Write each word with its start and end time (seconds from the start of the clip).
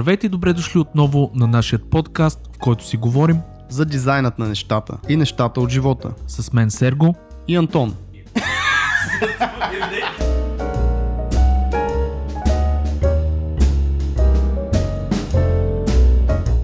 Здравейте 0.00 0.26
и 0.26 0.30
добре 0.30 0.52
дошли 0.52 0.78
отново 0.78 1.30
на 1.34 1.46
нашия 1.46 1.78
подкаст, 1.78 2.40
в 2.52 2.58
който 2.58 2.86
си 2.86 2.96
говорим 2.96 3.36
за 3.68 3.84
дизайнът 3.84 4.38
на 4.38 4.48
нещата 4.48 4.98
и 5.08 5.16
нещата 5.16 5.60
от 5.60 5.70
живота. 5.70 6.10
с 6.26 6.52
мен 6.52 6.70
Серго. 6.70 7.14
И 7.48 7.56
Антон. 7.56 7.94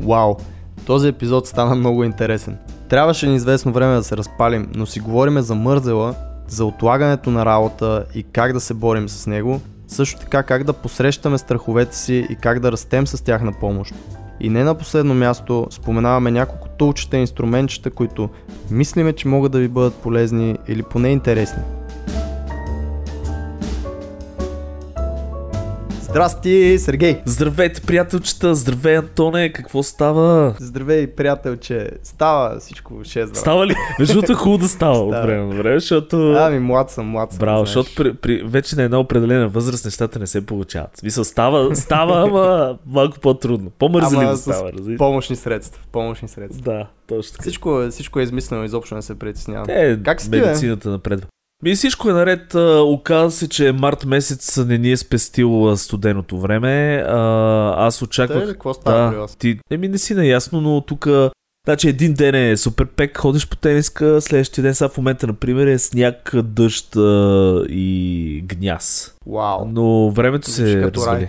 Вау, 0.03 0.37
този 0.87 1.09
епизод 1.09 1.47
стана 1.47 1.75
много 1.75 2.05
интересен. 2.05 2.59
Трябваше 2.89 3.27
ни 3.29 3.37
известно 3.37 3.73
време 3.73 3.95
да 3.95 4.05
се 4.05 4.17
разпалим, 4.17 4.69
но 4.75 4.87
си 4.87 5.01
говориме 5.01 5.43
за 5.43 5.55
мързела, 5.55 6.15
за 6.49 6.65
отлагането 6.65 7.31
на 7.31 7.45
работа 7.47 8.05
и 8.15 8.23
как 8.23 8.53
да 8.53 8.61
се 8.61 8.75
борим 8.75 9.09
с 9.09 9.27
него, 9.27 9.61
също 9.97 10.21
така 10.21 10.43
как 10.43 10.65
да 10.65 10.73
посрещаме 10.73 11.39
страховете 11.39 11.97
си 11.97 12.27
и 12.31 12.37
как 12.37 12.61
да 12.61 12.73
растем 12.73 13.07
с 13.07 13.25
тях 13.25 13.43
на 13.43 13.53
помощ. 13.53 13.95
И 14.41 14.49
не 14.49 14.65
на 14.65 14.75
последно 14.75 15.15
място 15.15 15.67
споменаваме 15.71 16.31
няколко 16.31 16.69
тулчета 16.69 17.17
и 17.17 17.21
инструментчета, 17.21 17.91
които 17.91 18.29
мислиме, 18.71 19.13
че 19.13 19.29
могат 19.29 19.53
да 19.53 19.59
ви 19.59 19.69
бъдат 19.69 19.95
полезни 19.95 20.59
или 20.69 20.83
поне 20.83 21.09
интересни. 21.09 21.63
Здрасти, 26.17 26.79
Сергей! 26.79 27.21
Здравейте, 27.25 27.81
приятелчета! 27.81 28.55
Здравей, 28.55 28.97
Антоне! 28.97 29.53
Какво 29.53 29.83
става? 29.83 30.55
Здравей, 30.61 31.07
приятелче! 31.07 31.91
Става 32.03 32.61
всичко 32.61 32.95
6 32.95 33.09
здраво. 33.09 33.35
Става 33.35 33.67
ли? 33.67 33.75
Между 33.99 34.15
другото 34.15 34.33
е 34.33 34.35
хубаво 34.35 34.59
да 34.59 34.69
става 34.69 34.99
от 34.99 35.15
време 35.15 35.55
на 35.55 35.63
време, 35.63 35.81
защото... 35.81 36.35
Ами, 36.39 36.59
млад 36.59 36.91
съм, 36.91 37.07
млад 37.07 37.33
съм. 37.33 37.39
Браво, 37.39 37.67
защото 37.67 37.91
при, 37.97 38.15
при, 38.15 38.43
вече 38.45 38.77
на 38.77 38.83
една 38.83 38.99
определена 38.99 39.49
възраст 39.49 39.85
нещата 39.85 40.19
не 40.19 40.27
се 40.27 40.47
получават. 40.47 40.91
В 40.95 40.99
Смисъл, 40.99 41.25
става, 41.25 41.77
става, 41.77 42.23
ама 42.23 42.79
малко 42.87 43.21
по-трудно. 43.21 43.71
С 43.81 44.41
става, 44.41 44.73
разбираш? 44.73 44.99
Помощни 44.99 45.37
средства, 45.37 45.83
помощни 45.93 46.29
средства. 46.29 46.63
Да, 46.63 46.87
точно 47.07 47.33
така. 47.33 47.43
Всичко, 47.43 47.83
е- 47.83 47.89
всичко 47.89 48.21
е 48.21 48.23
измислено, 48.23 48.65
изобщо 48.65 48.95
не 48.95 49.03
се 49.03 49.19
притеснявам. 49.19 49.67
Е, 49.69 50.03
Как 50.03 50.21
си 50.21 50.31
медицината 50.31 50.89
напредва. 50.89 51.27
Ми 51.63 51.75
всичко 51.75 52.11
е 52.11 52.13
наред. 52.13 52.55
А, 52.55 52.83
Оказа 52.83 53.37
се, 53.37 53.49
че 53.49 53.73
март 53.73 54.05
месец 54.05 54.57
не 54.57 54.79
ни 54.79 54.93
е 54.93 54.97
спестил 54.97 55.77
студеното 55.77 56.41
време. 56.41 57.05
Аз 57.77 58.03
очаквах 58.03 58.43
ли, 58.43 58.53
какво 58.53 58.75
става 58.75 59.15
Да, 59.15 59.27
ти, 59.39 59.59
еми 59.71 59.89
не 59.89 59.99
си 59.99 60.15
наясно, 60.15 60.61
но 60.61 60.81
тук 60.81 61.09
Значи 61.67 61.89
един 61.89 62.15
ден 62.15 62.35
е 62.35 62.57
супер 62.57 62.87
пек, 62.87 63.19
ходиш 63.19 63.49
по 63.49 63.57
тениска, 63.57 64.21
следващия 64.21 64.63
ден 64.63 64.75
сега 64.75 64.89
в 64.89 64.97
момента, 64.97 65.27
например, 65.27 65.67
е 65.67 65.79
сняг, 65.79 66.33
дъжд 66.45 66.97
и 67.69 68.45
гняз. 68.47 69.15
Вау. 69.27 69.65
Но 69.69 70.11
времето 70.11 70.51
се 70.51 70.83
развали. 70.83 71.29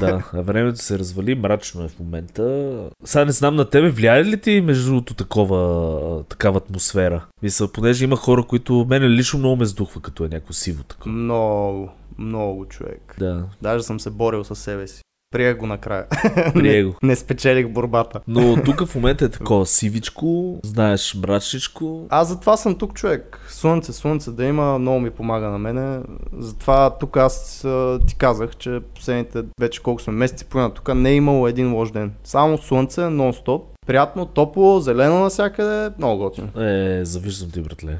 Да, 0.00 0.30
времето 0.34 0.78
се 0.78 0.98
развали, 0.98 1.34
мрачно 1.34 1.84
е 1.84 1.88
в 1.88 1.98
момента. 1.98 2.72
Сега 3.04 3.24
не 3.24 3.32
знам 3.32 3.56
на 3.56 3.70
тебе, 3.70 3.90
влияе 3.90 4.24
ли 4.24 4.40
ти 4.40 4.60
между 4.60 4.86
другото 4.86 5.14
такова, 5.14 6.24
такава 6.24 6.58
атмосфера? 6.58 7.24
Мисля, 7.42 7.68
понеже 7.68 8.04
има 8.04 8.16
хора, 8.16 8.44
които 8.48 8.86
мене 8.88 9.10
лично 9.10 9.38
много 9.38 9.56
ме 9.56 9.64
сдухва, 9.64 10.00
като 10.00 10.24
е 10.24 10.28
някакво 10.28 10.52
сиво 10.52 10.84
такова. 10.84 11.10
Много, 11.12 11.90
много 12.18 12.66
човек. 12.66 13.14
Да, 13.18 13.44
Даже 13.62 13.84
съм 13.84 14.00
се 14.00 14.10
борил 14.10 14.44
със 14.44 14.58
себе 14.58 14.88
си. 14.88 15.02
Приех 15.32 15.56
го 15.56 15.66
накрая. 15.66 16.04
прие 16.54 16.76
не, 16.76 16.84
го. 16.84 16.94
не 17.02 17.16
спечелих 17.16 17.68
борбата. 17.68 18.20
Но 18.28 18.62
тук 18.64 18.86
в 18.86 18.94
момента 18.94 19.24
е 19.24 19.28
такова 19.38 19.66
сивичко, 19.66 20.60
знаеш, 20.64 21.14
мрачничко. 21.14 22.06
Аз 22.10 22.28
затова 22.28 22.56
съм 22.56 22.74
тук, 22.74 22.94
човек. 22.94 23.46
Слънце, 23.48 23.92
слънце 23.92 24.30
да 24.30 24.44
има, 24.44 24.78
много 24.78 25.00
ми 25.00 25.10
помага 25.10 25.46
на 25.48 25.58
мене. 25.58 26.00
Затова 26.38 26.90
тук 27.00 27.16
аз 27.16 27.66
ти 28.06 28.14
казах, 28.14 28.56
че 28.56 28.80
последните 28.94 29.42
вече 29.60 29.82
колко 29.82 30.02
сме 30.02 30.12
месеци 30.12 30.44
половина 30.44 30.74
тук 30.74 30.94
не 30.94 31.10
е 31.10 31.14
имало 31.14 31.48
един 31.48 31.74
лош 31.74 31.90
ден. 31.90 32.12
Само 32.24 32.58
слънце, 32.58 33.00
нон-стоп. 33.00 33.62
Приятно, 33.86 34.26
топло, 34.26 34.80
зелено 34.80 35.18
навсякъде, 35.18 35.90
много 35.98 36.22
готино. 36.22 36.62
Е, 36.62 37.04
завиждам 37.04 37.50
ти, 37.50 37.60
братле. 37.60 37.98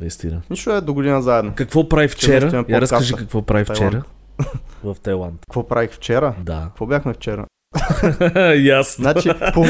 Наистина. 0.00 0.42
Нищо 0.50 0.70
е 0.70 0.80
до 0.80 0.94
година 0.94 1.22
заедно. 1.22 1.52
Какво 1.54 1.88
прави 1.88 2.08
вчера? 2.08 2.64
Я 2.68 2.80
разкажи 2.80 3.14
какво 3.14 3.42
прави 3.42 3.64
вчера. 3.64 4.02
В 4.84 4.96
Тайланд. 5.02 5.40
Какво 5.48 5.68
правих 5.68 5.90
вчера? 5.90 6.34
Да. 6.42 6.62
Какво 6.64 6.86
бяхме 6.86 7.12
вчера? 7.14 7.46
Ясно. 8.56 9.02
Значи, 9.02 9.30
по... 9.54 9.64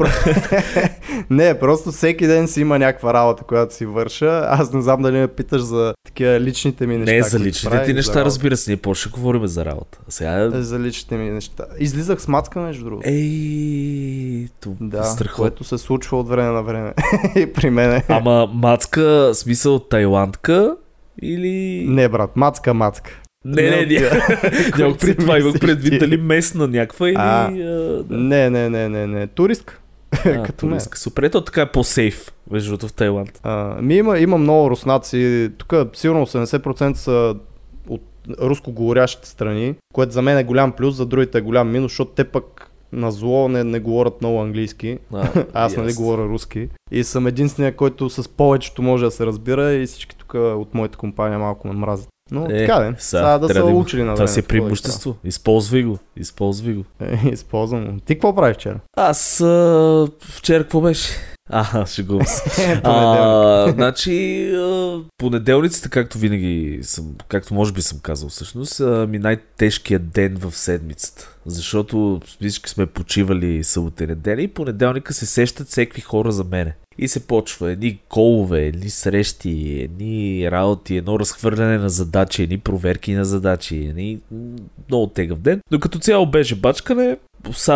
не, 1.30 1.58
просто 1.58 1.92
всеки 1.92 2.26
ден 2.26 2.48
си 2.48 2.60
има 2.60 2.78
някаква 2.78 3.14
работа, 3.14 3.44
която 3.44 3.74
си 3.74 3.86
върша. 3.86 4.46
Аз 4.48 4.72
не 4.72 4.82
знам 4.82 5.02
дали 5.02 5.18
ме 5.18 5.28
питаш 5.28 5.60
за 5.60 5.94
такива 6.06 6.40
личните 6.40 6.86
ми 6.86 6.98
неща. 6.98 7.12
Не, 7.12 7.22
за 7.22 7.40
личните 7.40 7.84
ти 7.84 7.92
неща, 7.92 8.12
работа. 8.12 8.24
разбира 8.24 8.56
се, 8.56 8.70
ние 8.70 8.76
по-ще 8.76 9.08
говорим 9.08 9.46
за 9.46 9.64
работа. 9.64 9.98
Сега... 10.08 10.50
За 10.50 10.78
личните 10.78 11.16
ми 11.16 11.30
неща. 11.30 11.64
Излизах 11.78 12.20
с 12.20 12.28
мацка, 12.28 12.60
между 12.60 12.84
другото. 12.84 13.08
Ей, 13.08 14.48
Да, 14.66 15.00
е 15.00 15.04
страхотно. 15.04 15.42
което 15.42 15.64
се 15.64 15.78
случва 15.78 16.18
от 16.18 16.28
време 16.28 16.48
на 16.48 16.62
време. 16.62 16.94
И 17.36 17.52
при 17.52 17.70
мене. 17.70 18.02
Ама 18.08 18.48
мацка, 18.52 19.30
смисъл 19.34 19.78
тайландка 19.78 20.76
или... 21.22 21.86
Не, 21.88 22.08
брат, 22.08 22.36
мацка, 22.36 22.74
мацка. 22.74 23.20
Не, 23.44 23.62
не, 23.62 23.86
не. 23.86 24.00
Нямах 24.78 24.98
пред 24.98 25.18
това, 25.18 25.38
имах 25.38 25.52
мислиш 25.52 25.60
предвид 25.60 26.00
дали 26.00 26.16
местна 26.16 26.68
някаква 26.68 27.08
или... 27.08 27.16
А, 27.18 27.46
а, 27.46 27.52
да. 28.02 28.16
Не, 28.16 28.50
не, 28.50 28.70
не, 28.70 28.88
не, 28.88 29.06
не. 29.06 29.26
Туристка. 29.26 29.80
А, 30.12 30.22
като 30.42 30.66
мен. 30.66 30.72
туристка. 30.72 30.98
Супер, 30.98 31.22
ето 31.22 31.44
така 31.44 31.60
е 31.60 31.72
по-сейф, 31.72 32.32
между 32.50 32.70
другото 32.70 32.88
в 32.88 32.92
Тайланд. 32.92 33.40
А, 33.42 33.82
ми 33.82 33.96
има, 33.96 34.18
има 34.18 34.38
много 34.38 34.70
руснаци. 34.70 35.50
Тук 35.58 35.74
сигурно 35.94 36.26
80% 36.26 36.94
са 36.94 37.34
от 37.88 38.02
руско 38.40 38.72
говорящите 38.72 39.28
страни, 39.28 39.74
което 39.92 40.12
за 40.12 40.22
мен 40.22 40.38
е 40.38 40.44
голям 40.44 40.72
плюс, 40.72 40.94
за 40.94 41.06
другите 41.06 41.38
е 41.38 41.40
голям 41.40 41.72
минус, 41.72 41.92
защото 41.92 42.10
те 42.10 42.24
пък 42.24 42.70
на 42.92 43.12
зло 43.12 43.48
не, 43.48 43.64
не 43.64 43.80
говорят 43.80 44.20
много 44.20 44.40
английски. 44.40 44.98
А, 45.12 45.44
Аз 45.52 45.76
нали 45.76 45.86
ясно. 45.86 46.02
говоря 46.02 46.28
руски. 46.28 46.68
И 46.90 47.04
съм 47.04 47.26
единствения, 47.26 47.76
който 47.76 48.10
с 48.10 48.28
повечето 48.28 48.82
може 48.82 49.04
да 49.04 49.10
се 49.10 49.26
разбира 49.26 49.72
и 49.72 49.86
всички 49.86 50.16
тук 50.16 50.34
от 50.34 50.74
моята 50.74 50.98
компания 50.98 51.38
малко 51.38 51.68
ме 51.68 51.74
мразят. 51.74 52.08
Но 52.34 52.46
Е, 52.50 52.66
така 52.66 52.78
де, 52.78 52.86
сега 52.86 52.96
сега 52.98 53.38
да 53.38 53.48
са 53.48 53.54
да 53.54 53.64
учили 53.64 54.02
на 54.02 54.14
Това 54.14 54.24
време. 54.24 54.28
си 54.28 54.40
е 54.40 54.42
преимущество. 54.42 55.16
Използвай 55.24 55.82
го. 55.82 55.98
Използвай 56.16 56.74
го. 56.74 56.84
Е, 57.00 57.28
използвам. 57.32 57.84
го. 57.84 58.00
Ти 58.00 58.14
какво 58.14 58.34
прави 58.34 58.54
вчера? 58.54 58.80
Аз 58.96 59.40
а, 59.40 60.08
вчера 60.20 60.62
какво 60.62 60.80
беше? 60.80 61.08
А, 61.50 61.86
шегувам 61.86 62.26
се. 62.26 62.80
А, 62.84 63.72
значи, 63.72 64.44
а, 64.54 64.98
понеделниците, 65.18 65.88
както 65.88 66.18
винаги 66.18 66.78
съм, 66.82 67.04
както 67.28 67.54
може 67.54 67.72
би 67.72 67.82
съм 67.82 67.98
казал 67.98 68.28
всъщност, 68.28 68.80
а, 68.80 69.06
ми 69.06 69.18
най-тежкият 69.18 70.10
ден 70.10 70.36
в 70.36 70.56
седмицата. 70.56 71.36
Защото 71.46 72.20
всички 72.26 72.70
сме 72.70 72.86
почивали 72.86 73.64
събота 73.64 74.04
и 74.04 74.06
неделя 74.06 74.42
и 74.42 74.48
понеделника 74.48 75.14
се 75.14 75.26
сещат 75.26 75.68
всеки 75.68 76.00
хора 76.00 76.32
за 76.32 76.44
мене. 76.44 76.74
И 76.98 77.08
се 77.08 77.26
почва 77.26 77.70
едни 77.70 77.98
колове, 78.08 78.66
едни 78.66 78.90
срещи, 78.90 79.80
едни 79.80 80.50
работи, 80.50 80.96
едно 80.96 81.18
разхвърляне 81.18 81.78
на 81.78 81.88
задачи, 81.88 82.42
едни 82.42 82.58
проверки 82.58 83.12
на 83.12 83.24
задачи, 83.24 83.76
едни 83.76 84.18
много 84.88 85.06
тегъв 85.06 85.38
ден. 85.38 85.60
Но 85.70 85.80
като 85.80 85.98
цяло 85.98 86.26
беше 86.26 86.54
бачкане, 86.54 87.16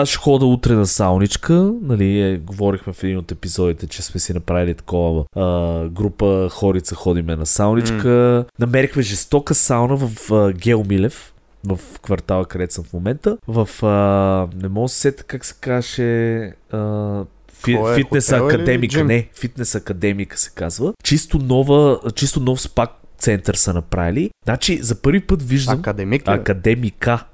ще 0.04 0.16
хода 0.16 0.46
утре 0.46 0.74
на 0.74 0.86
сауничка, 0.86 1.72
нали, 1.82 2.20
е, 2.20 2.38
говорихме 2.38 2.92
в 2.92 3.04
един 3.04 3.18
от 3.18 3.32
епизодите, 3.32 3.86
че 3.86 4.02
сме 4.02 4.20
си 4.20 4.32
направили 4.32 4.74
такова 4.74 5.24
а, 5.36 5.84
група 5.88 6.48
хорица 6.50 6.94
ходиме 6.94 7.36
на 7.36 7.46
сауничка. 7.46 8.44
Намерихме 8.58 9.02
жестока 9.02 9.54
сауна 9.54 9.96
в 9.96 10.32
а, 10.32 10.52
Гел 10.52 10.84
Милев, 10.88 11.34
в 11.66 11.78
квартала, 12.02 12.44
където 12.44 12.74
съм 12.74 12.84
в 12.84 12.92
момента. 12.92 13.38
В, 13.48 13.68
а, 13.82 14.48
не 14.62 14.68
мога 14.68 14.84
да 14.84 14.88
се 14.88 15.00
сета 15.00 15.24
как 15.24 15.44
се 15.44 15.54
каже, 15.60 16.42
а, 16.72 17.24
фи, 17.64 17.72
е, 17.72 17.94
фитнес 17.94 18.32
академика, 18.32 19.04
не, 19.04 19.28
фитнес 19.34 19.74
академика 19.74 20.38
се 20.38 20.50
казва. 20.54 20.92
Чисто 21.04 21.38
нова, 21.38 22.00
чисто 22.14 22.40
нов 22.40 22.60
спак 22.60 22.90
център 23.18 23.54
са 23.54 23.74
направили. 23.74 24.30
Значи, 24.44 24.82
за 24.82 24.94
първи 25.02 25.20
път 25.20 25.42
виждам... 25.42 25.78
Академик 25.78 26.28
ли? 26.28 26.32
Академика. 26.32 27.24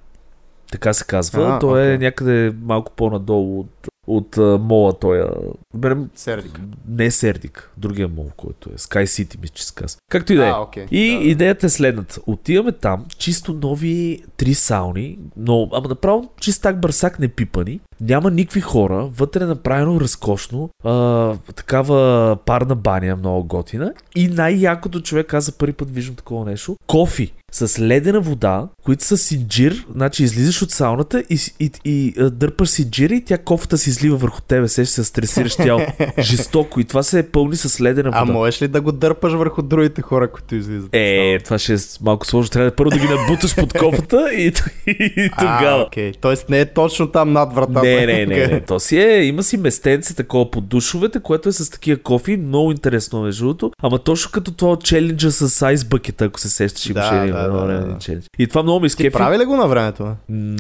Така 0.73 0.93
се 0.93 1.05
казва. 1.05 1.55
А, 1.55 1.59
той 1.59 1.83
е 1.83 1.95
окей. 1.95 1.99
някъде 2.07 2.53
малко 2.63 2.93
по-надолу 2.93 3.61
от, 3.61 3.89
от 4.07 4.39
а, 4.39 4.59
мола 4.59 4.93
той. 4.99 5.21
а, 5.21 5.31
Берем, 5.75 6.11
Сердик. 6.15 6.61
не 6.89 7.11
Сердик, 7.11 7.71
другия 7.77 8.09
мол, 8.09 8.31
който 8.37 8.71
е. 8.71 8.73
Sky 8.73 9.05
City, 9.05 9.41
мисля, 9.41 9.55
че 9.55 9.67
се 9.67 9.75
казва. 9.75 9.99
Както 10.11 10.33
и 10.33 10.37
да 10.37 10.69
е. 10.77 10.81
И 10.91 11.19
Да. 11.19 11.25
идеята 11.25 11.67
е 11.67 11.71
следната. 11.71 12.21
Отиваме 12.27 12.73
там, 12.73 13.05
чисто 13.19 13.55
нови 13.55 14.23
три 14.37 14.55
сауни, 14.55 15.19
но, 15.37 15.69
ама 15.73 15.89
направо 15.89 16.31
чистак 16.41 16.81
бърсак 16.81 17.19
не 17.19 17.29
пипани. 17.29 17.81
Няма 18.09 18.31
никакви 18.31 18.61
хора, 18.61 19.09
вътре 19.17 19.45
е 19.45 19.47
направено 19.47 20.01
разкошно, 20.01 20.71
а, 20.85 21.35
такава 21.55 22.37
парна 22.47 22.75
баня, 22.75 23.17
много 23.17 23.45
готина. 23.45 23.93
И 24.15 24.29
най-якото 24.29 25.01
човек, 25.01 25.35
аз 25.35 25.45
за 25.45 25.53
първи 25.53 25.73
път 25.73 25.91
виждам 25.91 26.15
такова 26.15 26.45
нещо, 26.45 26.77
кофи 26.87 27.33
с 27.55 27.81
ледена 27.81 28.21
вода, 28.21 28.69
които 28.85 29.05
са 29.05 29.17
синджир, 29.17 29.87
значи 29.95 30.23
излизаш 30.23 30.63
от 30.63 30.71
сауната 30.71 31.25
и, 31.31 31.39
и, 31.61 31.71
и, 31.85 32.15
и 32.17 32.31
дърпаш 32.31 32.69
синджира 32.69 33.15
и 33.15 33.25
тя 33.25 33.39
кофата 33.39 33.79
си 33.79 33.91
излива 33.91 34.17
върху 34.17 34.41
тебе, 34.41 34.69
се 34.69 34.87
се 34.87 35.05
стресираш 35.05 35.57
тяло. 35.57 35.81
Жестоко 36.19 36.81
и 36.81 36.85
това 36.85 37.03
се 37.03 37.19
е 37.19 37.23
пълни 37.23 37.57
с 37.57 37.81
ледена 37.81 38.11
вода. 38.11 38.21
А 38.31 38.33
можеш 38.33 38.63
ли 38.63 38.69
да 38.69 38.81
го 38.81 38.93
дърпаш 38.93 39.33
върху 39.33 39.63
другите 39.63 40.03
хора, 40.03 40.31
които 40.33 40.55
излизат? 40.55 40.89
Е, 40.93 41.39
това 41.45 41.59
ще 41.59 41.75
е 41.75 41.77
малко 42.03 42.27
сложно. 42.27 42.51
Трябва 42.51 42.71
да 42.71 42.77
първо 42.77 42.91
да 42.91 42.99
ги 42.99 43.09
набуташ 43.09 43.57
под 43.57 43.73
кофата 43.73 44.35
и, 44.35 44.47
и, 44.87 45.13
и 45.17 45.31
тогава. 45.39 45.81
А, 45.81 45.87
окей. 45.87 46.13
Тоест 46.21 46.49
не 46.49 46.61
е 46.61 46.73
точно 46.73 47.07
там 47.07 47.33
над 47.33 47.55
вратата. 47.55 47.83
Не, 47.83 47.94
не, 47.97 48.27
не, 48.27 48.47
не. 48.47 48.61
То 48.61 48.81
си 48.81 48.99
е, 48.99 49.25
има 49.25 49.43
си 49.43 49.57
местенце 49.57 50.15
такова 50.17 50.51
под 50.51 50.69
душовете, 50.69 51.21
което 51.21 51.49
е 51.49 51.53
с 51.53 51.71
такива 51.71 51.99
кофи. 52.03 52.37
Много 52.37 52.71
интересно 52.71 53.23
между 53.23 53.45
другото. 53.45 53.71
Ама 53.83 53.99
точно 53.99 54.31
като 54.33 54.53
това 54.53 54.77
челенджа 54.77 55.31
с 55.31 55.63
айс 55.63 55.85
бъкета, 55.85 56.25
ако 56.25 56.41
се 56.41 56.49
сещаш, 56.49 56.87
имаше 56.87 57.15
Да, 57.15 57.27
да, 57.27 57.67
да, 57.67 57.87
да. 57.87 57.99
челендж. 57.99 58.25
И 58.39 58.47
това 58.47 58.63
много 58.63 58.81
ми 58.81 58.89
Ти 58.89 58.93
скефи. 58.93 59.11
прави 59.11 59.39
ли 59.39 59.45
го 59.45 59.57
на 59.57 59.67
времето? 59.69 60.09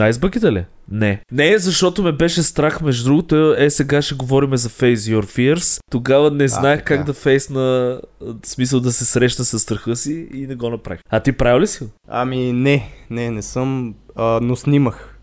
айс 0.00 0.18
бъкета 0.18 0.52
ли? 0.52 0.64
Не. 0.90 1.20
Не, 1.32 1.58
защото 1.58 2.02
ме 2.02 2.12
беше 2.12 2.42
страх, 2.42 2.80
между 2.80 3.04
другото, 3.04 3.54
е 3.58 3.70
сега 3.70 4.02
ще 4.02 4.14
говорим 4.14 4.56
за 4.56 4.68
Face 4.68 4.94
Your 4.94 5.24
Fears. 5.24 5.80
Тогава 5.90 6.30
не 6.30 6.48
знаех 6.48 6.78
така. 6.78 6.96
как 6.96 7.06
да 7.06 7.12
фейсна, 7.12 7.60
в 8.20 8.46
смисъл 8.46 8.80
да 8.80 8.92
се 8.92 9.04
срещна 9.04 9.44
с 9.44 9.58
страха 9.58 9.96
си 9.96 10.28
и 10.34 10.46
не 10.46 10.54
го 10.54 10.70
направих. 10.70 11.00
А 11.10 11.20
ти 11.20 11.32
правил 11.32 11.60
ли 11.60 11.66
си? 11.66 11.84
Ами 12.08 12.52
не, 12.52 12.90
не, 13.10 13.30
не 13.30 13.42
съм, 13.42 13.94
а, 14.16 14.40
но 14.42 14.56
снимах. 14.56 15.13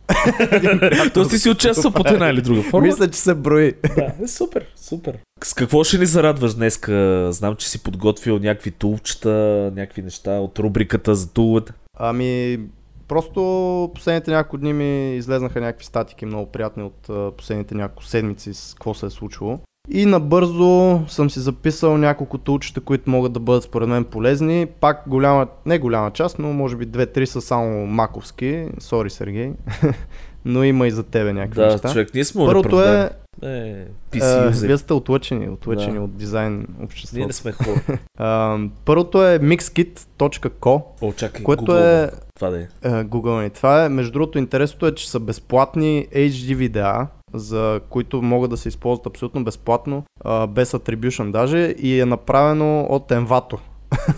То 1.13 1.28
ти 1.28 1.38
си 1.38 1.50
участвал 1.50 1.92
под 1.92 2.12
една 2.12 2.30
или 2.30 2.42
друга 2.42 2.62
форма? 2.62 2.88
Мисля, 2.88 3.12
че 3.12 3.19
се 3.19 3.36
брои. 3.36 3.74
Да, 3.96 4.13
е 4.24 4.28
супер, 4.28 4.66
супер. 4.75 5.18
С 5.44 5.54
какво 5.54 5.84
ще 5.84 5.98
ни 5.98 6.06
зарадваш 6.06 6.54
днеска? 6.54 7.28
Знам, 7.31 7.56
че 7.56 7.69
си 7.69 7.84
подготвил 7.84 8.40
някакви 8.40 8.72
тулчета, 8.72 9.30
някакви 9.75 10.02
неща 10.02 10.31
от 10.31 10.60
рубриката 10.60 11.16
за 11.16 11.34
туловете. 11.34 11.74
Ами, 12.00 12.60
просто 13.08 13.92
последните 13.94 14.31
няколко 14.31 14.58
дни 14.58 14.74
ми 14.74 15.16
излезнаха 15.16 15.62
някакви 15.62 15.86
статики 15.86 16.25
много 16.25 16.52
приятни 16.52 16.84
от 16.84 17.36
последните 17.38 17.75
няколко 17.75 18.04
седмици 18.06 18.54
с 18.54 18.74
какво 18.74 18.94
се 18.94 19.06
е 19.06 19.10
случило. 19.10 19.60
И 19.92 20.06
набързо 20.06 21.02
съм 21.08 21.30
си 21.30 21.40
записал 21.40 21.98
няколко 21.98 22.38
тулчета, 22.38 22.82
които 22.82 23.10
могат 23.10 23.34
да 23.34 23.40
бъдат 23.40 23.64
според 23.64 23.90
мен 23.90 24.04
полезни. 24.04 24.68
Пак 24.80 25.04
голяма, 25.08 25.48
не 25.66 25.80
голяма 25.80 26.12
част, 26.12 26.40
но 26.40 26.54
може 26.54 26.76
би 26.76 26.86
две-три 26.86 27.28
са 27.28 27.42
само 27.42 27.86
маковски. 27.88 28.66
Сори, 28.80 29.10
Сергей. 29.10 29.52
но 30.46 30.64
има 30.64 30.88
и 30.88 30.92
за 30.92 31.04
тебе 31.04 31.34
някакви 31.34 31.62
Да, 31.62 31.68
неща. 31.68 31.90
човек, 31.92 32.10
ние 32.14 32.26
сме 32.26 32.46
Първото 32.46 32.82
е, 32.84 33.10
Е, 33.44 33.86
PC 34.12 34.50
вие 34.58 34.78
сте 34.78 34.94
отлъчени, 34.94 35.50
отлъчени 35.50 35.94
Да. 35.94 36.02
от 36.02 36.16
дизайн 36.16 36.54
Ние 36.54 36.86
обществото. 36.86 37.28
не 37.28 37.34
сме 37.34 37.52
хора. 37.52 37.82
Първото 38.86 39.26
е 39.26 39.40
mixkit.co, 39.40 40.82
О, 41.02 41.14
чакай, 41.14 41.44
което 41.44 41.64
Google, 41.64 42.06
е 42.06 42.12
Това 42.36 42.50
да 42.50 42.58
е. 42.58 42.62
е, 42.62 42.90
Google. 42.90 43.54
Това 43.54 43.86
е, 43.86 43.90
между 43.90 44.12
другото, 44.12 44.38
интересното 44.38 44.88
е, 44.88 44.96
че 44.96 45.10
са 45.10 45.20
безплатни 45.20 46.08
HD 46.16 46.56
видеа, 46.56 47.08
за 47.33 47.80
които 47.89 48.22
могат 48.22 48.50
да 48.50 48.57
се 48.57 48.69
използват 48.69 49.07
абсолютно 49.07 49.44
безплатно, 49.44 50.04
а, 50.22 50.48
без 50.48 50.72
attribution 50.72 51.31
даже, 51.31 51.75
и 51.78 52.00
е 52.00 52.06
направено 52.06 52.81
от 52.81 53.10
Envato, 53.10 53.57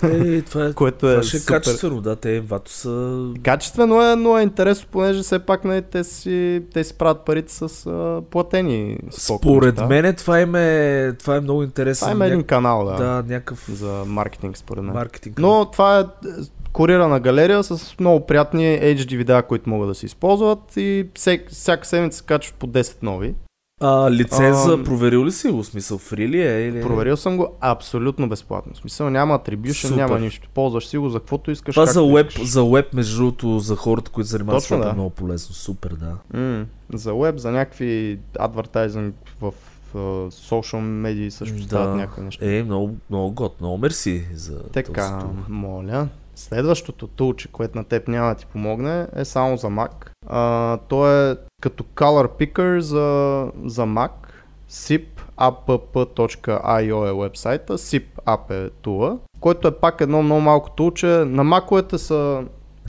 Е, 0.04 0.42
това 0.42 0.66
е, 0.66 0.74
което 0.76 1.08
е 1.08 1.12
това 1.12 1.24
ще 1.24 1.38
е 1.38 1.40
супер. 1.40 1.54
качествено, 1.54 2.02
да, 2.02 2.16
те 2.16 2.40
вато 2.40 2.72
са... 2.72 3.24
Качествено 3.44 4.02
е, 4.04 4.16
но 4.16 4.38
е 4.38 4.44
интересно, 4.44 4.88
понеже 4.92 5.22
все 5.22 5.40
пак 5.40 5.64
не, 5.66 5.82
те, 5.82 6.04
си, 6.04 6.62
те 6.74 6.84
си 6.84 6.94
правят 6.94 7.22
парите 7.22 7.54
с 7.54 7.62
а, 7.86 8.22
платени 8.24 8.98
стоки 9.10 9.40
Според 9.40 9.76
неща. 9.76 9.88
мен 9.88 10.16
това 10.16 10.40
им 10.40 10.56
е, 10.56 11.14
това 11.14 11.36
е 11.36 11.42
много 11.42 11.64
интересно. 11.64 12.06
Това 12.06 12.12
има 12.12 12.26
един 12.26 12.44
канал, 12.44 12.86
да, 12.86 12.94
Да, 12.94 13.24
някакъв 13.28 13.66
за 13.70 14.04
маркетинг, 14.08 14.58
според 14.58 14.84
мен. 14.84 14.94
маркетинг. 14.94 15.40
Но 15.40 15.66
това 15.66 16.00
е 16.00 16.02
е, 16.02 16.06
курирана 16.74 17.20
галерия 17.20 17.64
с 17.64 18.00
много 18.00 18.26
приятни 18.26 18.64
HD 18.64 19.18
видеа, 19.18 19.44
които 19.44 19.70
могат 19.70 19.90
да 19.90 19.96
се 19.96 20.06
използват 20.06 20.78
и 20.78 21.08
всек, 21.16 21.50
всяка 21.52 21.88
седмица 21.88 22.18
се 22.18 22.26
качват 22.26 22.56
по 22.60 22.68
10 22.68 23.04
нови. 23.04 23.34
А, 23.82 24.12
лиценза, 24.12 24.74
Ам, 24.74 24.84
проверил 24.84 25.26
ли 25.26 25.32
си 25.32 25.50
го? 25.50 25.64
Смисъл, 25.64 25.98
фри 25.98 26.28
ли 26.28 26.42
е? 26.42 26.68
Или... 26.68 26.82
Проверил 26.82 27.18
съм 27.18 27.38
го 27.38 27.48
абсолютно 27.62 28.30
безплатно. 28.30 28.76
Смисъл 28.76 29.10
няма 29.10 29.40
Супер. 29.88 29.96
няма 29.96 30.20
нищо. 30.20 30.50
Ползваш 30.54 30.88
си 30.88 30.98
го 30.98 31.10
за 31.10 31.20
каквото 31.20 31.52
искаш. 31.52 31.76
Това 31.76 31.86
за 31.86 32.04
веб, 32.04 32.30
искаш. 32.30 32.48
за 32.48 32.66
веб, 32.66 32.94
между 32.94 33.18
другото, 33.18 33.60
за 33.60 33.76
хората, 33.76 34.12
които 34.12 34.28
занимават 34.30 34.64
с 34.64 34.72
е 34.72 34.78
да. 34.78 34.94
много 34.94 35.10
полезно. 35.10 35.56
Супер, 35.56 35.90
да. 35.90 36.40
М, 36.40 36.66
за 36.94 37.14
веб, 37.16 37.38
за 37.38 37.52
някакви 37.52 38.20
адвертайзинг 38.40 39.16
в 39.42 39.54
социал 40.32 40.82
медии 40.82 41.32
също 41.32 41.56
Да. 41.56 41.64
стават 41.64 41.96
някакви 41.96 42.22
неща. 42.22 42.46
Е, 42.46 42.64
много, 42.64 42.96
много 43.10 43.32
год, 43.32 43.56
много 43.62 43.78
мерси 43.78 44.26
за 44.34 44.64
Така, 44.64 45.20
този 45.20 45.34
моля. 45.50 46.08
Следващото 46.36 47.08
тулче, 47.08 47.48
което 47.48 47.78
на 47.78 47.84
теб 47.84 48.08
няма 48.08 48.30
да 48.30 48.36
ти 48.36 48.46
помогне, 48.46 49.08
е 49.16 49.26
само 49.26 49.58
за 49.58 49.68
Mac. 49.68 50.10
А, 50.28 50.78
то 50.78 51.12
е 51.12 51.38
като 51.62 51.84
Color 51.84 52.28
Picker 52.28 52.80
за, 52.80 53.52
за 53.66 53.86
Mac. 53.86 54.12
zipapp.io 54.70 56.00
е 57.10 57.14
вебсайта, 57.24 57.78
zip 57.78 58.06
app 58.26 58.66
е 58.66 58.70
тула, 58.70 59.18
който 59.40 59.68
е 59.68 59.72
пак 59.72 60.02
едно 60.02 60.24
много 60.24 60.42
малко 60.42 60.70
тулче. 60.70 61.08
На 61.08 61.44
маковете 61.44 61.98
са 61.98 62.44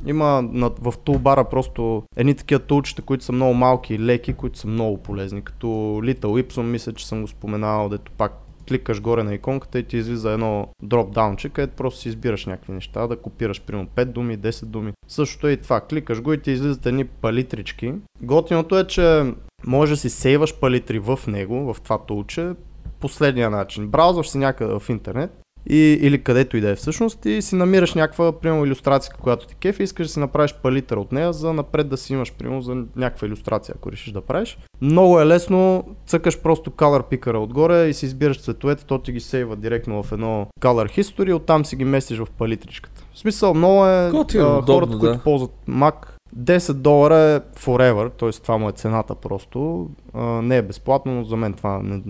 има 0.06 0.42
на, 0.52 0.70
в 0.80 0.94
тулбара 1.04 1.44
просто 1.44 2.02
едни 2.16 2.34
такива 2.34 2.60
тулчета, 2.60 3.02
които 3.02 3.24
са 3.24 3.32
много 3.32 3.54
малки 3.54 3.94
и 3.94 3.98
леки, 3.98 4.32
които 4.32 4.58
са 4.58 4.66
много 4.66 4.98
полезни, 4.98 5.42
като 5.42 5.66
Little 5.66 6.42
Ipsum, 6.42 6.62
мисля, 6.62 6.92
че 6.92 7.06
съм 7.06 7.20
го 7.22 7.28
споменавал, 7.28 7.88
дето 7.88 8.12
пак 8.12 8.43
кликаш 8.68 9.00
горе 9.00 9.22
на 9.22 9.34
иконката 9.34 9.78
и 9.78 9.82
ти 9.82 9.96
излиза 9.96 10.30
едно 10.30 10.68
дропдаунче, 10.82 11.48
където 11.48 11.76
просто 11.76 12.00
си 12.00 12.08
избираш 12.08 12.46
някакви 12.46 12.72
неща, 12.72 13.06
да 13.06 13.16
копираш 13.16 13.62
примерно 13.62 13.88
5 13.96 14.04
думи, 14.04 14.38
10 14.38 14.64
думи. 14.64 14.92
Същото 15.08 15.48
е 15.48 15.52
и 15.52 15.56
това. 15.56 15.80
Кликаш 15.80 16.22
го 16.22 16.32
и 16.32 16.42
ти 16.42 16.50
излизат 16.50 16.86
едни 16.86 17.04
палитрички. 17.04 17.94
Готиното 18.22 18.78
е, 18.78 18.86
че 18.86 19.34
може 19.66 19.92
да 19.92 19.96
си 19.96 20.10
сейваш 20.10 20.60
палитри 20.60 20.98
в 20.98 21.18
него, 21.26 21.74
в 21.74 21.80
това 21.80 21.98
тулче, 21.98 22.52
последния 23.00 23.50
начин. 23.50 23.88
Браузваш 23.88 24.28
си 24.28 24.38
някъде 24.38 24.78
в 24.78 24.88
интернет 24.88 25.43
и, 25.70 25.98
или 26.02 26.22
където 26.22 26.56
и 26.56 26.60
да 26.60 26.70
е 26.70 26.74
всъщност 26.74 27.24
и 27.24 27.42
си 27.42 27.54
намираш 27.54 27.94
някаква, 27.94 28.32
примерно, 28.32 28.64
иллюстрация, 28.64 29.14
която 29.22 29.46
ти 29.46 29.54
кефи 29.54 29.82
и 29.82 29.84
искаш 29.84 30.06
да 30.06 30.12
си 30.12 30.20
направиш 30.20 30.54
палитър 30.62 30.96
от 30.96 31.12
нея, 31.12 31.32
за 31.32 31.52
напред 31.52 31.88
да 31.88 31.96
си 31.96 32.12
имаш, 32.12 32.32
примерно, 32.32 32.62
за 32.62 32.74
някаква 32.96 33.26
иллюстрация, 33.26 33.74
ако 33.78 33.92
решиш 33.92 34.12
да 34.12 34.20
правиш. 34.20 34.58
Много 34.80 35.20
е 35.20 35.26
лесно, 35.26 35.84
цъкаш 36.06 36.40
просто 36.40 36.70
Color 36.70 37.02
Picker 37.10 37.42
отгоре 37.42 37.88
и 37.88 37.94
си 37.94 38.06
избираш 38.06 38.42
цветовете, 38.42 38.84
то 38.84 38.98
ти 38.98 39.12
ги 39.12 39.20
сейва 39.20 39.56
директно 39.56 40.02
в 40.02 40.12
едно 40.12 40.46
Color 40.60 40.98
History, 40.98 41.34
оттам 41.34 41.64
си 41.64 41.76
ги 41.76 41.84
местиш 41.84 42.18
в 42.18 42.26
палитричката. 42.38 43.04
В 43.14 43.18
смисъл, 43.18 43.54
много 43.54 43.86
е 43.86 44.10
Готино, 44.10 44.44
а, 44.44 44.58
удобно, 44.58 44.74
хората, 44.74 44.92
да. 44.92 44.98
които 44.98 45.24
ползват 45.24 45.50
Mac, 45.68 45.94
10 46.38 46.72
долара 46.72 47.16
е 47.16 47.40
forever, 47.58 48.10
т.е. 48.12 48.30
това 48.32 48.58
му 48.58 48.68
е 48.68 48.72
цената 48.72 49.14
просто. 49.14 49.88
А, 50.14 50.22
не 50.22 50.56
е 50.56 50.62
безплатно, 50.62 51.14
но 51.14 51.24
за 51.24 51.36
мен 51.36 51.52
това 51.52 51.80
не... 51.82 52.02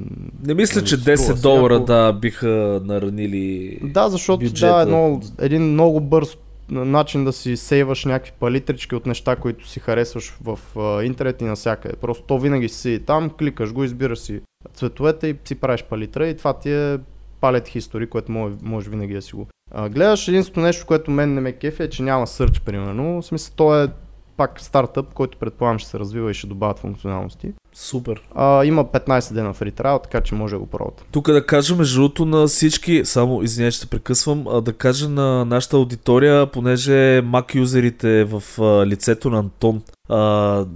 Не 0.45 0.55
мисля, 0.55 0.83
че 0.83 0.97
Струва 0.97 1.13
10 1.13 1.17
се, 1.17 1.35
долара 1.35 1.77
ако- 1.77 1.85
да 1.85 2.13
биха 2.13 2.81
наранили 2.85 3.79
Да, 3.83 4.09
защото 4.09 4.39
бюджета. 4.39 4.75
да, 4.75 4.83
едно, 4.83 5.21
един 5.39 5.63
много 5.63 6.01
бърз 6.01 6.37
начин 6.69 7.25
да 7.25 7.33
си 7.33 7.57
сейваш 7.57 8.05
някакви 8.05 8.33
палитрички 8.41 8.95
от 8.95 9.07
неща, 9.07 9.37
които 9.37 9.69
си 9.69 9.81
харесваш 9.81 10.37
в 10.43 10.59
а, 10.77 11.03
интернет 11.03 11.41
и 11.41 11.45
навсякъде. 11.45 11.97
Просто 11.97 12.25
то 12.25 12.39
винаги 12.39 12.69
си 12.69 13.01
там, 13.07 13.31
кликаш 13.31 13.73
го, 13.73 13.85
избираш 13.85 14.19
си 14.19 14.41
цветовете 14.75 15.29
и 15.29 15.37
си 15.45 15.55
правиш 15.55 15.83
палитра 15.83 16.29
и 16.29 16.37
това 16.37 16.53
ти 16.53 16.73
е 16.73 16.99
палет 17.41 17.69
хистори, 17.69 18.07
което 18.07 18.33
може, 18.33 18.55
може 18.63 18.91
винаги 18.91 19.15
да 19.15 19.23
си 19.23 19.37
го 19.37 19.47
а, 19.73 19.89
гледаш. 19.89 20.29
Единственото 20.29 20.61
нещо, 20.61 20.87
което 20.87 21.11
мен 21.11 21.35
не 21.35 21.41
ме 21.41 21.53
кефи 21.53 21.83
е, 21.83 21.89
че 21.89 22.03
няма 22.03 22.27
сърч, 22.27 22.61
примерно. 22.61 23.23
В 23.23 23.27
смисъл, 23.27 23.53
то 23.57 23.83
е 23.83 23.89
пак 24.37 24.61
стартъп, 24.61 25.13
който 25.15 25.39
предполагам 25.39 25.79
ще 25.79 25.91
се 25.91 25.99
развива 25.99 26.31
и 26.31 26.35
ще 26.35 26.47
добавят 26.47 26.79
функционалности. 26.79 27.53
Супер. 27.75 28.23
А, 28.35 28.65
има 28.65 28.85
15 28.85 29.33
дена 29.33 29.53
фри 29.53 29.73
trial, 29.73 30.03
така 30.03 30.21
че 30.21 30.35
може 30.35 30.55
да 30.55 30.59
го 30.59 30.67
пробвате. 30.67 31.03
Тук 31.13 31.33
да 31.33 31.47
кажа 31.47 31.77
между 31.77 32.01
другото 32.01 32.25
на 32.25 32.47
всички, 32.47 33.05
само 33.05 33.43
извиняй, 33.43 33.71
че 33.71 33.81
те 33.81 33.87
прекъсвам, 33.87 34.45
а, 34.49 34.61
да 34.61 34.73
кажа 34.73 35.09
на 35.09 35.45
нашата 35.45 35.77
аудитория, 35.77 36.47
понеже 36.47 37.23
Mac 37.23 37.55
юзерите 37.55 38.25
в 38.25 38.43
а, 38.59 38.87
лицето 38.87 39.31
на 39.31 39.39
Антон 39.39 39.83
а, 40.09 40.19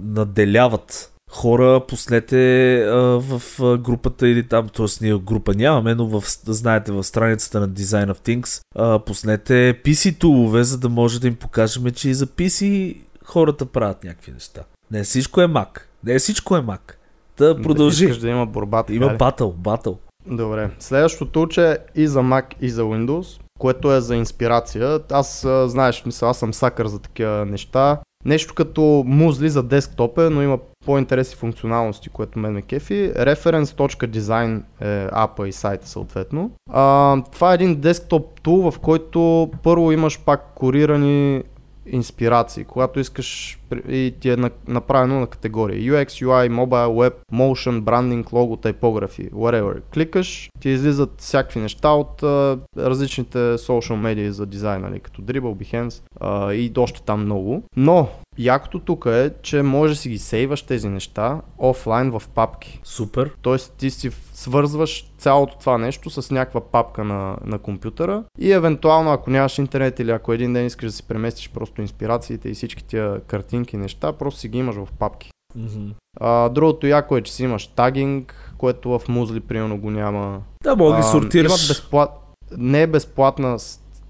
наделяват 0.03 1.11
хора, 1.29 1.81
послете 1.87 2.75
а, 2.81 2.95
в 3.19 3.41
а, 3.61 3.77
групата 3.77 4.27
или 4.27 4.47
там, 4.47 4.69
т.е. 4.69 4.85
ние 5.01 5.17
група 5.17 5.53
нямаме, 5.53 5.95
но 5.95 6.07
в, 6.07 6.23
знаете 6.45 6.91
в 6.91 7.03
страницата 7.03 7.59
на 7.59 7.69
Design 7.69 8.13
of 8.13 8.19
Things, 8.27 8.61
а, 8.75 8.99
послете 8.99 9.81
PC 9.85 10.19
тулове, 10.19 10.63
за 10.63 10.77
да 10.77 10.89
може 10.89 11.21
да 11.21 11.27
им 11.27 11.35
покажем, 11.35 11.91
че 11.91 12.09
и 12.09 12.13
за 12.13 12.27
PC 12.27 12.95
хората 13.29 13.65
правят 13.65 14.03
някакви 14.03 14.31
неща. 14.31 14.61
Не 14.91 15.03
всичко 15.03 15.41
е 15.41 15.47
Mac. 15.47 15.79
Не 16.03 16.19
всичко 16.19 16.57
е 16.57 16.61
Mac. 16.61 16.79
Да 17.37 17.61
продължи. 17.61 18.05
Искаш 18.05 18.17
да 18.17 18.29
има 18.29 18.45
борба, 18.45 18.83
така 18.83 18.93
Има 18.93 19.09
батъл, 19.09 19.51
батъл. 19.51 19.97
Добре. 20.27 20.69
Следващото 20.79 21.41
уче 21.41 21.71
е 21.71 21.77
и 21.95 22.07
за 22.07 22.19
Mac, 22.19 22.45
и 22.61 22.69
за 22.69 22.83
Windows, 22.83 23.41
което 23.59 23.93
е 23.93 24.01
за 24.01 24.15
инспирация. 24.15 24.99
Аз, 25.11 25.47
знаеш, 25.65 26.05
мисля, 26.05 26.27
аз 26.27 26.39
съм 26.39 26.53
сакър 26.53 26.87
за 26.87 26.99
такива 26.99 27.45
неща. 27.45 27.99
Нещо 28.25 28.53
като 28.53 29.03
музли 29.05 29.49
за 29.49 29.63
десктоп 29.63 30.17
е, 30.17 30.29
но 30.29 30.41
има 30.41 30.57
по-интересни 30.85 31.35
функционалности, 31.35 32.09
което 32.09 32.39
мен 32.39 32.53
ме 32.53 32.61
кефи. 32.61 33.11
Reference.design 33.15 34.61
е 34.81 35.07
апа 35.11 35.47
и 35.47 35.51
сайта 35.51 35.87
съответно. 35.87 36.51
А, 36.71 37.17
това 37.31 37.51
е 37.51 37.55
един 37.55 37.75
десктоп 37.75 38.41
тул, 38.41 38.71
в 38.71 38.79
който 38.79 39.51
първо 39.63 39.91
имаш 39.91 40.19
пак 40.19 40.53
корирани 40.55 41.43
инспирации, 41.91 42.63
когато 42.63 42.99
искаш 42.99 43.58
и 43.89 44.13
ти 44.19 44.29
е 44.29 44.37
направено 44.67 45.19
на 45.19 45.27
категории 45.27 45.91
UX, 45.91 46.05
UI, 46.05 46.49
Mobile, 46.49 47.09
Web, 47.09 47.13
Motion, 47.33 47.81
Branding, 47.81 48.23
Logo, 48.23 48.71
Typography, 48.71 49.31
whatever. 49.31 49.81
Кликаш, 49.93 50.49
ти 50.59 50.69
излизат 50.69 51.13
всякакви 51.17 51.59
неща 51.59 51.89
от 51.89 52.23
а, 52.23 52.59
различните 52.77 53.37
social 53.37 53.95
медии 53.95 54.31
за 54.31 54.45
дизайн, 54.45 54.81
нали, 54.81 54.99
като 54.99 55.21
Dribble, 55.21 55.41
Behance 55.41 56.01
а, 56.19 56.53
и 56.53 56.71
още 56.77 57.01
там 57.01 57.21
много. 57.21 57.63
Но 57.75 58.09
Якото 58.39 58.79
тук 58.79 59.05
е, 59.05 59.31
че 59.41 59.61
може 59.61 59.93
да 59.93 59.99
си 59.99 60.09
ги 60.09 60.17
сейваш 60.17 60.61
тези 60.61 60.89
неща 60.89 61.41
офлайн 61.57 62.11
в 62.11 62.21
папки. 62.35 62.79
Супер. 62.83 63.31
Тоест 63.41 63.73
ти 63.77 63.89
си 63.89 64.09
свързваш 64.33 65.11
цялото 65.17 65.57
това 65.59 65.77
нещо 65.77 66.09
с 66.09 66.31
някаква 66.31 66.61
папка 66.61 67.03
на, 67.03 67.37
на 67.45 67.59
компютъра 67.59 68.23
и 68.39 68.51
евентуално 68.51 69.11
ако 69.11 69.29
нямаш 69.29 69.57
интернет 69.57 69.99
или 69.99 70.11
ако 70.11 70.33
един 70.33 70.53
ден 70.53 70.65
искаш 70.65 70.85
да 70.85 70.91
си 70.91 71.03
преместиш 71.03 71.49
просто 71.49 71.81
инспирациите 71.81 72.49
и 72.49 72.53
всички 72.53 72.83
тия 72.83 73.21
картинки 73.59 73.77
неща, 73.77 74.13
просто 74.13 74.39
си 74.39 74.47
ги 74.49 74.57
имаш 74.57 74.75
в 74.75 74.87
папки. 74.99 75.31
Mm-hmm. 75.57 75.93
А, 76.19 76.49
другото 76.49 76.87
яко 76.87 77.17
е, 77.17 77.21
че 77.21 77.33
си 77.33 77.43
имаш 77.43 77.67
тагинг, 77.67 78.53
което 78.57 78.89
в 78.89 79.01
Музли 79.09 79.39
примерно 79.39 79.77
го 79.77 79.91
няма. 79.91 80.41
Да, 80.63 80.75
мога 80.75 80.91
да 80.91 80.97
ги 80.97 81.03
сортираш. 81.03 81.51
Имат 81.51 81.67
безплат... 81.67 82.09
Не 82.57 82.81
е 82.81 82.87
безплатна 82.87 83.57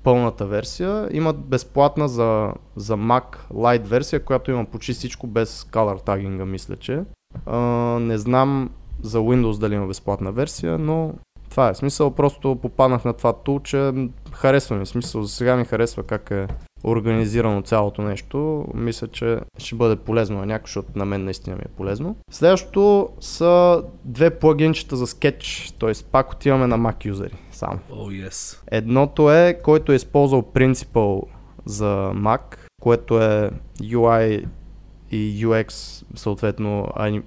пълната 0.04 0.46
версия. 0.46 1.10
Имат 1.12 1.38
безплатна 1.38 2.08
за, 2.08 2.54
за 2.76 2.98
Mac 2.98 3.38
Lite 3.54 3.86
версия, 3.86 4.24
която 4.24 4.52
има 4.52 4.66
почти 4.66 4.94
всичко 4.94 5.28
без 5.28 5.64
color 5.64 6.06
тагинга, 6.06 6.46
мисля, 6.46 6.76
че. 6.76 7.04
А, 7.46 7.60
не 8.00 8.18
знам 8.18 8.70
за 9.02 9.18
Windows 9.18 9.60
дали 9.60 9.76
има 9.76 9.88
безплатна 9.88 10.32
версия, 10.32 10.78
но 10.78 11.14
това 11.50 11.70
е 11.70 11.76
смисъл. 11.76 12.12
Просто 12.12 12.56
попаднах 12.62 13.06
на 13.06 13.14
това 13.14 13.34
тул, 13.34 13.60
че 13.60 13.92
харесва 14.32 14.76
ми. 14.76 14.86
Смисъл, 14.86 15.24
за 15.24 15.30
сега 15.30 15.56
ми 15.56 15.66
харесва 15.66 16.04
как 16.04 16.32
е 16.32 16.48
организирано 16.84 17.62
цялото 17.62 18.02
нещо. 18.02 18.66
Мисля, 18.74 19.08
че 19.08 19.40
ще 19.58 19.76
бъде 19.76 19.96
полезно 19.96 20.38
на 20.38 20.46
някой, 20.46 20.68
защото 20.68 20.90
на 20.96 21.06
мен 21.06 21.24
наистина 21.24 21.56
ми 21.56 21.62
е 21.66 21.76
полезно. 21.78 22.16
Следващото 22.32 23.10
са 23.20 23.84
две 24.06 24.30
плагинчета 24.30 24.96
за 24.96 25.08
скетч, 25.08 25.74
т.е. 25.80 25.92
пак 26.12 26.32
отиваме 26.32 26.68
на 26.68 26.80
Mac 26.80 27.06
юзери 27.06 27.36
само. 27.52 27.80
Oh, 27.92 28.28
yes. 28.28 28.60
Едното 28.72 29.32
е, 29.32 29.60
който 29.64 29.92
е 29.92 29.96
използвал 29.96 30.42
Principal 30.42 31.24
за 31.66 32.12
Mac, 32.16 32.58
което 32.82 33.22
е 33.22 33.52
UI 33.82 34.46
и 35.12 35.46
UX, 35.46 35.72
съответно 36.16 36.88
ани... 36.96 37.22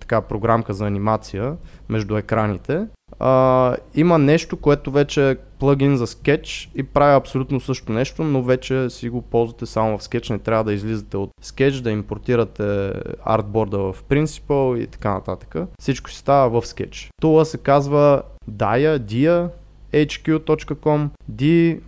така 0.00 0.20
програмка 0.20 0.74
за 0.74 0.86
анимация 0.86 1.56
между 1.88 2.16
екраните. 2.16 2.86
А, 3.18 3.76
има 3.94 4.18
нещо, 4.18 4.56
което 4.56 4.90
вече 4.90 5.36
плагин 5.58 5.96
за 5.96 6.06
скетч 6.06 6.70
и 6.74 6.82
прави 6.82 7.16
абсолютно 7.16 7.60
също 7.60 7.92
нещо, 7.92 8.24
но 8.24 8.42
вече 8.42 8.90
си 8.90 9.08
го 9.08 9.22
ползвате 9.22 9.66
само 9.66 9.98
в 9.98 10.02
скетч, 10.02 10.30
не 10.30 10.38
трябва 10.38 10.64
да 10.64 10.72
излизате 10.72 11.16
от 11.16 11.30
скетч, 11.42 11.80
да 11.80 11.90
импортирате 11.90 12.92
артборда 13.24 13.78
в 13.78 14.04
Principal 14.08 14.78
и 14.78 14.86
така 14.86 15.14
нататък. 15.14 15.56
Всичко 15.80 16.10
си 16.10 16.16
става 16.16 16.60
в 16.60 16.66
скетч. 16.66 17.10
Това 17.20 17.44
се 17.44 17.58
казва 17.58 18.22
Dia, 18.50 18.98
Dia, 18.98 19.48
hq.com, 19.92 21.08
dy 21.32 21.80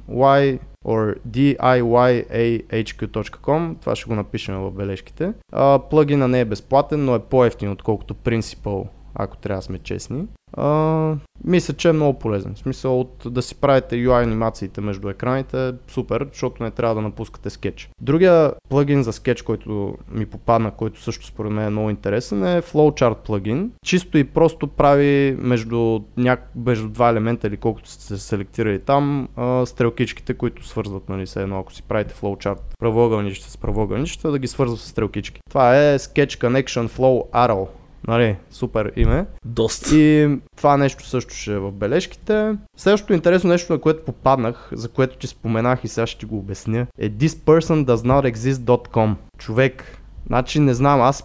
or 0.87 1.15
diyahq.com, 1.29 3.00
това 3.81 3.97
ще 3.97 4.09
го 4.09 4.15
напишем 4.15 4.57
в 4.57 4.71
бележките. 4.71 5.33
А, 5.53 5.79
плагина 5.91 6.29
не 6.29 6.41
е 6.41 6.45
безплатен, 6.45 7.05
но 7.05 7.15
е 7.15 7.19
по-ефтин 7.19 7.71
отколкото 7.71 8.15
Principal, 8.15 8.87
ако 9.14 9.37
трябва 9.37 9.59
да 9.59 9.62
сме 9.62 9.79
честни. 9.79 10.25
А, 10.52 11.14
мисля, 11.45 11.75
че 11.75 11.88
е 11.88 11.93
много 11.93 12.19
полезен. 12.19 12.55
В 12.55 12.59
смисъл 12.59 13.00
от 13.00 13.23
да 13.26 13.43
си 13.43 13.55
правите 13.55 13.97
UI 13.97 14.23
анимациите 14.23 14.81
между 14.81 15.09
екраните 15.09 15.73
супер, 15.88 16.29
защото 16.33 16.62
не 16.62 16.71
трябва 16.71 16.95
да 16.95 17.00
напускате 17.00 17.50
скетч. 17.50 17.90
Другия 18.00 18.52
плагин 18.69 19.02
за 19.02 19.12
скетч, 19.12 19.43
който 19.43 19.97
ми 20.11 20.26
попадна, 20.26 20.71
който 20.71 21.02
също 21.02 21.26
според 21.26 21.52
мен 21.52 21.67
е 21.67 21.71
много 21.71 21.90
интересен 21.90 22.45
е 22.45 22.62
Flowchart 22.62 23.14
плагин. 23.14 23.73
Чисто 23.87 24.19
и 24.19 24.25
просто 24.25 24.67
прави 24.67 25.37
между, 25.38 26.00
няк... 26.17 26.50
между 26.57 26.88
два 26.88 27.09
елемента 27.09 27.47
или 27.47 27.57
колкото 27.57 27.90
сте 27.90 28.05
се 28.05 28.19
селектирали 28.19 28.81
там 28.81 29.29
а, 29.37 29.67
стрелкичките, 29.67 30.35
които 30.35 30.67
свързват, 30.67 31.09
нали, 31.09 31.26
се 31.26 31.43
едно, 31.43 31.59
ако 31.59 31.73
си 31.73 31.83
правите 31.83 32.14
Flowchart 32.14 32.61
правоъгълничета 32.79 33.50
с 33.50 33.57
правоъгълничета, 33.57 34.31
да 34.31 34.38
ги 34.38 34.47
свързва 34.47 34.76
с 34.76 34.88
стрелкички. 34.88 35.40
Това 35.50 35.79
е 35.79 35.99
Sketch 35.99 36.47
Connection 36.47 36.88
Flow 36.88 37.31
Arrow 37.31 37.67
Нали, 38.09 38.37
супер 38.50 38.92
име. 38.97 39.26
Доста. 39.45 39.97
И 39.97 40.38
това 40.57 40.76
нещо 40.76 41.07
също 41.07 41.35
ще 41.35 41.52
е 41.52 41.59
в 41.59 41.73
бележките. 41.73 42.57
Следващото 42.76 43.12
интересно 43.12 43.50
нещо, 43.50 43.73
на 43.73 43.78
което 43.78 44.04
попаднах, 44.04 44.71
за 44.73 44.88
което 44.88 45.16
ти 45.16 45.26
споменах 45.26 45.85
и 45.85 45.88
сега 45.88 46.07
ще 46.07 46.19
ти 46.19 46.26
го 46.26 46.38
обясня, 46.38 46.87
е 46.99 47.11
thispersondoesnotexist.com. 47.11 49.14
Човек, 49.38 49.99
значи 50.26 50.61
не 50.61 50.75
знам, 50.75 51.00
аз 51.00 51.25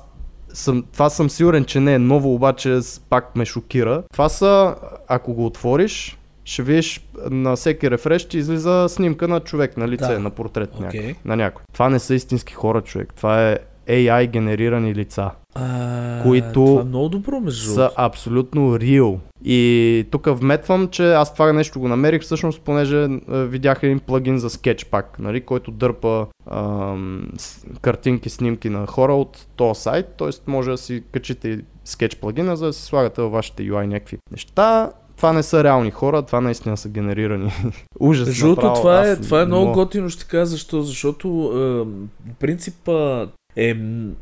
съм, 0.53 0.86
това 0.94 1.10
съм 1.10 1.29
сигурен, 1.29 1.65
че 1.65 1.79
не 1.79 1.94
е 1.94 2.00
ново, 2.00 2.34
обаче 2.34 2.79
пак 3.10 3.36
ме 3.36 3.46
шокира. 3.46 4.03
Това 4.13 4.29
са, 4.29 4.75
ако 5.08 5.34
го 5.34 5.46
отвориш, 5.46 6.17
ще 6.46 6.63
видиш 6.63 7.08
на 7.29 7.55
всеки 7.55 7.91
рефреш 7.91 8.22
ще 8.22 8.38
излиза 8.38 8.86
снимка 8.89 9.27
на 9.27 9.39
човек 9.39 9.77
на 9.77 9.88
лице, 9.88 10.13
да. 10.13 10.20
на 10.20 10.29
портрет 10.29 10.74
okay. 10.74 10.79
някой, 10.79 11.15
на 11.25 11.36
някой. 11.36 11.63
Това 11.74 11.89
не 11.89 12.00
са 12.00 12.15
истински 12.15 12.53
хора, 12.53 12.82
човек. 12.82 13.13
Това 13.13 13.50
е 13.50 13.58
AI 13.89 14.27
генерирани 14.27 14.96
лица. 14.96 15.32
А, 15.56 16.24
които 16.24 16.65
това 16.65 16.82
е 16.82 16.86
много 16.86 17.10
добро, 17.10 17.39
между 17.39 17.74
са 17.74 17.92
абсолютно 17.96 18.77
real. 18.77 19.18
И 19.46 20.06
тук 20.12 20.27
вметвам, 20.39 20.88
че 20.88 21.13
аз 21.13 21.34
това 21.34 21.54
нещо 21.54 21.80
го 21.80 21.88
намерих 21.88 22.22
всъщност, 22.22 22.62
понеже 22.62 23.04
е, 23.04 23.44
видях 23.46 23.84
един 23.84 24.00
плагин 24.00 24.38
за 24.38 24.50
пак, 24.92 25.20
нали, 25.20 25.42
който 25.42 25.72
дърпа 25.72 26.27
ам, 26.51 27.30
картинки, 27.82 28.30
снимки 28.30 28.70
на 28.70 28.88
хора 28.88 29.13
от 29.13 29.48
този 29.56 29.82
сайт, 29.82 30.06
т.е. 30.18 30.30
може 30.48 30.72
да 30.72 30.77
си 30.77 31.04
качите 31.12 31.60
скетч 31.86 32.15
плагина, 32.15 32.56
за 32.56 32.65
да 32.65 32.74
си 32.74 32.84
слагате 32.84 33.22
във 33.22 33.32
вашите 33.32 33.63
UI 33.63 33.86
някакви 33.86 34.18
неща 34.32 34.92
това 35.18 35.34
не 35.34 35.44
са 35.44 35.63
реални 35.63 35.92
хора, 35.92 36.22
това 36.22 36.42
наистина 36.42 36.77
са 36.77 36.89
генерирани. 36.89 37.51
Ужас. 38.00 38.27
Защото 38.27 38.74
това 38.74 39.08
е, 39.08 39.15
това 39.15 39.42
е 39.42 39.46
много 39.46 39.72
готино, 39.72 40.10
ще 40.10 40.25
кажа 40.25 40.46
защо. 40.46 40.82
Защото 40.82 41.27
е, 41.56 42.34
принципа 42.39 43.27
е 43.56 43.74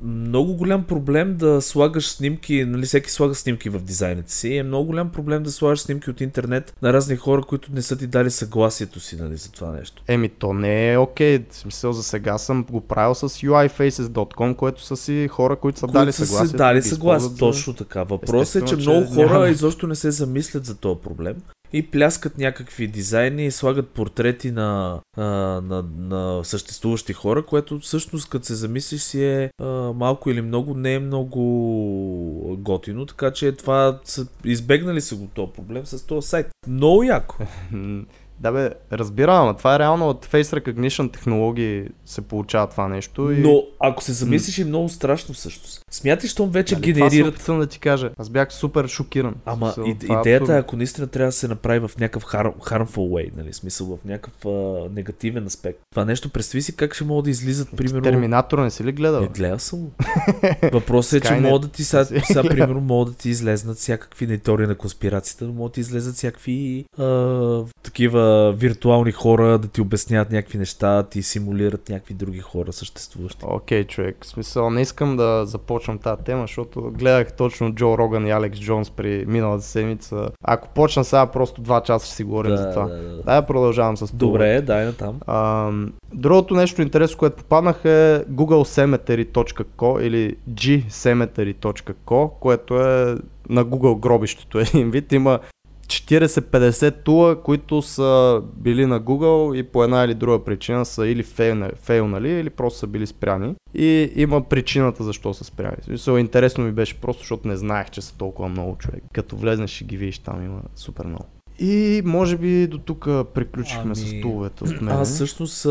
много 0.03 0.55
голям 0.55 0.83
проблем 0.83 1.35
да 1.37 1.61
слагаш 1.61 2.09
снимки, 2.09 2.65
нали 2.65 2.85
всеки 2.85 3.11
слага 3.11 3.35
снимки 3.35 3.69
в 3.69 3.79
дизайните 3.79 4.31
си, 4.31 4.55
е 4.55 4.63
много 4.63 4.85
голям 4.85 5.09
проблем 5.09 5.43
да 5.43 5.51
слагаш 5.51 5.79
снимки 5.79 6.09
от 6.09 6.21
интернет 6.21 6.75
на 6.81 6.93
разни 6.93 7.15
хора, 7.15 7.41
които 7.41 7.69
не 7.73 7.81
са 7.81 7.97
ти 7.97 8.07
дали 8.07 8.31
съгласието 8.31 8.99
си 8.99 9.15
нали, 9.15 9.37
за 9.37 9.51
това 9.51 9.71
нещо. 9.71 10.03
Еми 10.07 10.29
то 10.29 10.53
не 10.53 10.93
е 10.93 10.97
окей, 10.97 11.39
okay. 11.39 11.51
в 11.51 11.55
смисъл 11.55 11.93
за 11.93 12.03
сега 12.03 12.37
съм 12.37 12.65
го 12.71 12.81
правил 12.81 13.15
с 13.15 13.29
uifaces.com, 13.29 14.55
което 14.55 14.83
са 14.83 14.97
си 14.97 15.27
хора, 15.31 15.55
които 15.55 15.79
са 15.79 15.85
които 15.85 15.99
дали 15.99 16.11
са 16.11 16.25
съгласие. 16.25 16.57
дали 16.57 16.81
съгласие, 16.81 17.37
точно 17.39 17.73
така. 17.73 18.03
Въпросът 18.03 18.63
е, 18.63 18.65
че 18.65 18.75
много 18.75 19.05
хора 19.05 19.33
няма... 19.33 19.49
изобщо 19.49 19.87
не 19.87 19.95
се 19.95 20.11
замислят 20.11 20.65
за 20.65 20.75
този 20.75 20.99
проблем 21.03 21.35
и 21.73 21.91
пляскат 21.91 22.37
някакви 22.37 22.87
дизайни 22.87 23.45
и 23.45 23.51
слагат 23.51 23.89
портрети 23.89 24.51
на, 24.51 24.99
на, 25.17 25.83
на 25.97 26.43
съществуващи 26.43 27.13
хора, 27.13 27.45
което 27.45 27.79
всъщност 27.79 28.29
като 28.29 28.45
се 28.45 28.55
замислиш 28.55 29.01
си 29.01 29.23
е 29.25 29.49
малко 29.95 30.29
или 30.29 30.41
много 30.41 30.73
не 30.73 30.93
е 30.93 30.99
много 30.99 32.57
готино, 32.59 33.05
така 33.05 33.31
че 33.31 33.51
това 33.51 33.99
са, 34.03 34.27
избегнали 34.45 35.01
са 35.01 35.15
го 35.15 35.27
този 35.27 35.51
проблем 35.51 35.85
с 35.85 36.05
този 36.07 36.27
сайт. 36.27 36.47
Много 36.67 37.03
яко. 37.03 37.37
Да 38.43 38.51
бе, 38.51 38.69
разбирам, 38.91 39.47
но 39.47 39.53
това 39.53 39.75
е 39.75 39.79
реално 39.79 40.09
от 40.09 40.25
Face 40.25 40.59
Recognition 40.59 41.13
технологии 41.13 41.87
се 42.05 42.21
получава 42.21 42.67
това 42.67 42.87
нещо. 42.87 43.31
И... 43.31 43.37
Но 43.37 43.63
ако 43.79 44.03
се 44.03 44.13
замислиш 44.13 44.59
е 44.59 44.65
много 44.65 44.89
страшно 44.89 45.33
всъщност. 45.33 45.81
Смяташ, 45.91 46.31
че 46.31 46.43
вече 46.45 46.75
нали, 46.75 46.93
генерират... 46.93 47.35
Това 47.35 47.57
да 47.57 47.67
ти 47.67 47.79
кажа. 47.79 48.11
Аз 48.17 48.29
бях 48.29 48.53
супер 48.53 48.87
шокиран. 48.87 49.35
Ама 49.45 49.73
и, 49.85 49.89
е 49.89 50.19
идеята 50.19 50.53
е, 50.53 50.59
ако 50.59 50.75
наистина 50.75 51.07
трябва 51.07 51.27
да 51.27 51.31
се 51.31 51.47
направи 51.47 51.79
в 51.79 51.91
някакъв 51.99 52.23
har- 52.23 52.55
harmful 52.55 52.87
way, 52.87 53.31
нали, 53.37 53.53
смисъл 53.53 53.87
в 53.87 54.05
някакъв 54.05 54.45
а, 54.45 54.89
негативен 54.95 55.45
аспект. 55.45 55.79
Това 55.91 56.05
нещо, 56.05 56.29
представи 56.29 56.61
си 56.61 56.75
как 56.75 56.93
ще 56.93 57.03
могат 57.03 57.23
да 57.23 57.29
излизат, 57.29 57.69
примерно... 57.77 58.01
Терминатор 58.01 58.59
не 58.59 58.71
си 58.71 58.83
ли 58.83 58.91
гледал? 58.91 59.21
Не, 59.21 59.27
гледал 59.27 59.59
съм. 59.59 59.87
Въпросът 60.73 61.25
е, 61.25 61.27
че 61.27 61.33
могат 61.33 61.61
да 61.61 61.67
ти 61.67 61.83
сега, 61.83 62.05
сега, 62.25 62.43
примерно, 62.43 62.81
могат 62.81 63.13
да 63.13 63.17
ти 63.17 63.29
излезнат 63.29 63.77
всякакви 63.77 64.27
на 64.27 64.37
теория 64.37 64.67
на 64.67 64.75
конспирацията, 64.75 65.45
но 65.45 65.53
могат 65.53 65.73
да 65.73 65.81
излезат 65.81 66.15
всякакви 66.15 66.85
а, 66.97 67.63
такива 67.83 68.32
виртуални 68.55 69.11
хора 69.11 69.57
да 69.57 69.67
ти 69.67 69.81
обясняват 69.81 70.31
някакви 70.31 70.57
неща, 70.57 71.03
ти 71.03 71.23
симулират 71.23 71.89
някакви 71.89 72.13
други 72.13 72.39
хора 72.39 72.73
съществуващи. 72.73 73.45
Окей, 73.47 73.83
okay, 73.83 73.87
човек. 73.87 74.17
В 74.21 74.27
смисъл, 74.27 74.69
не 74.69 74.81
искам 74.81 75.17
да 75.17 75.45
започвам 75.45 75.97
тази 75.97 76.23
тема, 76.23 76.41
защото 76.41 76.81
гледах 76.81 77.33
точно 77.33 77.75
Джо 77.75 77.97
Роган 77.97 78.27
и 78.27 78.31
Алекс 78.31 78.59
Джонс 78.59 78.89
при 78.89 79.25
миналата 79.27 79.63
седмица. 79.63 80.29
Ако 80.43 80.69
почна 80.69 81.03
сега, 81.03 81.25
просто 81.25 81.61
два 81.61 81.81
часа 81.81 82.05
ще 82.05 82.15
си 82.15 82.23
говорим 82.23 82.51
Да, 82.51 82.57
за 82.57 82.71
това. 82.71 82.85
да, 82.85 82.97
да. 82.97 83.21
Дай 83.23 83.41
да 83.41 83.47
продължавам 83.47 83.97
с 83.97 84.07
това. 84.07 84.17
Добре, 84.17 84.61
дай 84.61 84.85
на 84.85 84.93
там. 84.93 85.19
А, 85.27 85.71
другото 86.13 86.53
нещо 86.53 86.81
интересно, 86.81 87.17
което 87.17 87.35
попаднах 87.37 87.85
е 87.85 88.23
googlecemetery.co 88.31 90.01
или 90.01 90.35
gcemetery.co, 90.53 92.29
което 92.39 92.81
е 92.81 93.15
на 93.49 93.65
Google 93.65 93.99
гробището 93.99 94.59
един 94.73 94.91
вид. 94.91 95.11
Има 95.11 95.39
40-50 95.87 97.03
тула, 97.03 97.41
които 97.41 97.81
са 97.81 98.41
били 98.55 98.85
на 98.85 99.01
Google 99.01 99.55
и 99.55 99.63
по 99.63 99.83
една 99.83 100.03
или 100.03 100.13
друга 100.13 100.43
причина 100.43 100.85
са 100.85 101.07
или 101.07 101.23
фейлнали, 101.23 101.71
фейлнали 101.81 102.29
или 102.29 102.49
просто 102.49 102.79
са 102.79 102.87
били 102.87 103.07
спряни. 103.07 103.55
И 103.75 104.11
има 104.15 104.43
причината 104.43 105.03
защо 105.03 105.33
са 105.33 105.43
спряни. 105.43 105.77
Смисъл, 105.81 106.17
интересно 106.17 106.63
ми 106.63 106.71
беше 106.71 107.01
просто, 107.01 107.21
защото 107.21 107.47
не 107.47 107.57
знаех, 107.57 107.89
че 107.89 108.01
са 108.01 108.17
толкова 108.17 108.49
много 108.49 108.77
човек. 108.77 109.03
Като 109.13 109.35
влезнеш 109.35 109.81
и 109.81 109.85
ги 109.85 109.97
видиш, 109.97 110.19
там 110.19 110.45
има 110.45 110.61
супер 110.75 111.05
много. 111.05 111.25
И 111.59 112.01
може 112.05 112.37
би 112.37 112.67
до 112.67 112.77
тук 112.77 113.05
приключихме 113.33 113.83
Ами, 113.83 113.95
с 113.95 114.21
туловете 114.21 114.63
от 114.63 114.81
мен. 114.81 114.95
Аз 114.95 115.13
всъщност 115.13 115.67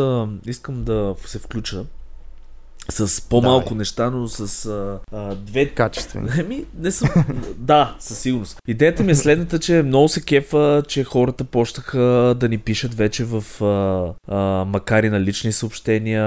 искам 0.47 0.85
да 0.85 1.15
се 1.25 1.39
включа 1.39 1.85
с 2.91 3.29
по-малко 3.29 3.65
Давай. 3.65 3.79
неща, 3.79 4.11
но 4.11 4.29
с 4.29 4.67
а, 4.67 4.99
а, 5.13 5.35
две 5.35 5.67
Качествени. 5.67 6.29
Еми, 6.39 6.65
не 6.79 6.91
съм. 6.91 7.09
да, 7.57 7.97
със 7.99 8.19
сигурност. 8.19 8.59
Идеята 8.69 9.03
ми 9.03 9.13
е 9.13 9.15
следната, 9.15 9.59
че 9.59 9.83
много 9.83 10.09
се 10.09 10.23
кефа, 10.23 10.83
че 10.89 11.05
хората 11.05 11.45
почнаха 11.45 12.35
да 12.41 12.49
ни 12.49 12.59
пишат 12.59 12.95
вече 12.95 13.25
в, 13.25 13.65
а, 13.65 14.35
а, 14.35 14.65
макар 14.65 15.03
и 15.03 15.11
на 15.11 15.21
лични 15.21 15.53
съобщения, 15.53 16.25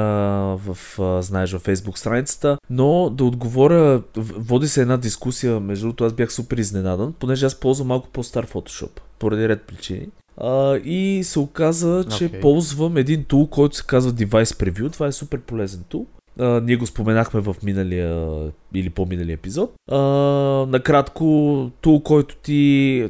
в, 0.55 0.77
а, 1.00 1.21
знаеш, 1.21 1.51
във 1.51 1.63
Facebook 1.63 1.97
страницата, 1.97 2.57
но 2.69 3.09
да 3.09 3.24
отговоря, 3.24 4.01
води 4.17 4.67
се 4.67 4.81
една 4.81 4.97
дискусия, 4.97 5.59
между 5.59 5.85
другото 5.85 6.05
аз 6.05 6.13
бях 6.13 6.33
супер 6.33 6.57
изненадан, 6.57 7.13
понеже 7.19 7.45
аз 7.45 7.55
ползвам 7.55 7.88
малко 7.88 8.09
по-стар 8.09 8.47
Photoshop, 8.47 9.00
поради 9.19 9.50
ред 9.50 9.62
причини. 9.62 10.07
А, 10.38 10.77
и 10.77 11.24
се 11.24 11.39
оказа, 11.39 12.05
че 12.17 12.25
Окей. 12.25 12.39
ползвам 12.39 12.97
един 12.97 13.24
тул, 13.24 13.47
който 13.47 13.75
се 13.75 13.83
казва 13.88 14.12
Device 14.12 14.43
Preview. 14.43 14.93
Това 14.93 15.07
е 15.07 15.12
супер 15.12 15.39
полезен 15.39 15.83
тул. 15.89 16.07
А, 16.39 16.62
ние 16.62 16.75
го 16.75 16.86
споменахме 16.86 17.39
в 17.39 17.56
миналия 17.63 18.27
или 18.74 18.89
по-миналия 18.89 19.34
епизод. 19.34 19.74
А, 19.92 19.98
накратко, 20.70 21.72
тул, 21.82 22.01
който 22.01 22.36
ти 22.36 23.10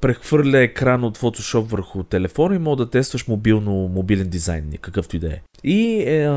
прехвърля 0.00 0.58
екран 0.58 1.04
от 1.04 1.18
Photoshop 1.18 1.60
върху 1.60 2.02
телефона 2.02 2.54
и 2.54 2.58
мога 2.58 2.76
да 2.76 2.90
тестваш 2.90 3.28
мобилно, 3.28 3.72
мобилен 3.72 4.28
дизайн, 4.28 4.72
какъвто 4.80 5.16
и 5.16 5.18
да 5.18 5.26
е. 5.26 5.40
И 5.64 6.02
е, 6.02 6.30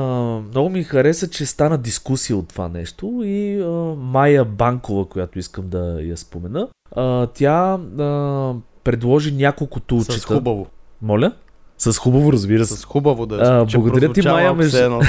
много 0.50 0.70
ми 0.70 0.84
хареса, 0.84 1.30
че 1.30 1.46
стана 1.46 1.78
дискусия 1.78 2.38
от 2.38 2.48
това 2.48 2.70
нещо 2.70 3.22
и 3.26 3.62
а, 3.62 3.68
Майя 3.98 4.46
Банкова, 4.46 5.06
която 5.06 5.40
искам 5.40 5.70
да 5.70 6.02
я 6.02 6.18
спомена, 6.18 6.68
а, 6.96 7.28
тя 7.28 7.80
а, 8.00 8.54
предложи 8.84 9.32
няколко 9.32 9.80
тулчета. 9.80 10.20
С 10.20 10.26
хубаво. 10.26 10.68
Моля? 11.02 11.32
С 11.80 11.98
хубаво, 11.98 12.34
разбира 12.34 12.66
се. 12.66 12.76
С 12.76 12.86
хубаво 12.86 13.26
да 13.26 13.36
А, 13.36 13.66
благодаря 13.66 14.14
ти, 14.14 14.22
Майя, 14.22 14.54
между- 14.54 14.78
едно 14.78 15.02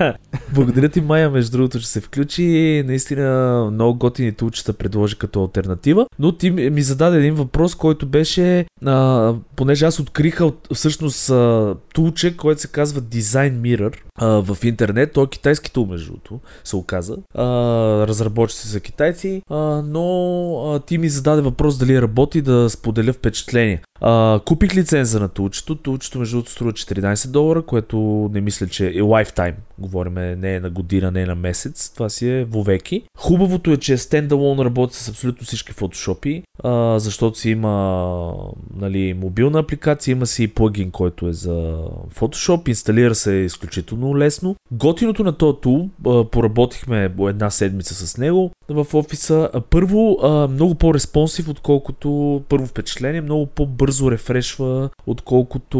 Благодаря 0.54 0.88
ти, 0.88 1.00
Майя, 1.00 1.30
между 1.30 1.56
другото, 1.56 1.80
че 1.80 1.88
се 1.88 2.00
включи. 2.00 2.82
Наистина 2.86 3.68
много 3.72 3.98
готини 3.98 4.32
тулчета 4.32 4.72
предложи 4.72 5.18
като 5.18 5.42
альтернатива. 5.42 6.06
Но 6.18 6.32
ти 6.32 6.50
ми 6.50 6.82
зададе 6.82 7.18
един 7.18 7.34
въпрос, 7.34 7.74
който 7.74 8.06
беше, 8.06 8.66
а, 8.84 9.34
понеже 9.56 9.84
аз 9.86 10.00
откриха 10.00 10.44
от, 10.44 10.68
всъщност 10.74 11.30
а, 11.30 11.74
тулче, 11.94 12.36
което 12.36 12.60
се 12.60 12.68
казва 12.68 13.00
Design 13.00 13.52
Mirror 13.52 13.94
в 14.20 14.56
интернет. 14.62 15.12
Той 15.12 15.24
е 15.24 15.28
китайски 15.28 15.72
тул, 15.72 15.86
между 15.86 16.06
другото, 16.06 16.40
се 16.64 16.76
оказа. 16.76 17.16
Разработчици 18.08 18.68
са 18.68 18.80
китайци, 18.80 19.42
но 19.84 20.80
ти 20.86 20.98
ми 20.98 21.08
зададе 21.08 21.42
въпрос 21.42 21.78
дали 21.78 22.02
работи 22.02 22.42
да 22.42 22.70
споделя 22.70 23.12
впечатление. 23.12 23.82
А, 24.00 24.40
купих 24.44 24.74
лиценза 24.74 25.20
на 25.20 25.28
тулчето. 25.28 25.74
Тулчето, 25.74 26.18
между 26.18 26.36
другото, 26.36 26.50
струва 26.50 26.72
14 26.72 27.30
долара, 27.30 27.62
което 27.62 27.96
не 28.32 28.40
мисля, 28.40 28.66
че 28.66 28.86
е 28.86 28.92
lifetime. 28.92 29.54
Говориме 29.78 30.36
не 30.36 30.54
е 30.54 30.60
на 30.60 30.70
година, 30.70 31.10
не 31.10 31.22
е 31.22 31.26
на 31.26 31.34
месец. 31.34 31.90
Това 31.94 32.08
си 32.08 32.28
е 32.28 32.44
вовеки. 32.44 33.02
Хубавото 33.18 33.72
е, 33.72 33.76
че 33.76 33.98
стендалон 33.98 34.60
работи 34.60 34.96
с 34.96 35.08
абсолютно 35.08 35.44
всички 35.44 35.72
фотошопи, 35.72 36.42
а, 36.64 36.98
защото 36.98 37.38
си 37.38 37.50
има 37.50 38.32
нали, 38.76 39.14
мобилна 39.14 39.58
апликация, 39.58 40.12
има 40.12 40.26
си 40.26 40.42
и 40.42 40.48
плагин, 40.48 40.90
който 40.90 41.28
е 41.28 41.32
за 41.32 41.78
Photoshop, 42.14 42.68
инсталира 42.68 43.14
се 43.14 43.32
изключително 43.32 44.05
лесно. 44.14 44.56
Готиното 44.72 45.24
на 45.24 45.32
този 45.32 45.58
тул, 45.62 45.88
поработихме 46.30 47.12
една 47.20 47.50
седмица 47.50 47.94
с 47.94 48.18
него 48.18 48.50
в 48.68 48.86
офиса. 48.94 49.50
Първо, 49.70 50.18
много 50.50 50.74
по-респонсив, 50.74 51.48
отколкото 51.48 52.42
първо 52.48 52.66
впечатление, 52.66 53.20
много 53.20 53.46
по-бързо 53.46 54.10
рефрешва, 54.10 54.90
отколкото 55.06 55.78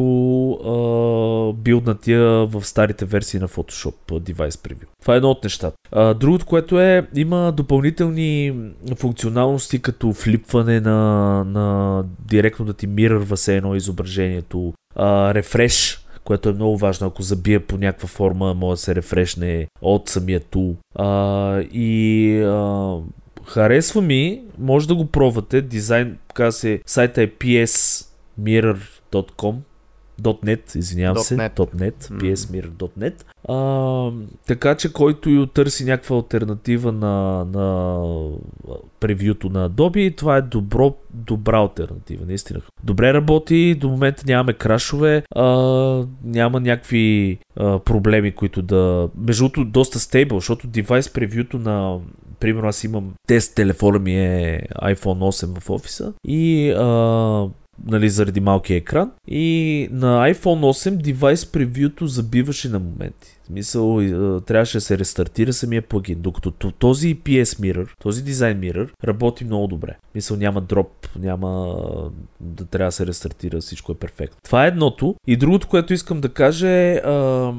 билднатия 1.59 2.47
в 2.47 2.65
старите 2.65 3.05
версии 3.05 3.41
на 3.41 3.49
Photoshop 3.49 3.95
Device 4.11 4.51
Preview. 4.51 4.87
Това 5.01 5.15
е 5.15 5.17
едно 5.17 5.31
от 5.31 5.45
нещата. 5.45 5.77
Другото, 6.15 6.47
което 6.47 6.81
е, 6.81 7.07
има 7.17 7.53
допълнителни 7.53 8.55
функционалности, 8.97 9.83
като 9.83 10.13
флипване 10.13 10.81
на, 10.81 11.45
на 11.45 12.05
директно 12.29 12.65
да 12.65 12.75
ти 12.75 12.87
мирърва 12.87 13.37
се 13.37 13.57
едно 13.57 13.75
изображението, 13.75 14.73
рефреш, 14.99 16.06
което 16.27 16.49
е 16.49 16.53
много 16.53 16.77
важно, 16.77 17.07
ако 17.07 17.23
забие 17.23 17.61
по 17.61 17.79
някаква 17.79 18.09
форма, 18.09 18.55
може 18.55 18.79
да 18.79 18.83
се 18.83 18.95
рефрешне 18.95 19.67
от 19.83 20.09
самия 20.09 20.41
тул. 20.41 20.77
А, 20.95 21.61
и 21.73 22.41
а, 22.41 22.97
харесва 23.45 24.03
ми, 24.03 24.43
може 24.59 24.89
да 24.89 24.95
го 24.95 25.07
пробвате, 25.07 25.63
дизайн, 25.63 26.19
казва 26.35 26.53
се, 26.53 26.81
сайта 26.87 27.23
е 27.23 27.31
psmirror.com 27.31 29.55
.net, 30.23 30.77
извинявам 30.77 31.23
се, 31.23 31.37
.net. 31.37 31.57
.net, 31.57 32.11
Мгм. 32.11 32.27
psmirror.net. 32.27 33.25
А, 33.49 34.13
така 34.47 34.75
че 34.75 34.93
който 34.93 35.31
и 35.31 35.47
търси 35.55 35.85
някаква 35.85 36.17
альтернатива 36.17 36.93
на, 36.93 37.45
на 37.45 38.01
превюто 39.01 39.49
на 39.49 39.71
Adobe, 39.71 40.17
това 40.17 40.37
е 40.37 40.43
добро, 40.43 40.95
добра 41.15 41.59
альтернатива, 41.59 42.27
наистина. 42.27 42.61
Добре 42.85 43.15
работи, 43.15 43.75
до 43.75 43.89
момента 43.89 44.23
нямаме 44.27 44.53
крашове, 44.53 45.23
а, 45.35 45.45
няма 46.25 46.61
някакви 46.61 47.39
а, 47.57 47.79
проблеми, 47.79 48.33
които 48.33 48.63
да... 48.63 49.09
Между 49.19 49.45
другото, 49.45 49.65
доста 49.65 49.99
стейбъл, 50.01 50.39
защото 50.39 50.67
девайс 50.67 51.09
превюто 51.13 51.59
на 51.59 51.99
Примерно 52.41 52.69
аз 52.69 52.85
имам 52.85 53.13
тест, 53.27 53.55
телефона 53.55 53.99
ми 53.99 54.15
е 54.15 54.61
iPhone 54.83 55.47
8 55.47 55.61
в 55.61 55.71
офиса 55.71 56.13
и 56.25 56.71
а, 56.71 57.49
нали, 57.85 58.09
заради 58.09 58.41
малкия 58.41 58.77
екран. 58.77 59.13
И 59.29 59.89
на 59.93 60.35
iPhone 60.35 60.89
8 60.89 60.97
девайс 60.97 61.47
превюто 61.47 62.07
забиваше 62.07 62.69
на 62.69 62.79
моменти. 62.79 63.37
В 63.43 63.47
смисъл, 63.47 64.01
трябваше 64.47 64.77
да 64.77 64.81
се 64.81 64.99
рестартира 64.99 65.53
самия 65.53 65.83
плагин, 65.83 66.21
докато 66.21 66.51
този 66.71 67.17
PS 67.17 67.45
Mirror, 67.45 67.89
този 68.03 68.25
дизайн 68.25 68.61
Mirror 68.61 68.91
работи 69.05 69.45
много 69.45 69.67
добре. 69.67 69.97
В 70.09 70.11
смисъл, 70.13 70.37
няма 70.37 70.61
дроп, 70.61 71.09
няма 71.19 71.77
да 72.41 72.65
трябва 72.65 72.89
да 72.89 72.93
се 72.93 73.07
рестартира, 73.07 73.61
всичко 73.61 73.93
е 73.93 73.95
перфектно. 73.95 74.39
Това 74.45 74.65
е 74.65 74.69
едното. 74.69 75.15
И 75.27 75.37
другото, 75.37 75.69
което 75.69 75.93
искам 75.93 76.21
да 76.21 76.29
кажа 76.29 76.69
е 76.69 76.95
а, 76.97 77.53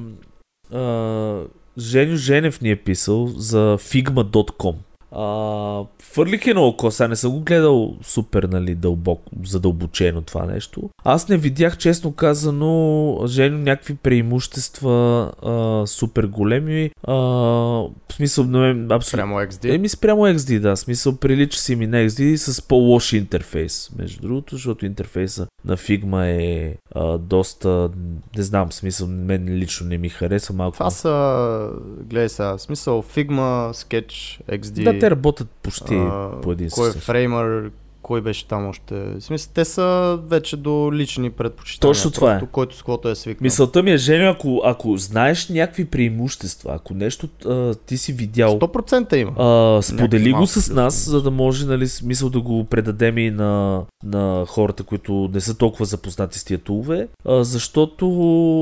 а, 0.72 1.44
Женю 1.80 2.16
Женев 2.16 2.62
ни 2.62 2.72
е 2.72 2.76
писал 2.76 3.28
за 3.28 3.78
figma.com. 3.80 4.76
А, 5.12 5.84
фърлих 6.02 6.48
е 6.48 6.54
на 6.54 6.62
око, 6.62 6.91
сега 6.91 7.08
не 7.08 7.15
съм 7.15 7.32
го 7.32 7.39
гледал 7.39 7.96
супер, 8.02 8.43
нали, 8.43 8.76
дълбоко, 8.76 9.32
задълбочено 9.46 10.22
това 10.22 10.46
нещо. 10.46 10.89
Аз 11.04 11.30
не 11.30 11.38
видях, 11.38 11.78
честно 11.78 12.12
казано, 12.12 13.24
Женю 13.28 13.58
някакви 13.58 13.96
преимущества 13.96 15.32
а, 15.46 15.88
супер 15.88 16.24
големи. 16.24 16.91
А, 17.04 17.13
в 17.13 17.89
смисъл, 18.12 18.43
не, 18.43 18.86
абсолютно. 18.96 19.17
Прямо 19.17 19.36
XD. 19.36 19.76
Еми 19.76 19.89
спрямо 19.89 20.22
XD, 20.22 20.60
да. 20.60 20.78
Смисъл 20.78 21.15
прилича 21.15 21.60
си 21.60 21.76
ми 21.76 21.88
на 21.88 21.98
XD 21.98 22.36
с 22.36 22.62
по-лош 22.62 23.13
интерфейс. 23.13 23.91
Между 23.98 24.22
другото, 24.22 24.56
защото 24.56 24.86
интерфейса 24.86 25.48
на 25.65 25.78
Figma 25.78 26.26
е 26.26 26.76
а, 26.96 27.17
доста, 27.17 27.89
не 28.38 28.43
знам, 28.43 28.72
смисъл, 28.72 29.08
мен 29.08 29.48
лично 29.50 29.88
не 29.88 29.98
ми 29.98 30.10
харесва 30.10 30.56
малко. 30.56 30.78
Това 30.78 30.89
са, 30.89 31.70
гледай 32.04 32.30
сега, 32.30 32.58
смисъл 32.58 33.04
Figma, 33.04 33.72
Sketch, 33.72 34.41
XD. 34.60 34.84
Да, 34.84 34.97
те 35.00 35.12
работят 35.12 35.50
почти 35.50 35.96
а, 35.96 36.42
по 36.42 36.52
един 36.52 36.70
Кой 36.70 36.90
е 36.90 36.92
фреймър, 36.92 37.72
кой 38.08 38.22
беше 38.22 38.48
там 38.48 38.67
още. 38.67 38.96
В 38.96 39.22
смисъл, 39.22 39.52
те 39.54 39.65
са 39.65 40.20
вече 40.28 40.58
до 40.58 40.89
лични 40.93 41.30
предпочитания. 41.30 41.93
Точно 41.93 42.12
това 42.12 42.36
е. 42.36 42.41
Който 42.52 42.76
с 42.76 42.78
каквото 42.78 43.10
е 43.10 43.15
свикнал. 43.15 43.46
Мисълта 43.46 43.84
ми 43.84 43.91
е, 43.91 43.98
Женя, 43.98 44.30
ако, 44.30 44.62
ако 44.65 44.98
знаеш 44.98 45.50
някакви 45.50 45.86
преимущества, 45.86 46.76
ако 46.76 46.93
нещо 46.93 47.28
а, 47.46 47.76
ти 47.76 47.98
си 47.98 48.13
видял, 48.13 48.60
100% 48.60 49.15
има. 49.15 49.32
а, 49.38 49.82
сподели 49.82 50.32
го 50.32 50.48
с 50.48 50.74
нас, 50.74 51.10
за 51.10 51.22
да 51.22 51.32
може, 51.32 51.65
нали, 51.65 51.88
смисъл 51.88 52.30
да 52.30 52.41
го 52.41 52.63
предадем 52.63 53.17
и 53.17 53.32
на, 53.32 53.82
на 54.04 54.46
хората, 54.48 54.84
които 54.84 55.30
не 55.34 55.41
са 55.41 55.58
толкова 55.58 55.86
запознати 55.86 56.39
с 56.39 56.43
тия 56.43 56.60
тулове, 56.60 57.08
а, 57.26 57.43
защото 57.43 58.08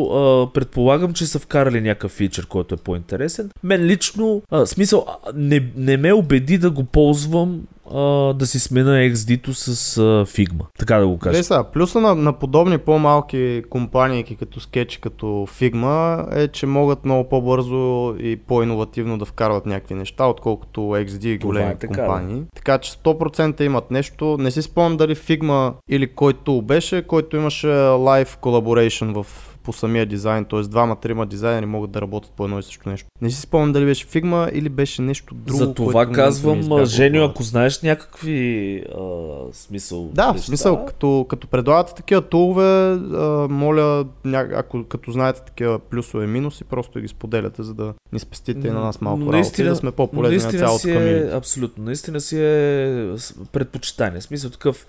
а, 0.03 0.53
предполагам, 0.53 1.13
че 1.13 1.25
са 1.25 1.39
вкарали 1.39 1.81
някакъв 1.81 2.11
фичър, 2.11 2.47
който 2.47 2.75
е 2.75 2.77
по-интересен. 2.77 3.49
Мен 3.63 3.85
лично, 3.85 4.41
а, 4.51 4.65
смисъл, 4.65 5.05
а, 5.07 5.31
не, 5.35 5.67
не 5.75 5.97
ме 5.97 6.13
убеди 6.13 6.57
да 6.57 6.71
го 6.71 6.83
ползвам 6.83 7.61
а, 7.93 8.33
да 8.33 8.47
си 8.47 8.59
смена 8.59 8.91
XD-то 8.91 9.53
с 9.53 9.97
а, 9.97 10.01
Figma. 10.25 10.65
Така 10.79 10.97
да 10.97 11.07
го 11.07 11.19
кажа. 11.19 11.43
Сега, 11.43 11.63
плюса 11.63 12.01
на, 12.01 12.15
на 12.15 12.33
подобни 12.33 12.77
по-малки 12.77 13.63
компании 13.69 14.23
като 14.23 14.59
Sketch, 14.59 14.99
като 14.99 15.25
Figma 15.25 16.25
е, 16.35 16.47
че 16.47 16.65
могат 16.65 17.05
много 17.05 17.29
по-бързо 17.29 18.15
и 18.19 18.35
по-инновативно 18.35 19.17
да 19.17 19.25
вкарват 19.25 19.65
някакви 19.65 19.95
неща, 19.95 20.25
отколкото 20.25 20.79
XD 20.81 21.25
и 21.25 21.37
големи 21.37 21.71
е 21.71 21.75
така, 21.75 21.93
компании. 21.93 22.43
Така 22.55 22.77
че 22.77 22.91
100% 22.91 23.61
имат 23.61 23.91
нещо. 23.91 24.37
Не 24.39 24.51
си 24.51 24.61
спомням 24.61 24.97
дали 24.97 25.15
Figma 25.15 25.73
или 25.89 26.07
който 26.07 26.61
беше, 26.61 27.01
който 27.01 27.35
имаше 27.35 27.67
live 27.67 28.37
collaboration 28.41 29.23
в 29.23 29.54
по 29.65 29.73
самия 29.73 30.05
дизайн, 30.05 30.45
т.е. 30.45 30.61
двама-трима 30.61 31.25
дизайнери 31.25 31.65
могат 31.65 31.91
да 31.91 32.01
работят 32.01 32.31
по 32.31 32.43
едно 32.43 32.59
и 32.59 32.63
също 32.63 32.89
нещо. 32.89 33.07
Не 33.21 33.29
си 33.29 33.41
спомням 33.41 33.73
дали 33.73 33.85
беше 33.85 34.07
Figma 34.07 34.51
или 34.51 34.69
беше 34.69 35.01
нещо 35.01 35.35
друго. 35.35 35.57
За 35.57 35.73
това 35.73 36.05
казвам, 36.05 36.85
Женю, 36.85 37.23
ако 37.23 37.43
знаеш 37.43 37.81
някакви 37.81 38.83
а, 38.97 39.03
смисъл. 39.51 40.09
Да, 40.13 40.31
неща, 40.31 40.45
смисъл, 40.45 40.85
като, 40.85 41.25
като 41.29 41.47
предлагате 41.47 41.93
такива 41.95 42.21
тулове, 42.21 42.63
а, 42.63 43.47
моля, 43.49 44.05
ня... 44.25 44.47
ако 44.55 44.83
като 44.83 45.11
знаете 45.11 45.41
такива 45.45 45.79
плюсове 45.79 46.23
и 46.23 46.27
минуси, 46.27 46.63
просто 46.63 46.99
ги 46.99 47.07
споделяте, 47.07 47.63
за 47.63 47.73
да 47.73 47.93
ни 48.13 48.19
спестите 48.19 48.71
на 48.71 48.79
нас 48.79 49.01
малко 49.01 49.19
работа 49.19 49.37
наистина- 49.37 49.67
и 49.67 49.69
да 49.69 49.75
сме 49.75 49.91
по-полезни 49.91 50.51
на 50.51 50.59
цялото 50.59 50.79
си 50.81 50.91
е, 50.91 51.29
абсолютно, 51.33 51.83
наистина 51.83 52.21
си 52.21 52.37
е 52.39 53.09
предпочитание. 53.51 54.21
Смисъл 54.21 54.49
такъв, 54.49 54.87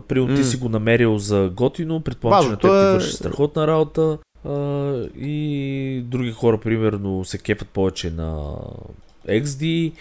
примерно 0.00 0.34
ти 0.34 0.40
М. 0.40 0.44
си 0.44 0.56
го 0.56 0.68
намерил 0.68 1.18
за 1.18 1.50
готино, 1.54 2.00
предполагам, 2.00 2.44
че 2.44 2.50
на 2.50 2.56
теб 2.56 2.70
ти 2.70 2.76
е- 2.76 2.92
върши 2.92 3.12
страхотна 3.12 3.66
работа. 3.66 4.18
А, 4.48 4.50
и 5.18 6.02
други 6.04 6.30
хора, 6.32 6.58
примерно, 6.58 7.24
се 7.24 7.38
кефат 7.38 7.68
повече 7.68 8.10
на 8.10 8.44
XD 9.28 9.92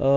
а, 0.00 0.08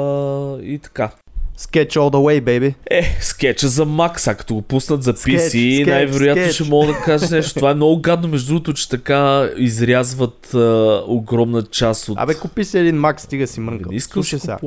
и 0.64 0.80
така. 0.80 1.12
Sketch 1.58 1.88
all 1.90 2.10
the 2.10 2.40
way, 2.40 2.42
baby. 2.42 2.74
Е, 2.92 3.18
скетча 3.22 3.68
за 3.68 3.86
Mac, 3.86 4.32
а 4.32 4.36
като 4.36 4.54
го 4.54 4.62
пуснат 4.62 5.04
за 5.04 5.14
PC, 5.14 5.48
скетч, 5.76 5.88
най-вероятно 5.88 6.44
скетч. 6.44 6.56
ще 6.56 6.64
мога 6.64 6.88
да 6.88 6.94
кажа 6.94 7.36
нещо. 7.36 7.54
Това 7.54 7.72
е 7.72 7.76
много 7.76 8.02
гадно, 8.02 8.28
между 8.28 8.48
другото, 8.48 8.74
че 8.74 8.90
така 8.90 9.50
изрязват 9.58 10.54
а, 10.54 10.60
огромна 11.08 11.64
част 11.64 12.10
от... 12.10 12.18
Абе, 12.20 12.36
купи 12.36 12.64
си 12.66 12.78
един 12.80 12.96
Mac, 12.96 13.20
стига 13.20 13.48
си 13.48 13.60
мрънкал. 13.60 13.90
не 13.92 13.96
искам 13.98 14.14
Слушай 14.24 14.40
сега. 14.40 14.58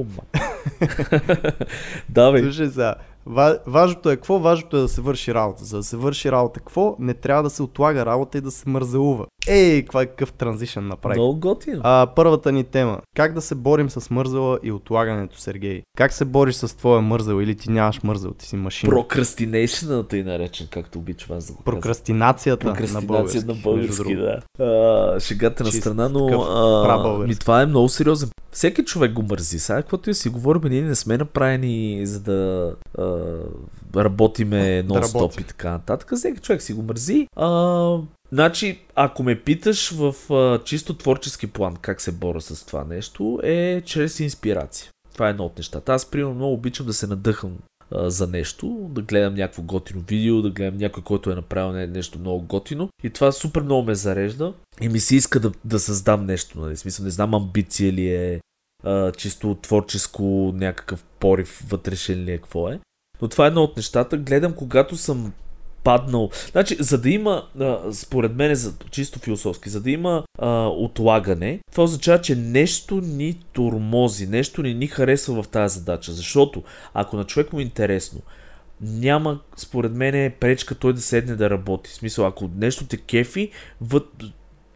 да, 2.09 2.33
бе. 2.33 2.41
Слушай 2.43 2.69
сега. 2.69 2.95
Ва- 3.27 3.59
Важното 3.67 4.11
е 4.11 4.17
какво? 4.17 4.39
Важното 4.39 4.77
е 4.77 4.81
да 4.81 4.89
се 4.89 5.01
върши 5.01 5.35
работа. 5.35 5.65
За 5.65 5.77
да 5.77 5.83
се 5.83 5.97
върши 5.97 6.33
работа 6.33 6.61
какво? 6.61 6.97
Не 6.99 7.15
трябва 7.15 7.43
да 7.43 7.51
се 7.51 7.63
отлага 7.63 8.07
работа 8.07 8.39
и 8.39 8.41
да 8.41 8.51
се 8.51 8.69
мързелува. 8.69 9.27
Ей, 9.49 9.83
каква 9.83 10.03
е 10.03 10.07
какъв 10.07 10.33
транзишън 10.33 10.89
направи. 10.89 11.19
Много 11.19 11.41
готино. 11.41 11.81
А, 11.85 12.07
първата 12.17 12.53
ни 12.53 12.65
тема. 12.65 12.99
Как 13.17 13.33
да 13.35 13.41
се 13.41 13.55
борим 13.55 13.91
с 13.91 14.11
мързела 14.11 14.59
и 14.63 14.73
отлагането, 14.73 15.39
Сергей? 15.41 15.83
Как 15.97 16.13
се 16.13 16.25
бориш 16.25 16.55
с 16.55 16.77
твоя 16.77 17.01
мързел 17.01 17.43
или 17.43 17.55
ти 17.55 17.71
нямаш 17.71 18.03
мързел, 18.03 18.31
ти 18.31 18.47
си 18.47 18.57
машина? 18.57 18.91
Прокрастинейшната 18.91 20.17
и 20.17 20.23
наречен, 20.23 20.67
както 20.71 20.99
обичам 20.99 21.37
аз 21.37 21.47
да 21.47 21.53
го 21.53 21.59
казвам. 21.59 21.75
Прокрастинацията, 21.75 22.67
на 22.67 23.03
български. 23.03 23.45
на 23.47 23.55
български, 23.55 24.17
да. 24.17 24.41
А, 24.65 25.21
шегата 25.21 25.65
на 25.65 25.73
страна, 25.73 26.09
но 26.09 26.27
а, 26.29 27.19
ми, 27.27 27.37
това 27.37 27.63
е 27.63 27.67
много 27.67 27.89
сериозен. 27.89 28.31
Всеки 28.53 28.85
човек 28.85 29.13
го 29.13 29.23
мързи. 29.23 29.59
Сега, 29.59 29.83
каквото 29.83 30.11
и 30.11 30.15
си 30.15 30.29
говорим, 30.29 30.63
ние 30.71 30.83
не 30.83 30.95
сме 30.95 31.19
направени 31.19 32.07
за 32.07 32.21
да 32.21 32.73
а, 32.99 33.17
работиме 33.97 34.83
Да 34.83 34.95
нон-стоп 34.95 35.15
работи. 35.15 35.41
и 35.41 35.45
така 35.45 35.71
нататък. 35.71 36.13
Всеки 36.17 36.41
човек 36.41 36.63
си 36.63 36.73
го 36.73 36.83
мързи. 36.83 37.29
А, 37.37 37.49
значи, 38.33 38.81
ако 38.95 39.23
ме 39.23 39.41
питаш 39.41 39.91
в 39.91 40.33
а, 40.33 40.65
чисто 40.65 40.95
творчески 40.95 41.47
план 41.47 41.77
как 41.77 42.01
се 42.01 42.13
боря 42.13 42.41
с 42.41 42.67
това 42.67 42.85
нещо, 42.85 43.41
е 43.43 43.83
чрез 43.85 44.21
инспирация. 44.21 44.91
Това 45.15 45.27
е 45.27 45.31
едно 45.31 45.45
от 45.45 45.57
нещата. 45.57 45.93
Аз, 45.93 46.11
примерно, 46.11 46.35
много 46.35 46.55
обичам 46.55 46.87
да 46.87 46.93
се 46.93 47.07
надъхам 47.07 47.59
за 47.95 48.27
нещо, 48.27 48.91
да 48.91 49.03
гледам 49.03 49.35
някакво 49.35 49.63
готино 49.63 50.01
видео, 50.09 50.43
да 50.43 50.51
гледам 50.51 50.77
някой, 50.77 51.03
който 51.03 51.31
е 51.31 51.35
направил 51.35 51.73
не- 51.73 51.87
нещо 51.87 52.19
много 52.19 52.47
готино. 52.47 52.89
И 53.05 53.11
това 53.11 53.33
супер 53.33 53.63
много 53.63 53.87
ме 53.87 53.95
зарежда 53.95 54.55
и 54.81 54.89
ми 54.89 55.01
се 55.01 55.17
иска 55.17 55.41
да, 55.41 55.53
да 55.65 55.79
създам 55.79 56.27
нещо. 56.27 56.61
Нали? 56.61 56.77
Смисъл, 56.77 57.05
не 57.05 57.11
знам 57.11 57.35
амбиция 57.35 57.93
ли 57.93 58.09
е, 58.09 58.41
а, 58.85 59.13
чисто 59.13 59.55
творческо 59.63 60.53
някакъв 60.55 61.05
порив 61.05 61.63
вътрешен 61.69 62.25
ли 62.25 62.33
е, 62.33 62.39
какво 62.39 62.69
е. 62.69 62.81
Но 63.23 63.29
това 63.29 63.45
е 63.45 63.49
едно 63.49 63.63
от 63.63 63.77
нещата. 63.77 64.17
Гледам, 64.17 64.53
когато 64.55 64.97
съм 64.97 65.33
паднал. 65.85 66.31
Значи, 66.53 66.77
за 66.81 66.99
да 66.99 67.11
има, 67.11 67.47
според 67.93 68.37
мен, 68.37 68.57
чисто 68.91 69.19
философски, 69.19 69.71
за 69.71 69.81
да 69.81 69.91
има 69.91 70.25
а, 70.39 70.67
отлагане, 70.67 71.61
това 71.71 71.85
означава, 71.85 72.21
че 72.21 72.37
нещо 72.37 73.01
ни 73.01 73.39
тормози, 73.53 74.27
нещо 74.27 74.63
не 74.63 74.75
ни 74.75 74.87
харесва 74.87 75.43
в 75.43 75.49
тази 75.49 75.79
задача. 75.79 76.13
Защото, 76.13 76.63
ако 76.95 77.17
на 77.17 77.25
човек 77.25 77.53
му 77.53 77.59
е 77.59 77.63
интересно, 77.63 78.21
няма, 78.81 79.41
според 79.57 79.93
мен, 79.93 80.33
пречка 80.41 80.75
той 80.75 80.93
да 80.93 81.01
седне 81.01 81.37
да 81.37 81.51
работи. 81.51 81.91
В 81.91 81.95
смисъл, 81.95 82.27
ако 82.27 82.51
нещо 82.57 82.87
те 82.87 82.97
кефи, 82.97 83.51
въд... 83.81 84.09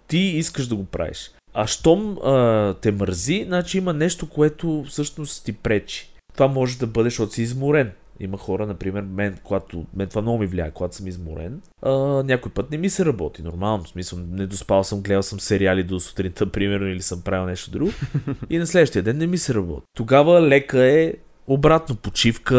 ти 0.09 0.19
искаш 0.19 0.67
да 0.67 0.75
го 0.75 0.85
правиш. 0.85 1.31
А 1.55 1.67
щом 1.67 2.19
а, 2.25 2.75
те 2.75 2.93
мързи, 2.93 3.45
значи 3.47 3.79
има 3.79 3.93
нещо, 3.93 4.29
което 4.29 4.85
всъщност 4.89 5.45
ти 5.45 5.53
пречи. 5.53 6.11
Това 6.35 6.49
може 6.49 6.79
да 6.79 6.87
бъде, 6.87 7.07
защото 7.07 7.33
си 7.33 7.43
изморен. 7.43 7.93
Има 8.21 8.39
хора, 8.39 8.67
например, 8.67 9.03
мен, 9.03 9.39
когато, 9.45 9.87
мен 9.97 10.09
това 10.09 10.23
много 10.23 10.39
ми 10.39 10.47
влияе, 10.47 10.71
когато 10.71 10.97
съм 10.97 11.07
изморен, 11.07 11.61
а, 11.83 11.93
някой 12.23 12.53
път 12.53 12.71
не 12.71 12.79
ми 12.79 12.91
се 12.91 13.05
работи, 13.05 13.43
нормално, 13.43 13.85
в 13.85 13.89
смисъл, 13.89 14.19
не 14.31 14.47
доспал 14.47 14.85
съм, 14.85 15.01
гледал 15.01 15.23
съм 15.23 15.41
сериали 15.41 15.83
до 15.83 16.01
сутринта, 16.01 16.47
примерно, 16.53 16.87
или 16.87 17.03
съм 17.03 17.23
правил 17.23 17.47
нещо 17.47 17.71
друго, 17.71 17.91
и 18.51 18.59
на 18.59 18.67
следващия 18.67 19.03
ден 19.03 19.19
не 19.19 19.27
ми 19.27 19.39
се 19.39 19.55
работи. 19.55 19.87
Тогава 19.97 20.43
лека 20.43 20.85
е 20.85 21.15
обратно 21.47 21.97
почивка, 21.97 22.57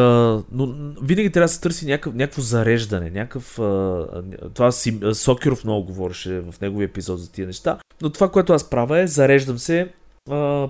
но 0.52 0.76
винаги 1.02 1.30
трябва 1.30 1.46
да 1.46 1.54
се 1.54 1.62
търси 1.62 1.86
някакъв, 1.86 2.14
някакво 2.14 2.42
зареждане, 2.42 3.10
някакъв... 3.10 3.60
А, 3.60 4.06
това 4.54 4.72
си, 4.72 5.00
Сокеров 5.14 5.64
много 5.64 5.86
говореше 5.86 6.40
в 6.40 6.62
неговия 6.62 6.86
епизод 6.86 7.20
за 7.20 7.32
тия 7.32 7.48
неща, 7.48 7.78
но 8.02 8.10
това, 8.10 8.32
което 8.32 8.54
аз 8.54 8.70
правя 8.70 9.00
е 9.00 9.08
зареждам 9.08 9.58
се 9.58 9.90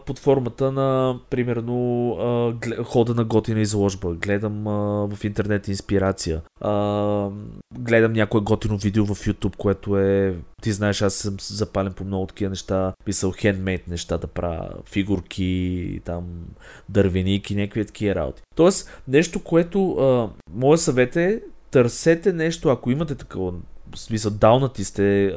под 0.06 0.20
формата 0.20 0.72
на, 0.72 1.20
примерно, 1.30 2.10
а, 2.12 2.54
гле- 2.54 2.84
хода 2.84 3.14
на 3.16 3.24
готина 3.24 3.60
изложба, 3.62 4.14
гледам 4.14 4.68
а, 4.68 4.72
в 5.08 5.24
интернет 5.24 5.68
инспирация, 5.68 6.42
а, 6.62 7.30
гледам 7.80 8.14
някое 8.14 8.42
готино 8.42 8.78
видео 8.78 9.06
в 9.06 9.16
YouTube, 9.16 9.56
което 9.56 9.98
е, 9.98 10.36
ти 10.62 10.72
знаеш, 10.72 11.02
аз 11.02 11.14
съм 11.14 11.36
запален 11.40 11.94
по 11.94 12.04
много 12.04 12.26
такива 12.26 12.50
неща, 12.50 12.94
писал 13.06 13.32
хендмейд 13.32 13.88
неща 13.88 14.18
да 14.18 14.28
правя, 14.28 14.70
фигурки, 14.86 16.02
там, 16.06 16.24
дървеники, 16.90 17.56
някакви 17.56 17.86
такива 17.86 18.16
работи. 18.16 18.42
Тоест, 18.56 19.02
нещо, 19.08 19.44
което, 19.44 19.92
а, 19.92 20.30
моят 20.54 20.82
съвет 20.82 21.16
е, 21.16 21.42
търсете 21.72 22.34
нещо, 22.34 22.70
ако 22.70 22.92
имате 22.92 23.16
такова 23.16 23.54
в 23.96 24.00
смисъл, 24.00 24.32
даунати 24.32 24.84
сте, 24.84 25.34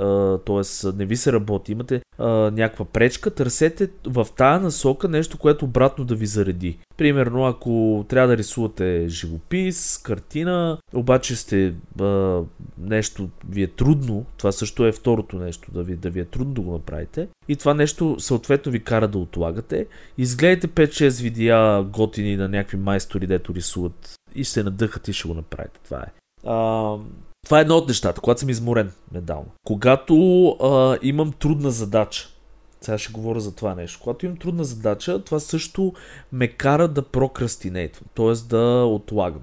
т.е. 0.47 0.93
не 0.97 1.07
ви 1.07 1.17
се 1.17 1.33
работи, 1.33 1.73
имате 1.73 2.03
а, 2.19 2.29
някаква 2.29 2.85
пречка, 2.85 3.31
търсете 3.31 3.89
в 4.07 4.27
тая 4.37 4.61
насока 4.61 5.09
нещо, 5.09 5.39
което 5.39 5.65
обратно 5.65 6.05
да 6.05 6.15
ви 6.15 6.27
зареди. 6.27 6.79
Примерно, 6.97 7.47
ако 7.47 8.05
трябва 8.09 8.29
да 8.29 8.37
рисувате 8.37 9.09
живопис, 9.09 9.99
картина, 9.99 10.79
обаче 10.95 11.37
сте 11.37 11.75
а, 12.01 12.41
нещо 12.79 13.29
ви 13.49 13.63
е 13.63 13.67
трудно, 13.67 14.25
това 14.37 14.53
също 14.53 14.87
е 14.87 14.93
второто 14.93 15.37
нещо, 15.37 15.71
да 15.73 15.83
ви, 15.83 15.97
да 15.97 16.11
ви 16.11 16.21
е 16.21 16.25
трудно 16.25 16.55
да 16.55 16.61
го 16.61 16.73
направите, 16.73 17.29
и 17.49 17.57
това 17.57 17.75
нещо 17.75 18.17
съответно 18.19 18.73
ви 18.73 18.85
кара 18.85 19.09
да 19.09 19.19
отлагате, 19.19 19.87
изгледайте 20.19 20.69
5-6 20.69 21.23
видеа 21.23 21.83
готини 21.83 22.37
на 22.37 22.49
някакви 22.49 22.77
майстори, 22.77 23.27
дето 23.27 23.55
рисуват 23.55 24.15
и 24.35 24.45
се 24.45 24.63
надъхат 24.63 25.09
и 25.09 25.13
ще 25.13 25.29
го 25.29 25.35
направите. 25.35 25.81
Това 25.85 25.99
е. 26.03 26.13
А, 26.47 26.97
това 27.45 27.59
е 27.59 27.61
едно 27.61 27.77
от 27.77 27.89
нещата, 27.89 28.21
когато 28.21 28.41
съм 28.41 28.49
изморен 28.49 28.93
медално. 29.13 29.47
Когато 29.65 30.47
а, 30.49 30.99
имам 31.03 31.33
трудна 31.33 31.71
задача, 31.71 32.29
сега 32.81 32.99
ще 32.99 33.13
говоря 33.13 33.41
за 33.41 33.55
това 33.55 33.75
нещо. 33.75 34.01
Когато 34.03 34.27
имам 34.27 34.39
трудна 34.39 34.65
задача, 34.65 35.25
това 35.25 35.41
също 35.41 35.93
ме 36.33 36.49
кара 36.49 36.89
да 36.89 37.03
прокрастинейтвам, 37.03 38.09
т.е. 38.15 38.49
да 38.49 38.85
отлагам. 38.85 39.43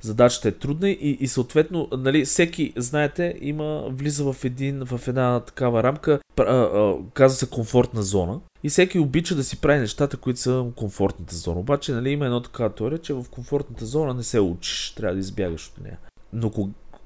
Задачата 0.00 0.48
е 0.48 0.52
трудна 0.52 0.90
и, 0.90 1.18
и 1.20 1.28
съответно, 1.28 1.88
нали, 1.92 2.24
всеки, 2.24 2.72
знаете, 2.76 3.34
има, 3.40 3.84
влиза 3.88 4.32
в, 4.32 4.44
един, 4.44 4.84
в 4.84 5.08
една 5.08 5.40
такава 5.40 5.82
рамка, 5.82 6.20
а, 6.38 6.42
а, 6.42 6.94
казва 7.14 7.36
се 7.38 7.50
комфортна 7.50 8.02
зона. 8.02 8.40
И 8.62 8.68
всеки 8.68 8.98
обича 8.98 9.34
да 9.34 9.44
си 9.44 9.60
прави 9.60 9.80
нещата, 9.80 10.16
които 10.16 10.40
са 10.40 10.66
комфортната 10.76 11.36
зона. 11.36 11.60
Обаче, 11.60 11.92
нали, 11.92 12.10
има 12.10 12.24
едно 12.24 12.42
такава 12.42 12.70
теория, 12.70 12.98
че 12.98 13.14
в 13.14 13.24
комфортната 13.30 13.86
зона 13.86 14.14
не 14.14 14.22
се 14.22 14.40
учиш, 14.40 14.92
трябва 14.96 15.14
да 15.14 15.20
избягаш 15.20 15.68
от 15.68 15.84
нея. 15.84 15.98
Но 16.32 16.50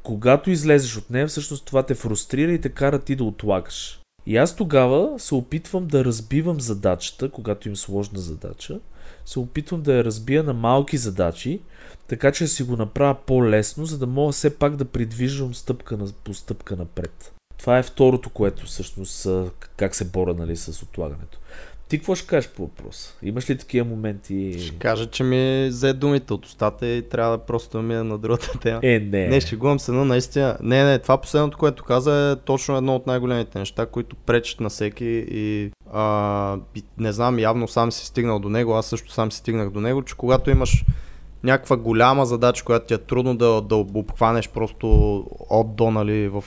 когато 0.05 0.51
излезеш 0.51 0.97
от 0.97 1.11
нея, 1.11 1.27
всъщност 1.27 1.65
това 1.65 1.83
те 1.83 1.95
фрустрира 1.95 2.53
и 2.53 2.61
те 2.61 2.69
кара 2.69 2.99
ти 2.99 3.17
да 3.17 3.25
отлагаш. 3.25 4.01
И 4.27 4.37
аз 4.37 4.57
тогава 4.57 5.19
се 5.19 5.35
опитвам 5.35 5.87
да 5.87 6.05
разбивам 6.05 6.61
задачата, 6.61 7.31
когато 7.31 7.69
им 7.69 7.77
сложна 7.77 8.21
задача, 8.21 8.81
се 9.25 9.39
опитвам 9.39 9.83
да 9.83 9.95
я 9.95 10.05
разбия 10.05 10.43
на 10.43 10.55
малки 10.55 10.97
задачи, 10.97 11.61
така 12.09 12.33
че 12.33 12.47
си 12.47 12.63
го 12.63 12.77
направя 12.77 13.17
по-лесно, 13.27 13.87
за 13.87 13.99
да 13.99 14.07
мога 14.07 14.33
все 14.33 14.59
пак 14.59 14.77
да 14.77 14.85
придвижвам 14.85 15.55
стъпка 15.55 15.97
на, 15.97 16.07
по 16.25 16.35
стъпка 16.35 16.77
напред. 16.77 17.33
Това 17.59 17.79
е 17.79 17.83
второто, 17.83 18.31
което 18.31 18.67
всъщност 18.67 19.29
как 19.77 19.95
се 19.95 20.05
боря 20.05 20.35
нали, 20.35 20.57
с 20.57 20.83
отлагането. 20.83 21.39
Ти 21.95 21.99
какво 21.99 22.15
ще 22.15 22.27
кажеш 22.27 22.51
по 22.51 22.63
въпрос? 22.63 23.17
Имаш 23.23 23.51
ли 23.51 23.59
такива 23.59 23.89
моменти? 23.89 24.57
Ще 24.61 24.77
кажа, 24.77 25.07
че 25.07 25.25
ми 25.25 25.69
взе 25.69 25.93
думите 25.93 26.35
от 26.35 26.47
устата 26.47 26.87
и 26.87 27.09
трябва 27.09 27.39
да 27.39 27.45
просто 27.45 27.83
ми 27.83 27.95
е 27.95 28.03
на 28.03 28.19
другата 28.19 28.59
тема. 28.63 28.81
Е, 28.83 28.99
не. 28.99 29.29
Не, 29.29 29.41
шегувам 29.41 29.79
се, 29.79 29.93
но 29.93 30.05
наистина. 30.05 30.57
Не, 30.63 30.85
не, 30.85 30.99
това 30.99 31.19
последното, 31.21 31.59
което 31.59 31.85
каза 31.85 32.31
е 32.31 32.45
точно 32.45 32.77
едно 32.77 32.97
от 32.97 33.07
най-големите 33.07 33.59
неща, 33.59 33.87
които 33.87 34.17
пречат 34.17 34.61
на 34.61 34.69
всеки 34.69 35.27
и, 35.31 35.71
а, 35.93 36.57
не 36.99 37.13
знам, 37.13 37.39
явно 37.39 37.69
сам 37.69 37.93
си 37.93 38.07
стигнал 38.07 38.39
до 38.39 38.49
него, 38.49 38.75
аз 38.75 38.87
също 38.87 39.13
сам 39.13 39.33
си 39.33 39.39
стигнах 39.39 39.71
до 39.71 39.81
него, 39.81 40.03
че 40.03 40.15
когато 40.17 40.51
имаш 40.51 40.85
някаква 41.45 41.77
голяма 41.77 42.27
задача, 42.27 42.65
която 42.65 42.87
ти 42.87 42.95
е 42.95 42.99
трудно 42.99 43.37
да, 43.37 43.61
да 43.63 43.77
обхванеш 43.77 44.49
просто 44.49 45.17
от 45.51 45.77
до 45.77 45.91
нали, 45.91 46.29
в 46.29 46.45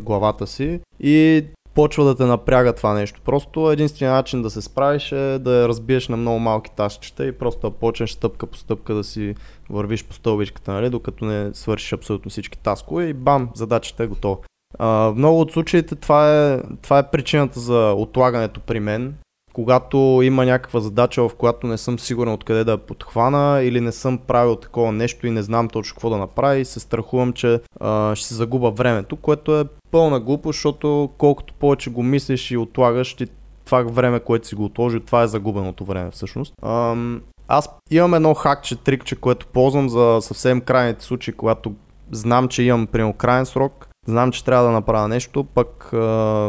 главата 0.00 0.46
си 0.46 0.80
и 1.00 1.44
почва 1.78 2.04
да 2.04 2.14
те 2.14 2.24
напряга 2.24 2.72
това 2.72 2.94
нещо. 2.94 3.20
Просто 3.24 3.70
единственият 3.70 4.16
начин 4.16 4.42
да 4.42 4.50
се 4.50 4.62
справиш 4.62 5.12
е 5.12 5.38
да 5.38 5.54
я 5.54 5.68
разбиеш 5.68 6.08
на 6.08 6.16
много 6.16 6.38
малки 6.38 6.70
тасчета 6.70 7.26
и 7.26 7.32
просто 7.32 7.70
да 7.70 7.76
почнеш 7.76 8.10
стъпка 8.10 8.46
по 8.46 8.56
стъпка 8.56 8.94
да 8.94 9.04
си 9.04 9.34
вървиш 9.70 10.04
по 10.04 10.14
стълбичката, 10.14 10.72
нали, 10.72 10.90
докато 10.90 11.24
не 11.24 11.54
свършиш 11.54 11.92
абсолютно 11.92 12.30
всички 12.30 12.58
таскове 12.58 13.04
и 13.04 13.12
бам, 13.12 13.50
задачата 13.54 14.04
е 14.04 14.06
готова. 14.06 14.36
А, 14.78 14.86
в 14.88 15.14
много 15.16 15.40
от 15.40 15.52
случаите 15.52 15.94
това 15.94 16.52
е, 16.52 16.62
това 16.82 16.98
е 16.98 17.10
причината 17.10 17.60
за 17.60 17.94
отлагането 17.96 18.60
при 18.60 18.80
мен 18.80 19.14
когато 19.52 20.20
има 20.22 20.44
някаква 20.44 20.80
задача, 20.80 21.28
в 21.28 21.34
която 21.34 21.66
не 21.66 21.78
съм 21.78 21.98
сигурен 21.98 22.32
откъде 22.32 22.64
да 22.64 22.70
я 22.70 22.78
подхвана 22.78 23.62
или 23.62 23.80
не 23.80 23.92
съм 23.92 24.18
правил 24.18 24.56
такова 24.56 24.92
нещо 24.92 25.26
и 25.26 25.30
не 25.30 25.42
знам 25.42 25.68
точно 25.68 25.94
какво 25.94 26.10
да 26.10 26.16
направя 26.16 26.56
и 26.56 26.64
се 26.64 26.80
страхувам, 26.80 27.32
че 27.32 27.60
а, 27.80 28.14
ще 28.14 28.26
се 28.26 28.34
загуба 28.34 28.70
времето, 28.70 29.16
което 29.16 29.60
е 29.60 29.64
пълна 29.90 30.20
глупост, 30.20 30.56
защото 30.56 31.10
колкото 31.18 31.54
повече 31.54 31.90
го 31.90 32.02
мислиш 32.02 32.50
и 32.50 32.56
отлагаш, 32.56 33.14
ти 33.14 33.26
това 33.64 33.82
време, 33.82 34.20
което 34.20 34.48
си 34.48 34.54
го 34.54 34.64
отложил, 34.64 35.00
това 35.00 35.22
е 35.22 35.28
загубеното 35.28 35.84
време 35.84 36.10
всъщност. 36.10 36.54
Ам, 36.62 37.22
аз 37.48 37.70
имам 37.90 38.14
едно 38.14 38.34
хакче, 38.34 38.76
трикче, 38.76 39.16
което 39.16 39.46
ползвам 39.46 39.88
за 39.88 40.18
съвсем 40.20 40.60
крайните 40.60 41.04
случаи, 41.04 41.34
когато 41.34 41.72
знам, 42.10 42.48
че 42.48 42.62
имам 42.62 42.86
примерно 42.86 43.12
крайен 43.12 43.46
срок, 43.46 43.88
знам, 44.06 44.32
че 44.32 44.44
трябва 44.44 44.64
да 44.64 44.70
направя 44.72 45.08
нещо, 45.08 45.44
пък 45.44 45.92
а, 45.92 45.98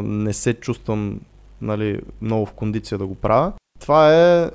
не 0.04 0.34
се 0.34 0.54
чувствам 0.54 1.19
нали, 1.62 2.02
много 2.21 2.45
в 2.45 2.52
кондиция 2.52 2.97
да 2.97 3.08
го 3.08 3.15
правя. 3.15 3.52
Това 3.80 4.15
е 4.15 4.49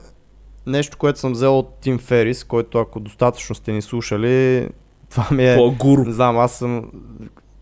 нещо, 0.67 0.99
което 0.99 1.19
съм 1.19 1.33
взел 1.33 1.59
от 1.59 1.75
Тим 1.81 1.99
Ферис, 1.99 2.45
който 2.45 2.79
ако 2.79 3.01
достатъчно 3.01 3.55
сте 3.55 3.73
ни 3.73 3.83
слушали, 3.83 4.69
това 5.11 5.29
ми 5.31 5.53
е... 5.53 5.57
По-гуру. 5.57 6.05
Не 6.05 6.13
знам, 6.13 6.39
аз 6.39 6.53
съм 6.53 6.91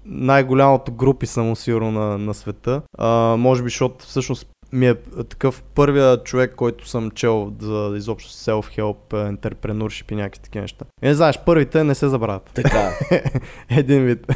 най-голямото 0.06 0.92
групи 0.92 1.26
съм 1.26 1.56
сигурно 1.56 1.90
на, 1.90 2.18
на 2.18 2.34
света. 2.34 2.82
А, 2.98 3.36
може 3.38 3.62
би, 3.62 3.68
защото 3.68 4.04
всъщност 4.04 4.46
ми 4.72 4.88
е 4.88 4.94
такъв 5.28 5.62
първия 5.62 6.22
човек, 6.22 6.54
който 6.56 6.88
съм 6.88 7.10
чел 7.10 7.52
за 7.60 7.92
изобщо 7.96 8.30
self-help, 8.30 8.96
entrepreneurship 9.10 10.12
и 10.12 10.14
някакви 10.14 10.42
такива 10.42 10.62
неща. 10.62 10.84
И 11.02 11.06
не 11.06 11.14
знаеш, 11.14 11.38
първите 11.46 11.84
не 11.84 11.94
се 11.94 12.08
забравят. 12.08 12.50
Така. 12.54 12.90
Един 13.70 14.04
вид. 14.04 14.26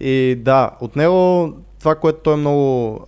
И 0.00 0.36
да, 0.38 0.70
от 0.80 0.96
него 0.96 1.48
това, 1.78 1.94
което 1.94 2.18
той 2.18 2.34
е 2.34 2.36
много 2.36 2.98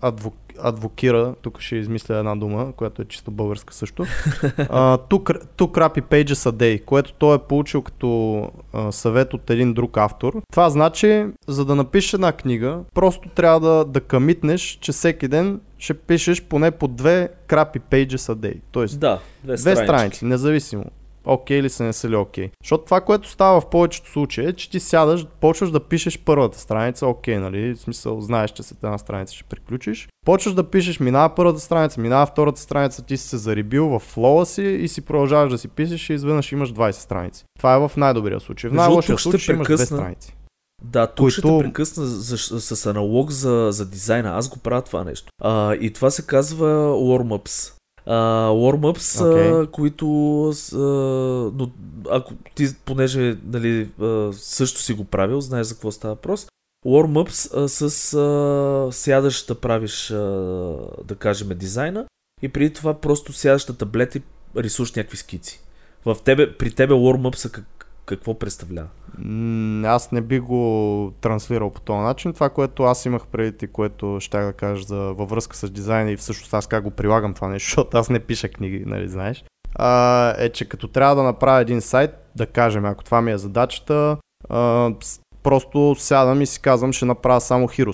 адвок 0.00 0.34
адвокира, 0.62 1.34
тук 1.42 1.60
ще 1.60 1.76
измисля 1.76 2.16
една 2.16 2.36
дума, 2.36 2.72
която 2.76 3.02
е 3.02 3.04
чисто 3.04 3.30
българска 3.30 3.74
също, 3.74 4.04
crappy 5.66 6.02
pages 6.02 6.32
a 6.32 6.52
day, 6.52 6.84
което 6.84 7.12
той 7.12 7.36
е 7.36 7.38
получил 7.38 7.82
като 7.82 8.06
uh, 8.06 8.90
съвет 8.90 9.34
от 9.34 9.50
един 9.50 9.74
друг 9.74 9.96
автор. 9.96 10.42
Това 10.52 10.70
значи, 10.70 11.26
за 11.46 11.64
да 11.64 11.74
напишеш 11.74 12.12
една 12.12 12.32
книга, 12.32 12.80
просто 12.94 13.28
трябва 13.28 13.60
да, 13.60 13.84
да 13.84 14.00
камитнеш, 14.00 14.78
че 14.80 14.92
всеки 14.92 15.28
ден 15.28 15.60
ще 15.78 15.94
пишеш 15.94 16.42
поне 16.42 16.70
по 16.70 16.88
две 16.88 17.28
crappy 17.48 17.80
pages 17.90 18.16
a 18.16 18.34
day. 18.34 18.60
Тоест, 18.72 19.00
да, 19.00 19.20
две, 19.44 19.54
две 19.54 19.76
страници, 19.76 20.24
независимо 20.24 20.84
окей 21.26 21.58
okay 21.58 21.62
ли 21.62 21.70
са, 21.70 21.84
не 21.84 21.92
са 21.92 22.08
ли 22.08 22.16
окей. 22.16 22.46
Okay. 22.46 22.50
Защото 22.62 22.84
това, 22.84 23.00
което 23.00 23.30
става 23.30 23.60
в 23.60 23.70
повечето 23.70 24.10
случаи 24.10 24.46
е, 24.46 24.52
че 24.52 24.70
ти 24.70 24.80
сядаш, 24.80 25.26
почваш 25.40 25.70
да 25.70 25.80
пишеш 25.80 26.18
първата 26.18 26.58
страница, 26.58 27.06
окей, 27.06 27.34
okay, 27.34 27.38
нали, 27.38 27.74
в 27.74 27.78
смисъл, 27.78 28.20
знаеш, 28.20 28.50
че 28.50 28.62
след 28.62 28.84
една 28.84 28.98
страница 28.98 29.34
ще 29.34 29.44
приключиш. 29.44 30.08
Почваш 30.26 30.54
да 30.54 30.70
пишеш, 30.70 31.00
минава 31.00 31.34
първата 31.34 31.60
страница, 31.60 32.00
минава 32.00 32.26
втората 32.26 32.60
страница, 32.60 33.02
ти 33.02 33.16
си 33.16 33.28
се 33.28 33.36
зарибил 33.36 33.88
в 33.88 33.98
флоа 33.98 34.46
си 34.46 34.62
и 34.62 34.88
си 34.88 35.00
продължаваш 35.00 35.50
да 35.50 35.58
си 35.58 35.68
пишеш 35.68 36.10
и 36.10 36.12
изведнъж 36.12 36.52
имаш 36.52 36.72
20 36.72 36.90
страници. 36.90 37.44
Това 37.58 37.74
е 37.74 37.78
в 37.78 37.92
най-добрия 37.96 38.40
случай. 38.40 38.70
В 38.70 38.72
най-лошия 38.72 39.18
случай 39.18 39.54
имаш 39.54 39.66
две 39.66 39.86
страници. 39.86 40.36
Да, 40.84 41.06
тук 41.06 41.16
които... 41.16 41.32
ще 41.32 41.42
те 41.42 41.58
прекъсна 41.58 42.06
с 42.06 42.86
аналог 42.86 43.30
за, 43.30 43.68
за 43.72 43.86
дизайна. 43.86 44.30
Аз 44.36 44.48
го 44.48 44.58
правя 44.58 44.82
това 44.82 45.04
нещо. 45.04 45.28
А, 45.42 45.74
и 45.74 45.92
това 45.92 46.10
се 46.10 46.26
казва 46.26 46.66
warm-ups 46.92 47.75
warm-ups, 48.06 49.22
okay. 49.22 49.70
които 49.70 50.04
uh, 50.04 51.52
но 51.54 51.70
ако 52.10 52.34
ти, 52.54 52.68
понеже 52.84 53.36
нали, 53.46 53.88
uh, 54.00 54.32
също 54.32 54.80
си 54.80 54.92
го 54.92 55.04
правил, 55.04 55.40
знаеш 55.40 55.66
за 55.66 55.74
какво 55.74 55.92
става 55.92 56.14
въпрос, 56.14 56.46
warm-ups 56.86 57.54
uh, 57.54 57.66
с 57.66 57.90
uh, 57.90 58.90
сядаш 58.90 59.46
да 59.46 59.54
правиш, 59.54 59.92
uh, 59.92 61.04
да 61.04 61.14
кажем, 61.14 61.48
дизайна 61.54 62.06
и 62.42 62.48
преди 62.48 62.72
това 62.72 62.94
просто 63.00 63.32
сядаш 63.32 63.66
на 63.66 63.76
таблет 63.76 64.14
и 64.14 64.22
рисуваш 64.56 64.92
някакви 64.92 65.16
скици. 65.16 65.60
В 66.04 66.16
тебе, 66.24 66.56
при 66.56 66.70
тебе 66.70 66.94
warm-ups 66.94 67.62
какво 68.06 68.38
представлява? 68.38 68.88
Аз 69.84 70.12
не 70.12 70.20
би 70.20 70.38
го 70.40 71.12
транслирал 71.20 71.70
по 71.70 71.80
този 71.80 71.98
начин. 71.98 72.32
Това, 72.32 72.48
което 72.48 72.82
аз 72.82 73.06
имах 73.06 73.26
преди 73.26 73.64
и 73.64 73.68
което 73.68 74.16
ще 74.20 74.40
да 74.40 74.52
кажа 74.52 74.82
за, 74.82 74.96
във 74.96 75.30
връзка 75.30 75.56
с 75.56 75.70
дизайна 75.70 76.10
и 76.10 76.16
всъщност 76.16 76.54
аз 76.54 76.66
как 76.66 76.84
го 76.84 76.90
прилагам 76.90 77.34
това 77.34 77.48
нещо, 77.48 77.66
защото 77.70 77.98
аз 77.98 78.10
не 78.10 78.20
пиша 78.20 78.48
книги, 78.48 78.84
нали 78.86 79.08
знаеш, 79.08 79.44
а, 79.74 80.34
е, 80.38 80.48
че 80.48 80.68
като 80.68 80.88
трябва 80.88 81.14
да 81.14 81.22
направя 81.22 81.60
един 81.60 81.80
сайт, 81.80 82.10
да 82.36 82.46
кажем, 82.46 82.84
ако 82.84 83.04
това 83.04 83.22
ми 83.22 83.32
е 83.32 83.38
задачата, 83.38 84.16
а, 84.48 84.90
просто 85.42 85.94
сядам 85.98 86.42
и 86.42 86.46
си 86.46 86.60
казвам, 86.60 86.92
ще 86.92 87.04
направя 87.04 87.40
само 87.40 87.68
хиро. 87.68 87.92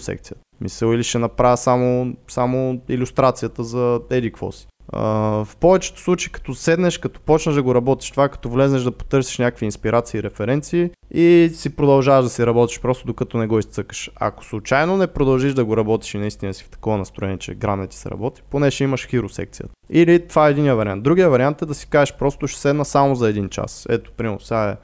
Мисъл 0.61 0.93
или 0.93 1.03
ще 1.03 1.19
направя 1.19 1.57
само, 1.57 2.15
само 2.29 2.81
иллюстрацията 2.89 3.65
за 3.65 4.01
еди 4.11 4.31
какво 4.31 4.53
си. 4.53 4.67
В 4.93 5.49
повечето 5.61 6.01
случаи, 6.01 6.33
като 6.33 6.55
седнеш, 6.55 6.99
като 6.99 7.21
почнеш 7.21 7.55
да 7.55 7.63
го 7.63 7.75
работиш 7.75 8.11
това, 8.11 8.29
като 8.29 8.49
влезнеш 8.49 8.83
да 8.83 8.93
потърсиш 8.93 9.39
някакви 9.39 9.65
инспирации 9.67 10.19
и 10.19 10.23
референции 10.23 10.91
и 11.15 11.51
си 11.55 11.77
продължаваш 11.77 12.25
да 12.25 12.31
си 12.31 12.47
работиш 12.47 12.81
просто 12.81 13.07
докато 13.07 13.39
не 13.39 13.47
го 13.47 13.59
изцъкаш. 13.59 14.11
Ако 14.17 14.45
случайно 14.45 14.97
не 14.97 15.07
продължиш 15.07 15.55
да 15.55 15.65
го 15.65 15.77
работиш 15.77 16.15
и 16.15 16.19
наистина 16.19 16.55
си 16.55 16.65
в 16.65 16.69
такова 16.69 16.99
настроение, 16.99 17.39
че 17.39 17.55
грам 17.55 17.89
ти 17.89 17.97
се 17.97 18.11
работи, 18.11 18.43
поне 18.51 18.71
ще 18.71 18.85
имаш 18.85 19.07
хиро 19.07 19.29
секцията. 19.29 19.73
Или 19.91 20.29
това 20.29 20.49
е 20.49 20.51
един 20.51 20.75
вариант. 20.75 21.03
Другия 21.03 21.31
вариант 21.31 21.63
е 21.63 21.67
да 21.67 21.75
си 21.75 21.87
кажеш 21.87 22.15
просто 22.19 22.49
ще 22.49 22.61
седна 22.61 22.85
само 22.85 23.15
за 23.15 23.29
един 23.29 23.49
час. 23.49 23.87
Ето, 23.91 24.13
примерно, 24.13 24.41
сега 24.41 24.71
е 24.71 24.77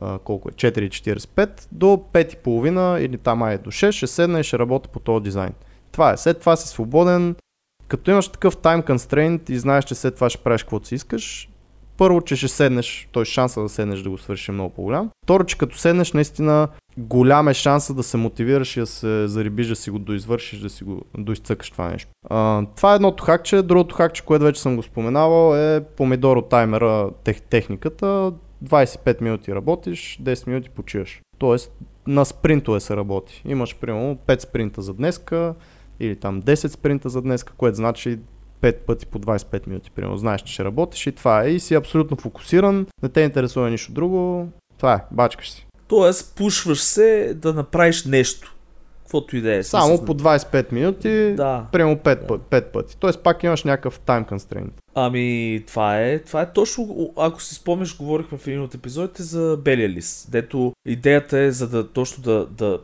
uh, 0.00 0.18
колко 0.18 0.48
е, 0.48 0.52
4.45 0.52 1.66
до 1.72 1.86
5.30 1.86 2.98
или 2.98 3.18
там 3.18 3.42
е 3.42 3.58
до 3.58 3.70
6, 3.70 3.90
ще 3.90 4.06
седна 4.06 4.40
и 4.40 4.44
ще 4.44 4.58
работя 4.58 4.88
по 4.88 5.00
този 5.00 5.22
дизайн. 5.22 5.52
Това 5.92 6.12
е. 6.12 6.16
След 6.16 6.40
това 6.40 6.56
си 6.56 6.68
свободен, 6.68 7.36
като 7.88 8.10
имаш 8.10 8.28
такъв 8.28 8.56
time 8.56 8.86
constraint 8.86 9.50
и 9.50 9.58
знаеш, 9.58 9.84
че 9.84 9.94
след 9.94 10.14
това 10.14 10.30
ще 10.30 10.42
правиш 10.42 10.62
каквото 10.62 10.86
си 10.86 10.94
искаш, 10.94 11.48
първо, 11.96 12.20
че 12.20 12.36
ще 12.36 12.48
седнеш, 12.48 13.08
т.е. 13.12 13.24
шанса 13.24 13.62
да 13.62 13.68
седнеш 13.68 14.00
да 14.00 14.10
го 14.10 14.18
свършиш 14.18 14.48
е 14.48 14.52
много 14.52 14.74
по-голям. 14.74 15.10
Второ, 15.24 15.44
че 15.44 15.58
като 15.58 15.78
седнеш, 15.78 16.12
наистина 16.12 16.68
голям 16.98 17.48
е 17.48 17.54
шанса 17.54 17.94
да 17.94 18.02
се 18.02 18.16
мотивираш 18.16 18.76
и 18.76 18.80
да 18.80 18.86
се 18.86 19.28
зарибиш, 19.28 19.68
да 19.68 19.76
си 19.76 19.90
го 19.90 19.98
доизвършиш, 19.98 20.58
да 20.58 20.70
си 20.70 20.84
го 20.84 21.02
доизцъкаш 21.18 21.70
това 21.70 21.88
нещо. 21.88 22.10
А, 22.30 22.66
това 22.76 22.92
е 22.92 22.94
едното 22.94 23.24
хакче. 23.24 23.62
Другото 23.62 23.94
хакче, 23.94 24.22
което 24.22 24.44
вече 24.44 24.60
съм 24.60 24.76
го 24.76 24.82
споменавал 24.82 25.56
е 25.56 25.84
помидоро 25.96 26.42
таймера 26.42 27.10
тех, 27.24 27.42
техниката. 27.42 28.32
25 28.64 29.20
минути 29.20 29.54
работиш, 29.54 30.18
10 30.22 30.46
минути 30.46 30.70
почиваш. 30.70 31.20
Тоест 31.38 31.72
на 32.06 32.24
спринтове 32.24 32.80
се 32.80 32.96
работи. 32.96 33.42
Имаш 33.46 33.76
примерно 33.76 34.16
5 34.16 34.40
спринта 34.40 34.82
за 34.82 34.94
днеска, 34.94 35.54
или 36.00 36.16
там 36.16 36.42
10 36.42 36.66
спринта 36.66 37.08
за 37.08 37.22
днес, 37.22 37.44
което 37.44 37.76
значи 37.76 38.18
5 38.62 38.76
пъти 38.78 39.06
по 39.06 39.18
25 39.18 39.66
минути, 39.66 39.90
примерно. 39.90 40.16
Знаеш, 40.16 40.42
че 40.42 40.52
ще 40.52 40.64
работиш 40.64 41.06
и 41.06 41.12
това 41.12 41.42
е. 41.44 41.48
И 41.48 41.60
си 41.60 41.74
абсолютно 41.74 42.16
фокусиран, 42.16 42.86
не 43.02 43.08
те 43.08 43.20
интересува 43.20 43.70
нищо 43.70 43.92
друго. 43.92 44.48
Това 44.78 44.94
е, 44.94 45.00
бачкаш 45.10 45.50
си. 45.50 45.66
Тоест, 45.88 46.36
пушваш 46.36 46.80
се 46.80 47.34
да 47.36 47.52
направиш 47.54 48.04
нещо. 48.04 48.50
каквото 49.02 49.36
и 49.36 49.40
да 49.40 49.54
е. 49.56 49.62
Само 49.62 50.04
по 50.04 50.14
25 50.14 50.72
минути, 50.72 51.34
Да. 51.36 51.66
прямо 51.72 51.96
5, 51.96 52.20
Да. 52.20 52.26
пъти, 52.26 52.44
5 52.50 52.72
пъти. 52.72 52.96
Тоест 52.96 53.22
пак 53.22 53.42
имаш 53.42 53.64
някакъв 53.64 54.00
time 54.00 54.30
constraint. 54.30 54.70
Ами, 54.94 55.62
това 55.66 56.00
е, 56.00 56.18
това 56.18 56.42
е 56.42 56.52
точно, 56.52 57.12
ако 57.16 57.42
си 57.42 57.54
спомняш, 57.54 57.96
говорихме 57.96 58.38
в 58.38 58.46
един 58.46 58.62
от 58.62 58.74
епизодите 58.74 59.22
за 59.22 59.58
белия 59.64 59.88
лист, 59.88 60.30
дето 60.30 60.72
идеята 60.86 61.38
е 61.38 61.50
за 61.50 61.68
да 61.68 61.88
точно 61.88 62.22
да, 62.22 62.46
да 62.46 62.78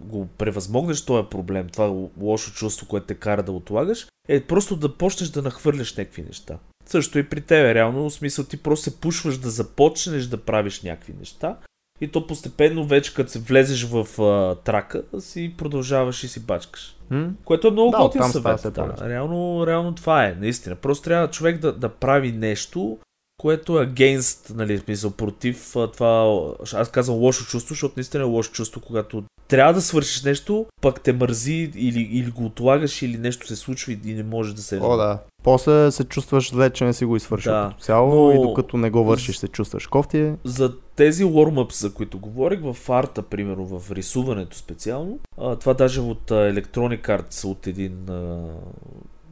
го 0.00 0.28
превъзмогнеш 0.38 1.04
този 1.04 1.28
проблем, 1.28 1.68
това 1.72 2.08
лошо 2.20 2.52
чувство, 2.52 2.86
което 2.86 3.06
те 3.06 3.14
кара 3.14 3.42
да 3.42 3.52
отлагаш, 3.52 4.06
е 4.28 4.40
просто 4.40 4.76
да 4.76 4.96
почнеш 4.96 5.28
да 5.28 5.42
нахвърляш 5.42 5.96
някакви 5.96 6.22
неща. 6.22 6.58
Също 6.86 7.18
и 7.18 7.28
при 7.28 7.40
тебе, 7.40 7.74
реално, 7.74 8.10
в 8.10 8.12
смисъл 8.12 8.44
ти 8.44 8.56
просто 8.56 8.84
се 8.84 9.00
пушваш 9.00 9.38
да 9.38 9.50
започнеш 9.50 10.26
да 10.26 10.36
правиш 10.36 10.82
някакви 10.82 11.14
неща 11.18 11.56
и 12.00 12.08
то 12.08 12.26
постепенно 12.26 12.86
вече 12.86 13.14
като 13.14 13.30
се 13.30 13.38
влезеш 13.38 13.84
в 13.84 14.22
а, 14.22 14.54
трака, 14.54 15.02
си 15.20 15.54
продължаваш 15.58 16.24
и 16.24 16.28
си 16.28 16.40
бачкаш. 16.40 16.96
М? 17.10 17.30
Което 17.44 17.68
е 17.68 17.70
много 17.70 17.90
Да, 17.90 17.98
готин 17.98 18.22
съвет. 18.22 18.60
Да, 18.74 19.08
реално, 19.08 19.66
реално 19.66 19.94
това 19.94 20.26
е, 20.26 20.36
наистина. 20.40 20.76
Просто 20.76 21.04
трябва 21.04 21.30
човек 21.30 21.58
да, 21.58 21.72
да 21.72 21.88
прави 21.88 22.32
нещо, 22.32 22.98
което 23.36 23.80
е 23.80 23.86
against, 23.86 24.54
нали, 24.54 24.78
смисъл, 24.78 25.10
против 25.10 25.72
това, 25.92 26.42
аз 26.74 26.90
казвам 26.90 27.18
лошо 27.18 27.44
чувство, 27.44 27.74
защото 27.74 27.94
наистина 27.96 28.22
е 28.22 28.26
лошо 28.26 28.52
чувство, 28.52 28.80
когато 28.80 29.22
трябва 29.48 29.72
да 29.72 29.80
свършиш 29.80 30.22
нещо, 30.22 30.66
пък 30.80 31.00
те 31.00 31.12
мързи 31.12 31.70
или, 31.74 32.00
или 32.00 32.30
го 32.30 32.44
отлагаш, 32.44 33.02
или 33.02 33.18
нещо 33.18 33.46
се 33.46 33.56
случва 33.56 33.92
и, 33.92 34.14
не 34.14 34.22
може 34.22 34.54
да 34.54 34.62
се... 34.62 34.80
О, 34.82 34.96
да. 34.96 35.18
После 35.42 35.90
се 35.90 36.04
чувстваш 36.04 36.50
зле, 36.50 36.70
че 36.70 36.84
не 36.84 36.92
си 36.92 37.04
го 37.04 37.16
извършил 37.16 37.52
Да. 37.52 37.68
като 37.70 37.84
цяло 37.84 38.24
Но- 38.24 38.32
и 38.32 38.42
докато 38.42 38.76
не 38.76 38.90
го 38.90 39.04
вършиш 39.04 39.36
се 39.36 39.48
чувстваш 39.48 39.86
кофти. 39.86 40.32
За 40.44 40.72
тези 40.96 41.24
warm 41.24 41.72
за 41.72 41.94
които 41.94 42.18
говорих, 42.18 42.60
в 42.62 42.90
арта, 42.90 43.22
примерно, 43.22 43.78
в 43.78 43.90
рисуването 43.90 44.56
специално, 44.56 45.18
а, 45.38 45.56
това 45.56 45.74
даже 45.74 46.00
от 46.00 46.30
Electronic 46.30 47.02
Arts, 47.02 47.44
от 47.44 47.66
един... 47.66 48.10
А, 48.10 48.48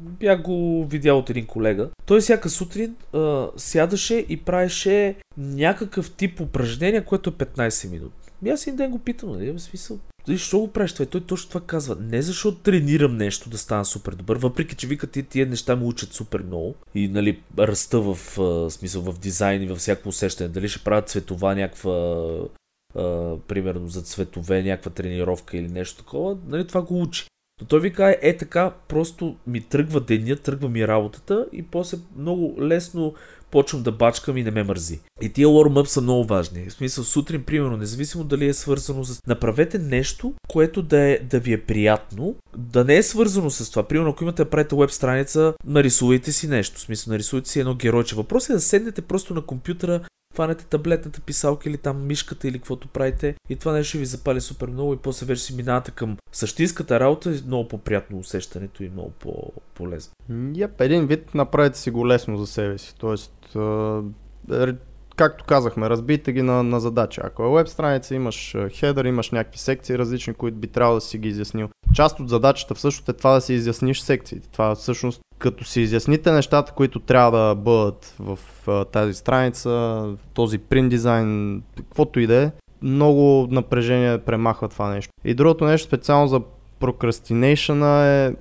бях 0.03 0.43
го 0.43 0.87
видял 0.91 1.19
от 1.19 1.31
един 1.31 1.47
колега. 1.47 1.91
Той 2.07 2.21
всяка 2.21 2.51
сутрин 2.51 2.97
а, 3.13 3.49
сядаше 3.57 4.27
и 4.29 4.37
правеше 4.37 5.15
някакъв 5.37 6.11
тип 6.11 6.41
упражнение, 6.41 7.05
което 7.05 7.31
е 7.31 7.33
15 7.33 7.91
минути. 7.91 8.15
И 8.45 8.51
аз 8.51 8.67
един 8.67 8.77
ден 8.77 8.91
го 8.91 8.99
питам, 8.99 9.33
нали, 9.33 9.53
в 9.53 9.59
смисъл, 9.59 9.99
Защо 10.27 10.43
защо 10.43 10.59
го 10.59 10.69
правиш 10.69 10.93
това? 10.93 11.03
И 11.03 11.07
той 11.07 11.21
точно 11.21 11.49
това 11.49 11.61
казва. 11.61 11.97
Не 12.01 12.23
защото 12.23 12.59
тренирам 12.59 13.17
нещо 13.17 13.51
да 13.51 13.59
стана 13.59 13.85
супер 13.85 14.13
добър, 14.13 14.37
въпреки 14.37 14.77
че 14.77 14.87
вика 14.87 15.07
ти 15.07 15.23
тия 15.23 15.47
неща 15.47 15.77
му 15.77 15.89
учат 15.89 16.13
супер 16.13 16.43
много 16.43 16.75
и 16.95 17.09
нали, 17.09 17.41
раста 17.59 18.01
в 18.01 18.17
смисъл 18.71 19.03
в 19.03 19.19
дизайн 19.19 19.63
и 19.63 19.67
във 19.67 19.79
всяко 19.79 20.09
усещане. 20.09 20.49
Дали 20.49 20.69
ще 20.69 20.85
правят 20.85 21.09
цветова 21.09 21.55
някаква 21.55 22.27
примерно 23.49 23.89
за 23.89 24.03
цветове, 24.03 24.63
някаква 24.63 24.91
тренировка 24.91 25.57
или 25.57 25.69
нещо 25.69 25.99
такова, 25.99 26.39
нали, 26.49 26.67
това 26.67 26.83
го 26.83 27.03
учи. 27.03 27.27
Но 27.63 27.67
той 27.67 27.81
вика, 27.81 28.11
е, 28.11 28.19
е 28.23 28.37
така, 28.37 28.73
просто 28.89 29.37
ми 29.47 29.61
тръгва 29.61 30.01
деня, 30.01 30.37
тръгва 30.37 30.69
ми 30.69 30.89
работата 30.89 31.47
и 31.53 31.63
после 31.63 31.99
много 32.17 32.57
лесно 32.61 33.15
почвам 33.51 33.83
да 33.83 33.93
бачкам 33.93 34.37
и 34.37 34.43
не 34.43 34.51
ме 34.51 34.63
мързи. 34.63 35.01
И 35.23 35.29
тия 35.29 35.49
warm-up 35.49 35.85
са 35.85 36.01
много 36.01 36.25
важни. 36.25 36.65
В 36.69 36.73
смисъл, 36.73 37.05
сутрин, 37.05 37.45
примерно, 37.45 37.77
независимо 37.77 38.25
дали 38.25 38.47
е 38.47 38.55
свързано 38.55 39.05
с... 39.05 39.27
Направете 39.27 39.79
нещо, 39.79 40.35
което 40.49 40.83
да, 40.83 41.01
е, 41.01 41.19
да 41.19 41.41
ви 41.41 41.53
е 41.53 41.61
приятно, 41.61 42.37
да 42.57 42.85
не 42.85 42.97
е 42.97 43.03
свързано 43.03 43.51
с 43.51 43.71
това. 43.71 43.83
Примерно, 43.83 44.11
ако 44.11 44.25
имате 44.25 44.45
да 44.45 44.51
правите 44.51 44.77
веб 44.77 44.91
страница, 44.91 45.55
нарисувайте 45.67 46.33
си 46.33 46.49
нещо. 46.49 46.77
В 46.77 46.81
смисъл, 46.81 47.13
нарисувайте 47.13 47.51
си 47.51 47.61
едно 47.61 47.75
геройче. 47.75 48.15
Въпросът 48.15 48.51
е 48.51 48.53
да 48.53 48.61
седнете 48.61 49.03
просто 49.03 49.35
на 49.35 49.43
компютъра, 49.43 50.01
хванете 50.35 50.65
таблетната 50.65 51.21
писалка 51.21 51.69
или 51.69 51.77
там 51.77 52.07
мишката 52.07 52.49
или 52.49 52.59
каквото 52.59 52.89
правите 52.89 53.35
и 53.49 53.57
това 53.57 53.73
нещо 53.73 53.99
ви 53.99 54.05
запали 54.05 54.41
супер 54.41 54.69
много 54.69 54.95
и 54.95 54.97
после 54.97 55.27
вече 55.27 55.43
си 55.43 55.57
минавате 55.57 55.91
към 55.91 56.17
същинската 56.33 57.01
работа 57.01 57.35
и 57.35 57.43
много 57.47 57.69
по-приятно 57.69 58.19
усещането 58.19 58.83
и 58.83 58.91
много 58.91 59.11
по-полезно. 59.11 60.13
Йеп, 60.57 60.81
един 60.81 61.07
вид 61.07 61.35
направете 61.35 61.79
си 61.79 61.91
го 61.91 62.09
лесно 62.09 62.37
за 62.37 62.47
себе 62.47 62.79
си. 62.79 62.95
Ре- 64.49 64.77
както 65.17 65.45
казахме, 65.45 65.91
разбийте 65.91 66.33
ги 66.33 66.43
на, 66.43 66.63
на 66.63 66.81
задача. 66.81 67.21
Ако 67.25 67.45
е 67.45 67.59
веб 67.59 67.69
страница, 67.69 68.15
имаш 68.15 68.57
хедър, 68.73 69.05
имаш 69.05 69.31
някакви 69.31 69.59
секции 69.59 69.99
различни, 69.99 70.35
които 70.35 70.57
би 70.57 70.67
трябвало 70.67 70.95
да 70.95 71.01
си 71.01 71.19
ги 71.19 71.29
изяснил. 71.29 71.69
Част 71.95 72.21
от 72.21 72.29
задачата 72.29 72.75
всъщност 72.75 73.09
е 73.09 73.13
това 73.13 73.33
да 73.33 73.41
си 73.41 73.55
изясниш 73.55 74.01
секциите. 74.01 74.49
Това 74.53 74.75
всъщност, 74.75 75.21
като 75.39 75.65
си 75.65 75.81
изясните 75.81 76.33
нещата, 76.33 76.73
които 76.73 77.01
трябва 77.01 77.39
да 77.39 77.55
бъдат 77.55 78.15
в 78.19 78.39
тази 78.93 79.15
страница, 79.15 80.05
този 80.35 80.59
принт 80.59 80.91
дизайн, 80.91 81.63
каквото 81.77 82.21
и 82.21 82.27
да 82.27 82.43
е, 82.43 82.51
много 82.83 83.49
напрежение 83.51 84.19
премахва 84.19 84.69
това 84.69 84.89
нещо. 84.89 85.13
И 85.25 85.35
другото 85.35 85.65
нещо 85.65 85.87
специално 85.87 86.29
за 86.29 86.41
прокрастинейшъна 86.81 88.07
е 88.07 88.33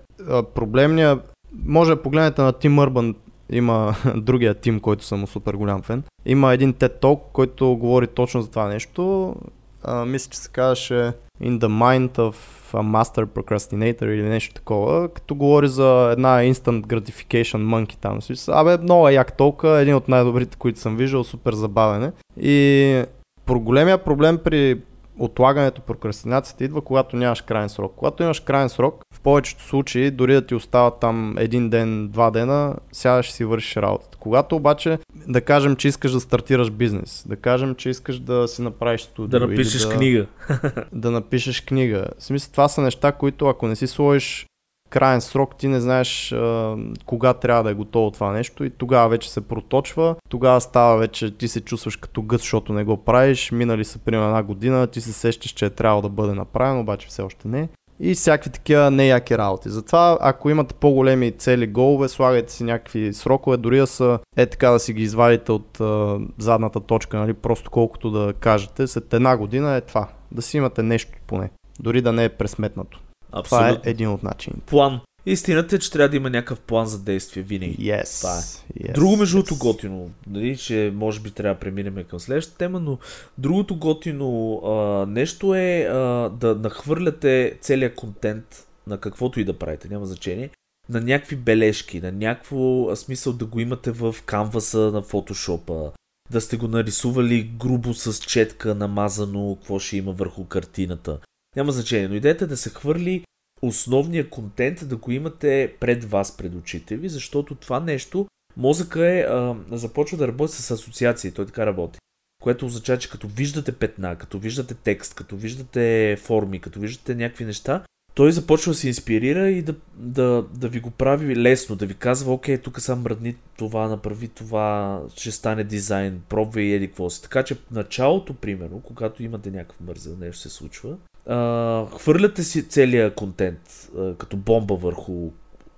проблемния 0.55 1.19
може 1.65 1.91
да 1.91 2.01
погледнете 2.01 2.41
на 2.41 2.53
Тим 2.53 2.77
Urban, 2.77 3.15
има 3.51 3.95
другия 4.15 4.53
тим, 4.53 4.79
който 4.79 5.03
съм 5.03 5.27
супер 5.27 5.53
голям 5.53 5.81
фен. 5.81 6.03
Има 6.25 6.53
един 6.53 6.73
TED 6.73 7.01
Talk, 7.01 7.19
който 7.33 7.77
говори 7.77 8.07
точно 8.07 8.41
за 8.41 8.49
това 8.49 8.67
нещо. 8.67 9.35
А, 9.83 10.05
мисля, 10.05 10.31
че 10.31 10.37
се 10.39 10.49
казваше 10.49 11.13
In 11.43 11.59
the 11.59 11.67
Mind 11.67 12.17
of 12.17 12.35
a 12.73 12.83
Master 12.83 13.25
Procrastinator 13.25 14.05
или 14.05 14.23
нещо 14.23 14.53
такова, 14.53 15.09
като 15.09 15.35
говори 15.35 15.67
за 15.67 16.09
една 16.11 16.39
Instant 16.39 16.81
Gratification 16.81 17.57
Monkey 17.57 17.97
там. 17.97 18.19
Абе, 18.47 18.77
много 18.77 19.07
е 19.07 19.13
як 19.13 19.37
толка, 19.37 19.69
един 19.69 19.95
от 19.95 20.07
най-добрите, 20.07 20.57
които 20.57 20.79
съм 20.79 20.97
виждал, 20.97 21.23
супер 21.23 21.53
забавен 21.53 22.03
е. 22.03 22.11
И 22.41 23.03
про 23.45 23.59
големия 23.59 23.97
проблем 23.97 24.39
при 24.43 24.81
отлагането, 25.21 25.81
прокрастинацията 25.81 26.63
идва, 26.63 26.81
когато 26.81 27.15
нямаш 27.15 27.41
крайен 27.41 27.69
срок. 27.69 27.93
Когато 27.95 28.23
имаш 28.23 28.39
крайен 28.39 28.69
срок, 28.69 29.05
в 29.13 29.19
повечето 29.19 29.63
случаи, 29.63 30.11
дори 30.11 30.33
да 30.33 30.45
ти 30.45 30.55
остава 30.55 30.91
там 30.91 31.35
един 31.37 31.69
ден, 31.69 32.07
два 32.07 32.31
дена, 32.31 32.75
сядаш 32.91 33.29
и 33.29 33.31
си 33.31 33.45
вършиш 33.45 33.77
работата. 33.77 34.17
Когато 34.17 34.55
обаче, 34.55 34.99
да 35.27 35.41
кажем, 35.41 35.75
че 35.75 35.87
искаш 35.87 36.11
да 36.11 36.19
стартираш 36.19 36.71
бизнес, 36.71 37.23
да 37.27 37.35
кажем, 37.35 37.75
че 37.75 37.89
искаш 37.89 38.19
да 38.19 38.47
си 38.47 38.61
направиш 38.61 39.01
студио. 39.01 39.39
Да 39.39 39.47
напишеш 39.47 39.81
да, 39.81 39.89
книга. 39.89 40.25
Да 40.93 41.11
напишеш 41.11 41.61
книга. 41.61 42.05
В 42.19 42.23
смисъл, 42.23 42.51
това 42.51 42.67
са 42.67 42.81
неща, 42.81 43.11
които 43.11 43.47
ако 43.47 43.67
не 43.67 43.75
си 43.75 43.87
сложиш 43.87 44.45
крайен 44.91 45.21
срок, 45.21 45.55
ти 45.55 45.67
не 45.67 45.79
знаеш 45.79 46.31
а, 46.31 46.75
кога 47.05 47.33
трябва 47.33 47.63
да 47.63 47.71
е 47.71 47.73
готово 47.73 48.11
това 48.11 48.31
нещо 48.31 48.63
и 48.63 48.69
тогава 48.69 49.09
вече 49.09 49.31
се 49.31 49.41
проточва, 49.41 50.15
тогава 50.29 50.61
става 50.61 50.97
вече, 50.97 51.37
ти 51.37 51.47
се 51.47 51.61
чувстваш 51.61 51.95
като 51.95 52.21
гъс, 52.21 52.41
защото 52.41 52.73
не 52.73 52.83
го 52.83 52.97
правиш, 52.97 53.51
минали 53.51 53.85
са 53.85 53.99
примерно 53.99 54.27
една 54.27 54.43
година, 54.43 54.87
ти 54.87 55.01
се 55.01 55.13
сещаш, 55.13 55.51
че 55.51 55.65
е 55.65 55.69
трябвало 55.69 56.01
да 56.01 56.09
бъде 56.09 56.33
направено, 56.33 56.81
обаче 56.81 57.07
все 57.07 57.21
още 57.21 57.47
не. 57.47 57.69
И 58.03 58.13
всякакви 58.13 58.49
такива 58.49 58.91
неяки 58.91 59.37
работи. 59.37 59.69
Затова, 59.69 60.17
ако 60.21 60.49
имате 60.49 60.73
по-големи 60.73 61.31
цели, 61.31 61.67
голове, 61.67 62.09
слагайте 62.09 62.53
си 62.53 62.63
някакви 62.63 63.13
срокове, 63.13 63.57
дори 63.57 63.77
да 63.77 63.87
са 63.87 64.19
е 64.37 64.45
така 64.45 64.69
да 64.69 64.79
си 64.79 64.93
ги 64.93 65.03
извадите 65.03 65.51
от 65.51 65.81
а, 65.81 66.19
задната 66.37 66.79
точка, 66.79 67.17
нали, 67.17 67.33
просто 67.33 67.71
колкото 67.71 68.11
да 68.11 68.33
кажете, 68.33 68.87
след 68.87 69.13
една 69.13 69.37
година 69.37 69.75
е 69.75 69.81
това. 69.81 70.07
Да 70.31 70.41
си 70.41 70.57
имате 70.57 70.83
нещо 70.83 71.11
поне. 71.27 71.49
Дори 71.79 72.01
да 72.01 72.11
не 72.13 72.23
е 72.23 72.29
пресметнато. 72.29 72.99
Това 73.31 73.57
Абсолютно. 73.57 73.89
е 73.89 73.91
един 73.91 74.09
от 74.09 74.23
начините. 74.23 74.61
План. 74.65 74.99
Истината 75.25 75.75
е, 75.75 75.79
че 75.79 75.91
трябва 75.91 76.09
да 76.09 76.15
има 76.15 76.29
някакъв 76.29 76.59
план 76.59 76.87
за 76.87 76.99
действие 76.99 77.43
винаги. 77.43 77.77
Yes. 77.77 78.19
Това 78.19 78.37
е. 78.37 78.41
yes. 78.83 78.93
Друго 78.93 79.17
между 79.17 79.37
другото 79.37 79.53
yes. 79.53 79.57
готино, 79.57 80.09
нали, 80.27 80.57
че 80.57 80.91
може 80.95 81.19
би 81.19 81.31
трябва 81.31 81.55
да 81.55 81.59
преминем 81.59 82.03
към 82.09 82.19
следващата 82.19 82.57
тема, 82.57 82.79
но 82.79 82.97
другото 83.37 83.75
готино 83.75 84.61
а, 84.65 85.05
нещо 85.05 85.55
е 85.55 85.81
а, 85.81 86.29
да 86.29 86.55
нахвърляте 86.55 87.57
целият 87.61 87.95
контент 87.95 88.67
на 88.87 88.97
каквото 88.97 89.39
и 89.39 89.43
да 89.43 89.57
правите, 89.57 89.87
няма 89.89 90.05
значение, 90.05 90.49
на 90.89 91.01
някакви 91.01 91.35
бележки, 91.35 92.01
на 92.01 92.11
някакво 92.11 92.95
смисъл 92.95 93.33
да 93.33 93.45
го 93.45 93.59
имате 93.59 93.91
в 93.91 94.15
канваса 94.25 94.79
на 94.79 95.01
фотошопа, 95.01 95.91
да 96.31 96.41
сте 96.41 96.57
го 96.57 96.67
нарисували 96.67 97.51
грубо 97.59 97.93
с 97.93 98.13
четка, 98.13 98.75
намазано, 98.75 99.55
какво 99.55 99.79
ще 99.79 99.97
има 99.97 100.11
върху 100.11 100.45
картината. 100.45 101.19
Няма 101.55 101.71
значение, 101.71 102.07
но 102.07 102.15
идеята 102.15 102.43
е 102.43 102.47
да 102.47 102.57
се 102.57 102.69
хвърли 102.69 103.23
основния 103.61 104.29
контент 104.29 104.89
да 104.89 104.97
го 104.97 105.11
имате 105.11 105.75
пред 105.79 106.05
вас, 106.05 106.37
пред 106.37 106.55
очите 106.55 106.97
ви, 106.97 107.09
защото 107.09 107.55
това 107.55 107.79
нещо, 107.79 108.27
мозъка 108.57 109.05
е, 109.05 109.19
а, 109.21 109.55
започва 109.71 110.17
да 110.17 110.27
работи 110.27 110.53
с 110.53 110.71
асоциации, 110.71 111.31
той 111.31 111.45
така 111.45 111.65
работи. 111.65 111.99
Което 112.41 112.65
означава, 112.65 112.99
че 112.99 113.09
като 113.09 113.27
виждате 113.27 113.71
петна, 113.71 114.15
като 114.15 114.39
виждате 114.39 114.73
текст, 114.73 115.13
като 115.13 115.35
виждате 115.35 116.17
форми, 116.21 116.59
като 116.59 116.79
виждате 116.79 117.15
някакви 117.15 117.45
неща, 117.45 117.83
той 118.15 118.31
започва 118.31 118.71
да 118.71 118.77
се 118.77 118.87
инспирира 118.87 119.49
и 119.49 119.61
да, 119.61 119.75
да, 119.95 120.45
да 120.53 120.67
ви 120.67 120.79
го 120.79 120.91
прави 120.91 121.35
лесно, 121.35 121.75
да 121.75 121.85
ви 121.85 121.93
казва, 121.93 122.33
окей, 122.33 122.57
тук 122.57 122.81
сам 122.81 123.01
мръдни 123.01 123.35
това, 123.57 123.87
направи 123.87 124.27
това, 124.27 125.01
ще 125.15 125.31
стане 125.31 125.63
дизайн, 125.63 126.21
пробвай 126.29 126.63
и 126.63 126.73
еди 126.73 126.87
какво 126.87 127.09
си. 127.09 127.21
Така 127.21 127.43
че 127.43 127.57
началото, 127.71 128.33
примерно, 128.33 128.81
когато 128.81 129.23
имате 129.23 129.51
някакъв 129.51 129.79
мързел, 129.79 130.17
нещо 130.19 130.41
се 130.41 130.49
случва, 130.49 130.97
а, 131.31 131.85
хвърляте 131.99 132.43
си 132.43 132.67
целия 132.67 133.15
контент 133.15 133.89
а, 133.97 134.13
като 134.15 134.37
бомба 134.37 134.75
върху 134.75 135.31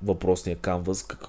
въпросния 0.04 0.56
канвас, 0.58 1.04
как, 1.04 1.20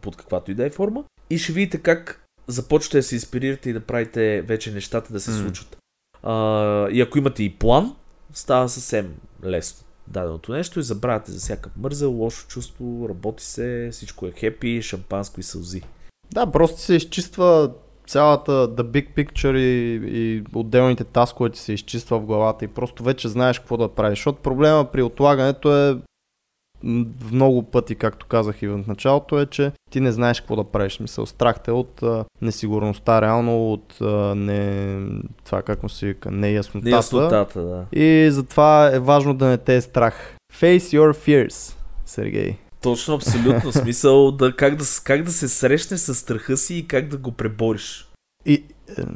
под 0.00 0.16
каквато 0.16 0.50
и 0.50 0.54
да 0.54 0.66
е 0.66 0.70
форма, 0.70 1.04
и 1.30 1.38
ще 1.38 1.52
видите 1.52 1.78
как 1.78 2.24
започвате 2.46 2.96
да 2.96 3.02
се 3.02 3.14
инспирирате 3.14 3.70
и 3.70 3.72
да 3.72 3.80
правите 3.80 4.42
вече 4.42 4.72
нещата 4.72 5.12
да 5.12 5.20
се 5.20 5.30
М. 5.30 5.36
случват. 5.36 5.76
А, 6.22 6.88
и 6.90 7.00
ако 7.00 7.18
имате 7.18 7.42
и 7.42 7.54
план, 7.54 7.96
става 8.32 8.68
съвсем 8.68 9.14
лесно. 9.44 9.86
даденото 10.08 10.52
нещо 10.52 10.80
и 10.80 10.82
забравяте 10.82 11.32
за 11.32 11.38
всякакъв 11.38 11.72
мързел, 11.76 12.12
лошо 12.12 12.46
чувство, 12.48 13.06
работи 13.08 13.44
се, 13.44 13.88
всичко 13.92 14.26
е 14.26 14.32
хепи, 14.36 14.82
шампанско 14.82 15.40
и 15.40 15.42
сълзи. 15.42 15.82
Да, 16.32 16.46
просто 16.46 16.80
се 16.80 16.94
изчиства 16.94 17.72
цялата 18.06 18.52
the 18.52 18.82
big 18.82 19.06
picture 19.16 19.58
и, 19.58 20.00
и 20.04 20.42
отделните 20.54 21.04
таскове 21.04 21.50
ти 21.50 21.58
се 21.58 21.72
изчиства 21.72 22.18
в 22.18 22.24
главата 22.24 22.64
и 22.64 22.68
просто 22.68 23.02
вече 23.02 23.28
знаеш 23.28 23.58
какво 23.58 23.76
да 23.76 23.88
правиш. 23.88 24.18
Защото 24.18 24.42
проблема 24.42 24.84
при 24.84 25.02
отлагането 25.02 25.76
е 25.76 25.96
в 27.20 27.32
много 27.32 27.62
пъти, 27.62 27.94
както 27.94 28.26
казах 28.26 28.62
и 28.62 28.68
в 28.68 28.84
началото, 28.86 29.40
е, 29.40 29.46
че 29.46 29.72
ти 29.90 30.00
не 30.00 30.12
знаеш 30.12 30.40
какво 30.40 30.56
да 30.56 30.64
правиш. 30.64 31.00
Мисъл, 31.00 31.26
страх 31.26 31.60
те 31.60 31.70
от 31.70 32.02
а, 32.02 32.24
несигурността, 32.42 33.22
реално 33.22 33.72
от 33.72 34.00
а, 34.00 34.34
не, 34.34 34.96
това 35.44 35.62
как 35.62 35.82
му 35.82 35.88
се 35.88 36.06
вика, 36.06 36.30
неяснотата. 36.30 36.90
Неяснотата, 36.90 37.62
да. 37.62 37.84
И 38.00 38.30
затова 38.30 38.90
е 38.94 38.98
важно 38.98 39.34
да 39.34 39.46
не 39.46 39.58
те 39.58 39.76
е 39.76 39.80
страх. 39.80 40.36
Face 40.52 40.78
your 40.98 41.12
fears, 41.12 41.76
Сергей. 42.06 42.56
Точно, 42.84 43.14
абсолютно. 43.14 43.72
Смисъл 43.72 44.32
да 44.32 44.56
как, 44.56 44.76
да 44.76 44.84
как 45.04 45.22
да 45.22 45.32
се 45.32 45.48
срещнеш 45.48 46.00
с 46.00 46.14
страха 46.14 46.56
си 46.56 46.74
и 46.74 46.86
как 46.86 47.08
да 47.08 47.16
го 47.16 47.32
пребориш. 47.32 48.08
И, 48.46 48.54
е, 48.54 48.64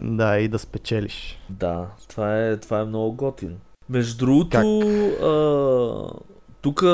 да, 0.02 0.38
и 0.38 0.48
да 0.48 0.58
спечелиш. 0.58 1.38
Да, 1.50 1.86
това 2.08 2.46
е, 2.46 2.56
това 2.56 2.80
е 2.80 2.84
много 2.84 3.16
готино. 3.16 3.56
Между 3.88 4.18
другото, 4.18 4.82
тук 6.60 6.84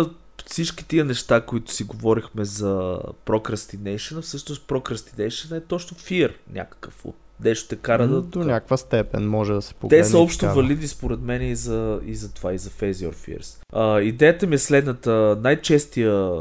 всички 0.47 0.89
тия 0.89 1.05
неща, 1.05 1.41
които 1.41 1.73
си 1.73 1.85
говорихме 1.85 2.45
за 2.45 2.99
procrastination, 3.27 4.21
всъщност 4.21 4.67
procrastination 4.67 5.57
е 5.57 5.61
точно 5.61 5.97
fear 5.97 6.35
някакъв 6.53 7.05
от 7.05 7.17
нещо 7.45 7.69
те 7.69 7.77
кара 7.77 8.09
да... 8.09 8.23
До 8.23 8.39
някаква 8.39 8.77
степен 8.77 9.29
може 9.29 9.53
да 9.53 9.63
се 9.63 9.75
погледне. 9.75 10.03
Те 10.03 10.09
са 10.11 10.19
общо 10.19 10.47
валиди 10.47 10.89
според 10.89 11.21
мен 11.21 11.43
и 11.43 11.57
за, 11.57 12.01
и 12.07 12.15
за 12.15 12.33
това, 12.33 12.53
и 12.53 12.59
за 12.59 12.71
Face 12.71 12.93
Your 12.93 13.15
Fears. 13.15 13.59
А, 13.73 14.01
идеята 14.01 14.47
ми 14.47 14.55
е 14.55 14.59
следната. 14.59 15.39
Най-честия, 15.43 16.33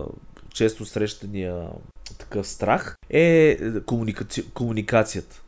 често 0.53 0.85
срещания 0.85 1.67
такъв 2.19 2.47
страх 2.47 2.95
е 3.09 3.57
комуникаци... 3.85 4.49
комуникацията. 4.53 5.42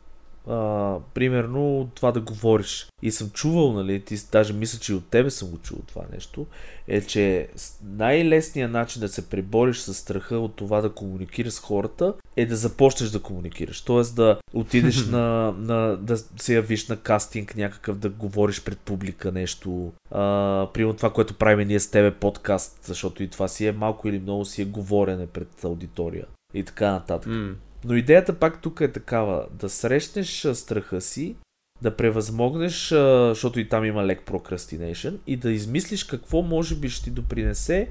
А, 0.48 0.96
примерно 1.14 1.90
това 1.94 2.12
да 2.12 2.20
говориш. 2.20 2.86
И 3.02 3.10
съм 3.10 3.30
чувал, 3.30 3.72
нали, 3.72 4.00
ти 4.00 4.16
даже 4.32 4.52
мисля, 4.52 4.78
че 4.78 4.92
и 4.92 4.94
от 4.94 5.08
тебе 5.10 5.30
съм 5.30 5.48
го 5.48 5.58
чувал 5.58 5.82
това 5.86 6.02
нещо, 6.12 6.46
е, 6.88 7.00
че 7.00 7.48
най-лесният 7.84 8.72
начин 8.72 9.00
да 9.00 9.08
се 9.08 9.28
пребориш 9.28 9.78
с 9.78 9.94
страха 9.94 10.38
от 10.38 10.56
това 10.56 10.80
да 10.80 10.92
комуникираш 10.92 11.52
с 11.52 11.58
хората 11.58 12.14
е 12.36 12.46
да 12.46 12.56
започнеш 12.56 13.10
да 13.10 13.22
комуникираш. 13.22 13.80
Тоест 13.80 14.16
да 14.16 14.38
отидеш 14.54 15.06
на, 15.10 15.54
на 15.58 15.96
да 15.96 16.16
се 16.16 16.54
явиш 16.54 16.88
на 16.88 16.96
кастинг 16.96 17.56
някакъв, 17.56 17.98
да 17.98 18.08
говориш 18.08 18.64
пред 18.64 18.78
публика 18.78 19.32
нещо. 19.32 19.92
А, 20.10 20.68
примерно 20.74 20.96
това, 20.96 21.12
което 21.12 21.34
правим 21.34 21.68
ние 21.68 21.80
с 21.80 21.90
тебе 21.90 22.14
подкаст, 22.14 22.78
защото 22.82 23.22
и 23.22 23.28
това 23.28 23.48
си 23.48 23.66
е 23.66 23.72
малко 23.72 24.08
или 24.08 24.18
много 24.18 24.44
си 24.44 24.62
е 24.62 24.64
говорене 24.64 25.26
пред 25.26 25.64
аудитория. 25.64 26.26
И 26.54 26.64
така 26.64 26.90
нататък. 26.90 27.32
Mm. 27.32 27.54
Но 27.84 27.94
идеята 27.94 28.38
пак 28.38 28.62
тук 28.62 28.80
е 28.80 28.92
такава, 28.92 29.46
да 29.52 29.68
срещнеш 29.68 30.48
страха 30.52 31.00
си, 31.00 31.36
да 31.82 31.96
превъзмогнеш, 31.96 32.88
защото 33.28 33.60
и 33.60 33.68
там 33.68 33.84
има 33.84 34.06
лек 34.06 34.22
procrastination, 34.26 35.16
и 35.26 35.36
да 35.36 35.52
измислиш 35.52 36.04
какво 36.04 36.42
може 36.42 36.74
би 36.74 36.88
ще 36.88 37.04
ти 37.04 37.10
допринесе 37.10 37.88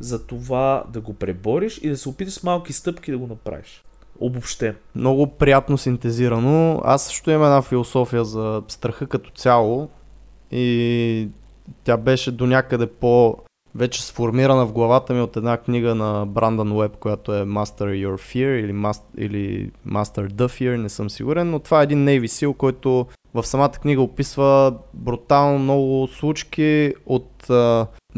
за 0.00 0.26
това 0.26 0.84
да 0.92 1.00
го 1.00 1.14
пребориш 1.14 1.78
и 1.82 1.88
да 1.88 1.96
се 1.96 2.08
опиташ 2.08 2.34
с 2.34 2.42
малки 2.42 2.72
стъпки 2.72 3.10
да 3.10 3.18
го 3.18 3.26
направиш. 3.26 3.84
Обобще. 4.20 4.74
Много 4.94 5.26
приятно 5.26 5.78
синтезирано. 5.78 6.80
Аз 6.84 7.06
също 7.06 7.30
имам 7.30 7.44
една 7.44 7.62
философия 7.62 8.24
за 8.24 8.62
страха 8.68 9.06
като 9.06 9.30
цяло 9.30 9.88
и 10.50 11.28
тя 11.84 11.96
беше 11.96 12.32
до 12.32 12.46
някъде 12.46 12.86
по 12.86 13.38
вече 13.78 14.02
сформирана 14.02 14.66
в 14.66 14.72
главата 14.72 15.14
ми 15.14 15.20
от 15.20 15.36
една 15.36 15.56
книга 15.56 15.94
на 15.94 16.26
Брандън 16.26 16.72
Уеб, 16.72 16.96
която 16.96 17.34
е 17.34 17.42
Master 17.42 18.06
Your 18.06 18.14
Fear 18.14 18.64
или, 18.64 18.72
Master, 18.72 19.18
или 19.18 19.70
Master 19.88 20.30
the 20.30 20.46
Fear, 20.46 20.76
не 20.76 20.88
съм 20.88 21.10
сигурен, 21.10 21.50
но 21.50 21.58
това 21.58 21.80
е 21.80 21.84
един 21.84 22.06
Navy 22.06 22.24
SEAL, 22.24 22.56
който 22.56 23.06
в 23.34 23.46
самата 23.46 23.70
книга 23.70 24.02
описва 24.02 24.74
брутално 24.94 25.58
много 25.58 26.06
случки 26.06 26.94
от 27.06 27.46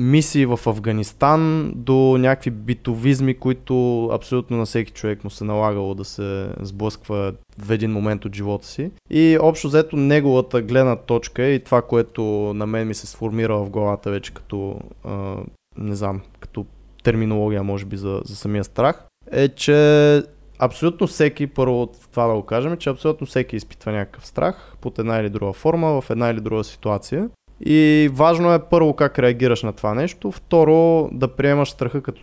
мисии 0.01 0.47
в 0.47 0.61
Афганистан 0.67 1.73
до 1.77 2.17
някакви 2.19 2.51
битовизми, 2.51 3.35
които 3.35 4.05
абсолютно 4.07 4.57
на 4.57 4.65
всеки 4.65 4.93
човек 4.93 5.25
му 5.25 5.31
се 5.31 5.45
налагало 5.45 5.95
да 5.95 6.05
се 6.05 6.49
сблъсква 6.61 7.33
в 7.59 7.71
един 7.71 7.93
момент 7.93 8.25
от 8.25 8.35
живота 8.35 8.67
си. 8.67 8.91
И 9.11 9.39
общо 9.41 9.69
взето 9.69 9.97
неговата 9.97 10.63
гледна 10.63 10.97
точка 10.97 11.43
и 11.43 11.65
това, 11.65 11.83
което 11.83 12.23
на 12.55 12.67
мен 12.67 12.89
ми 12.89 12.95
се 12.95 13.07
сформира 13.07 13.57
в 13.57 13.71
главата 13.71 14.11
вече 14.11 14.35
като, 14.35 14.81
а, 15.05 15.37
не 15.79 15.95
знам, 15.95 16.21
като 16.41 16.67
терминология 17.03 17.63
може 17.63 17.85
би 17.85 17.97
за, 17.97 18.21
за 18.25 18.37
самия 18.37 18.65
страх, 18.65 19.07
е, 19.33 19.49
че 19.49 20.23
абсолютно 20.59 21.07
всеки, 21.07 21.47
първо 21.47 21.83
от 21.83 21.97
това 22.11 22.27
да 22.27 22.35
го 22.35 22.43
кажем, 22.43 22.77
че 22.77 22.91
абсолютно 22.91 23.27
всеки 23.27 23.57
изпитва 23.57 23.93
някакъв 23.93 24.27
страх 24.27 24.75
под 24.81 24.99
една 24.99 25.19
или 25.19 25.29
друга 25.29 25.53
форма, 25.53 26.01
в 26.01 26.11
една 26.11 26.31
или 26.31 26.41
друга 26.41 26.65
ситуация. 26.65 27.29
И 27.67 28.11
важно 28.13 28.53
е 28.53 28.59
първо 28.59 28.93
как 28.93 29.19
реагираш 29.19 29.63
на 29.63 29.73
това 29.73 29.95
нещо, 29.95 30.31
второ 30.31 31.09
да 31.13 31.29
приемаш 31.29 31.71
страха 31.71 32.03
като 32.03 32.23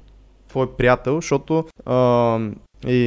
твой 0.50 0.72
приятел, 0.72 1.16
защото 1.16 1.66
а, 1.86 2.40
и 2.88 3.04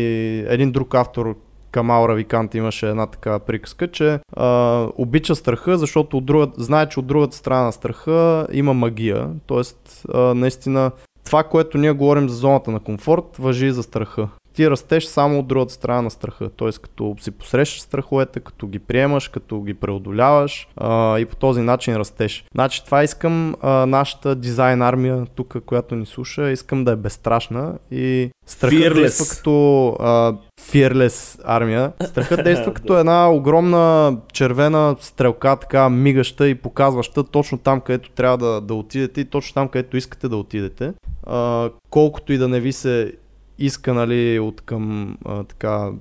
един 0.48 0.72
друг 0.72 0.94
автор 0.94 1.36
Камал 1.70 2.08
Равикант 2.08 2.54
имаше 2.54 2.88
една 2.88 3.06
така 3.06 3.38
приказка, 3.38 3.88
че 3.88 4.18
а, 4.36 4.86
обича 4.96 5.34
страха, 5.34 5.78
защото 5.78 6.16
от 6.16 6.24
друга, 6.24 6.48
знае, 6.56 6.88
че 6.88 7.00
от 7.00 7.06
другата 7.06 7.36
страна 7.36 7.62
на 7.62 7.72
страха 7.72 8.46
има 8.52 8.74
магия. 8.74 9.28
Тоест, 9.46 10.04
а, 10.14 10.34
наистина, 10.34 10.90
това, 11.24 11.42
което 11.42 11.78
ние 11.78 11.92
говорим 11.92 12.28
за 12.28 12.36
зоната 12.36 12.70
на 12.70 12.80
комфорт, 12.80 13.36
въжи 13.38 13.66
и 13.66 13.72
за 13.72 13.82
страха 13.82 14.28
ти 14.54 14.70
растеш 14.70 15.04
само 15.04 15.38
от 15.38 15.48
другата 15.48 15.72
страна 15.72 16.02
на 16.02 16.10
страха. 16.10 16.50
Т.е. 16.50 16.72
като 16.82 17.16
си 17.20 17.30
посрещаш 17.30 17.80
страховете, 17.80 18.40
като 18.40 18.66
ги 18.66 18.78
приемаш, 18.78 19.28
като 19.28 19.60
ги 19.60 19.74
преодоляваш 19.74 20.68
а, 20.76 21.18
и 21.18 21.24
по 21.24 21.36
този 21.36 21.60
начин 21.60 21.96
растеш. 21.96 22.44
Значи 22.54 22.84
това 22.84 23.04
искам 23.04 23.56
а, 23.60 23.86
нашата 23.86 24.34
дизайн 24.34 24.82
армия 24.82 25.26
тук, 25.34 25.56
която 25.66 25.96
ни 25.96 26.06
слуша, 26.06 26.50
искам 26.50 26.84
да 26.84 26.92
е 26.92 26.96
безстрашна 26.96 27.78
и 27.90 28.30
страхът 28.46 28.94
действа 28.94 29.36
като 29.36 29.88
а, 30.00 30.34
fearless 30.60 31.40
армия. 31.44 31.92
Страхът 32.06 32.44
действа 32.44 32.74
като 32.74 32.98
една 32.98 33.30
огромна 33.30 34.16
червена 34.32 34.96
стрелка, 35.00 35.56
така 35.56 35.88
мигаща 35.88 36.48
и 36.48 36.54
показваща 36.54 37.24
точно 37.24 37.58
там, 37.58 37.80
където 37.80 38.10
трябва 38.10 38.38
да, 38.38 38.60
да 38.60 38.74
отидете 38.74 39.20
и 39.20 39.24
точно 39.24 39.54
там, 39.54 39.68
където 39.68 39.96
искате 39.96 40.28
да 40.28 40.36
отидете. 40.36 40.92
А, 41.26 41.70
колкото 41.90 42.32
и 42.32 42.38
да 42.38 42.48
не 42.48 42.60
ви 42.60 42.72
се 42.72 43.12
иска 43.60 43.94
нали, 43.94 44.38
от 44.38 44.60
към 44.60 45.16
а, 45.24 45.44
така 45.44 45.92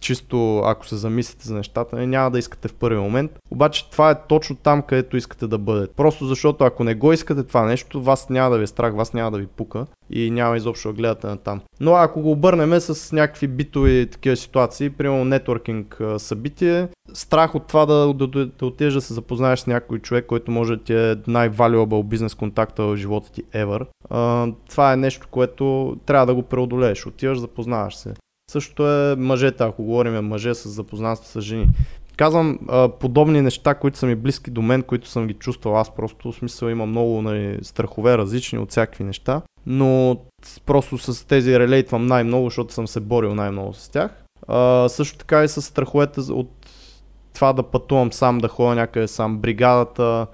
чисто 0.00 0.58
ако 0.58 0.86
се 0.86 0.96
замислите 0.96 1.48
за 1.48 1.54
нещата, 1.54 1.96
не, 1.96 2.06
няма 2.06 2.30
да 2.30 2.38
искате 2.38 2.68
в 2.68 2.74
първи 2.74 2.98
момент. 2.98 3.30
Обаче 3.50 3.90
това 3.90 4.10
е 4.10 4.26
точно 4.28 4.56
там, 4.56 4.82
където 4.82 5.16
искате 5.16 5.46
да 5.46 5.58
бъдете. 5.58 5.94
Просто 5.96 6.26
защото 6.26 6.64
ако 6.64 6.84
не 6.84 6.94
го 6.94 7.12
искате 7.12 7.44
това 7.44 7.64
нещо, 7.64 8.02
вас 8.02 8.28
няма 8.28 8.50
да 8.50 8.58
ви 8.58 8.64
е 8.64 8.66
страх, 8.66 8.94
вас 8.94 9.12
няма 9.12 9.30
да 9.30 9.38
ви 9.38 9.46
пука 9.46 9.86
и 10.10 10.30
няма 10.30 10.56
изобщо 10.56 10.88
да 10.88 10.94
гледате 10.94 11.26
на 11.26 11.36
там. 11.36 11.60
Но 11.80 11.94
ако 11.94 12.20
го 12.20 12.30
обърнем 12.30 12.80
с 12.80 13.12
някакви 13.12 13.48
битови 13.48 14.08
такива 14.10 14.36
ситуации, 14.36 14.90
примерно 14.90 15.24
нетворкинг 15.24 16.00
събитие, 16.18 16.88
страх 17.12 17.54
от 17.54 17.66
това 17.66 17.86
да, 17.86 18.14
да, 18.14 18.26
да, 18.26 18.46
да 18.46 18.66
отидеш 18.66 18.94
да 18.94 19.00
се 19.00 19.14
запознаеш 19.14 19.60
с 19.60 19.66
някой 19.66 19.98
човек, 19.98 20.26
който 20.26 20.50
може 20.50 20.76
да 20.76 20.82
ти 20.82 20.94
е 20.94 21.16
най-valuable 21.26 22.04
бизнес 22.04 22.34
контакта 22.34 22.82
в 22.82 22.96
живота 22.96 23.32
ти 23.32 23.42
ever. 23.44 23.86
А, 24.10 24.46
това 24.70 24.92
е 24.92 24.96
нещо, 24.96 25.28
което 25.30 25.96
трябва 26.06 26.26
да 26.26 26.34
го 26.34 26.42
преодолееш. 26.42 27.06
Отиваш, 27.06 27.38
запознаваш 27.38 27.96
се. 27.96 28.14
Също 28.50 28.88
е 28.90 29.16
мъжете, 29.16 29.64
ако 29.64 29.84
говорим 29.84 30.14
мъже 30.14 30.54
с 30.54 30.68
запознанство 30.68 31.28
с 31.28 31.40
жени. 31.40 31.68
Казвам 32.16 32.58
а, 32.68 32.88
подобни 32.88 33.42
неща, 33.42 33.74
които 33.74 33.98
са 33.98 34.06
ми 34.06 34.14
близки 34.14 34.50
до 34.50 34.62
мен, 34.62 34.82
които 34.82 35.08
съм 35.08 35.26
ги 35.26 35.34
чувствал 35.34 35.78
аз 35.78 35.94
просто. 35.94 36.32
В 36.32 36.34
смисъл 36.34 36.68
има 36.68 36.86
много 36.86 37.22
нали, 37.22 37.58
страхове 37.62 38.18
различни 38.18 38.58
от 38.58 38.70
всякакви 38.70 39.04
неща, 39.04 39.42
но 39.66 40.16
просто 40.66 40.98
с 40.98 41.26
тези 41.26 41.58
релейтвам 41.58 42.06
най-много, 42.06 42.46
защото 42.46 42.74
съм 42.74 42.88
се 42.88 43.00
борил 43.00 43.34
най-много 43.34 43.72
с 43.72 43.88
тях. 43.88 44.24
А, 44.48 44.88
също 44.88 45.18
така 45.18 45.44
и 45.44 45.48
с 45.48 45.62
страховете 45.62 46.20
от 46.20 46.50
това 47.34 47.52
да 47.52 47.62
пътувам 47.62 48.12
сам, 48.12 48.38
да 48.38 48.48
ходя 48.48 48.74
някъде 48.74 49.08
сам, 49.08 49.38
бригадата, 49.38 50.26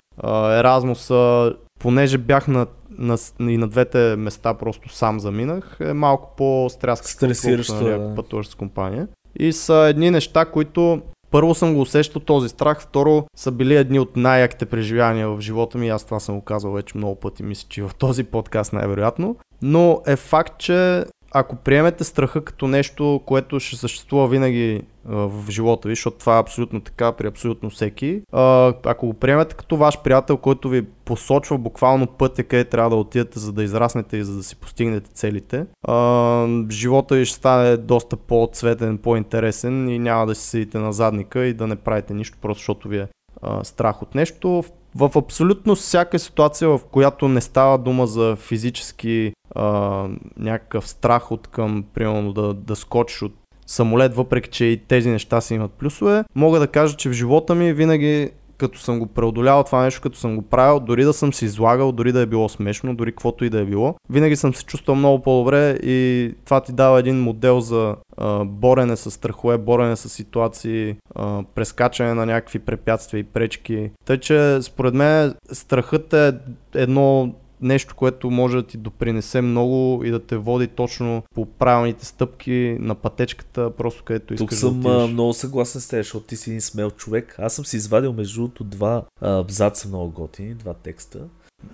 Еразмуса, 0.58 1.52
понеже 1.80 2.18
бях 2.18 2.48
на, 2.48 2.66
на, 2.98 3.16
и 3.40 3.56
на 3.56 3.68
двете 3.68 4.16
места 4.16 4.54
просто 4.54 4.88
сам 4.88 5.20
заминах, 5.20 5.76
е 5.80 5.92
малко 5.92 6.32
по-стряскащо, 6.36 7.16
Стресиращо, 7.16 7.84
да. 7.84 8.12
пътуваш 8.16 8.48
с 8.48 8.54
компания. 8.54 9.08
И 9.38 9.52
са 9.52 9.74
едни 9.74 10.10
неща, 10.10 10.44
които 10.44 11.02
първо 11.30 11.54
съм 11.54 11.74
го 11.74 11.80
усещал 11.80 12.22
този 12.22 12.48
страх, 12.48 12.80
второ 12.80 13.26
са 13.36 13.50
били 13.50 13.76
едни 13.76 13.98
от 13.98 14.16
най-яките 14.16 14.66
преживявания 14.66 15.28
в 15.28 15.40
живота 15.40 15.78
ми. 15.78 15.88
Аз 15.88 16.04
това 16.04 16.20
съм 16.20 16.34
го 16.34 16.44
казал 16.44 16.72
вече 16.72 16.96
много 16.98 17.14
пъти, 17.14 17.42
мисля, 17.42 17.66
че 17.68 17.82
в 17.82 17.90
този 17.98 18.24
подкаст 18.24 18.72
най-вероятно. 18.72 19.36
Но 19.62 20.02
е 20.06 20.16
факт, 20.16 20.58
че 20.58 21.04
ако 21.30 21.56
приемете 21.56 22.04
страха 22.04 22.44
като 22.44 22.66
нещо, 22.68 23.20
което 23.26 23.60
ще 23.60 23.76
съществува 23.76 24.28
винаги 24.28 24.82
в 25.06 25.50
живота 25.50 25.88
ви, 25.88 25.94
защото 25.94 26.18
това 26.18 26.36
е 26.36 26.40
абсолютно 26.40 26.80
така 26.80 27.12
при 27.12 27.26
абсолютно 27.26 27.70
всеки. 27.70 28.22
Ако 28.84 29.06
го 29.06 29.14
приемете 29.14 29.54
като 29.54 29.76
ваш 29.76 30.02
приятел, 30.02 30.36
който 30.36 30.68
ви 30.68 30.82
посочва 31.04 31.58
буквално 31.58 32.06
пътя, 32.06 32.44
къде 32.44 32.64
трябва 32.64 32.90
да 32.90 32.96
отидете, 32.96 33.38
за 33.38 33.52
да 33.52 33.64
израснете 33.64 34.16
и 34.16 34.24
за 34.24 34.36
да 34.36 34.42
си 34.42 34.56
постигнете 34.56 35.10
целите, 35.10 35.66
живота 36.70 37.14
ви 37.14 37.24
ще 37.24 37.36
стане 37.36 37.76
доста 37.76 38.16
по-цветен, 38.16 38.98
по-интересен 38.98 39.88
и 39.88 39.98
няма 39.98 40.26
да 40.26 40.34
си 40.34 40.48
седите 40.48 40.78
на 40.78 40.92
задника 40.92 41.46
и 41.46 41.54
да 41.54 41.66
не 41.66 41.76
правите 41.76 42.14
нищо, 42.14 42.38
просто 42.40 42.60
защото 42.60 42.88
ви 42.88 42.98
е 42.98 43.08
страх 43.62 44.02
от 44.02 44.14
нещо. 44.14 44.64
В 44.96 45.10
абсолютно 45.16 45.74
всяка 45.74 46.18
ситуация, 46.18 46.68
в 46.68 46.80
която 46.90 47.28
не 47.28 47.40
става 47.40 47.78
дума 47.78 48.06
за 48.06 48.36
физически 48.36 49.32
а, 49.54 50.08
някакъв 50.36 50.88
страх 50.88 51.32
от 51.32 51.46
към, 51.46 51.84
примерно, 51.94 52.32
да, 52.32 52.54
да 52.54 52.76
скочиш 52.76 53.22
от 53.22 53.32
самолет, 53.66 54.14
въпреки 54.14 54.50
че 54.50 54.64
и 54.64 54.76
тези 54.76 55.10
неща 55.10 55.40
си 55.40 55.54
имат 55.54 55.72
плюсове, 55.72 56.24
мога 56.34 56.58
да 56.60 56.66
кажа, 56.66 56.96
че 56.96 57.08
в 57.08 57.12
живота 57.12 57.54
ми 57.54 57.72
винаги 57.72 58.30
като 58.58 58.78
съм 58.78 58.98
го 58.98 59.06
преодолявал 59.06 59.64
това 59.64 59.82
нещо, 59.82 60.00
като 60.00 60.18
съм 60.18 60.36
го 60.36 60.42
правил, 60.42 60.80
дори 60.80 61.04
да 61.04 61.12
съм 61.12 61.32
се 61.32 61.44
излагал, 61.44 61.92
дори 61.92 62.12
да 62.12 62.20
е 62.20 62.26
било 62.26 62.48
смешно, 62.48 62.94
дори 62.94 63.12
каквото 63.12 63.44
и 63.44 63.50
да 63.50 63.60
е 63.60 63.64
било, 63.64 63.94
винаги 64.10 64.36
съм 64.36 64.54
се 64.54 64.64
чувствал 64.64 64.96
много 64.96 65.22
по-добре 65.22 65.78
и 65.82 66.30
това 66.44 66.60
ти 66.60 66.72
дава 66.72 66.98
един 66.98 67.20
модел 67.20 67.60
за 67.60 67.96
а, 68.16 68.44
борене 68.44 68.96
с 68.96 69.10
страхове, 69.10 69.58
борене 69.58 69.96
с 69.96 70.08
ситуации, 70.08 70.96
а, 71.14 71.42
прескачане 71.54 72.14
на 72.14 72.26
някакви 72.26 72.58
препятствия 72.58 73.20
и 73.20 73.24
пречки. 73.24 73.90
Тъй, 74.04 74.18
че 74.18 74.58
според 74.62 74.94
мен 74.94 75.34
страхът 75.52 76.12
е 76.12 76.32
едно 76.74 77.34
нещо, 77.64 77.94
което 77.94 78.30
може 78.30 78.56
да 78.56 78.62
ти 78.62 78.78
допринесе 78.78 79.40
много 79.40 80.04
и 80.04 80.10
да 80.10 80.20
те 80.26 80.36
води 80.36 80.66
точно 80.66 81.22
по 81.34 81.46
правилните 81.46 82.06
стъпки 82.06 82.76
на 82.80 82.94
пътечката, 82.94 83.70
просто 83.76 84.02
където 84.04 84.34
искаш 84.34 84.48
Тук 84.48 84.58
съм 84.58 84.80
да 84.80 84.88
отидеш. 84.88 85.12
много 85.12 85.32
съгласен 85.32 85.80
с 85.80 85.88
теб, 85.88 85.98
защото 85.98 86.26
ти 86.26 86.36
си 86.36 86.50
един 86.50 86.60
смел 86.60 86.90
човек. 86.90 87.36
Аз 87.38 87.54
съм 87.54 87.64
си 87.64 87.76
извадил 87.76 88.12
между 88.12 88.40
другото 88.40 88.64
два 88.64 89.02
абзаца 89.20 89.88
много 89.88 90.10
готини, 90.10 90.54
два 90.54 90.74
текста. 90.74 91.18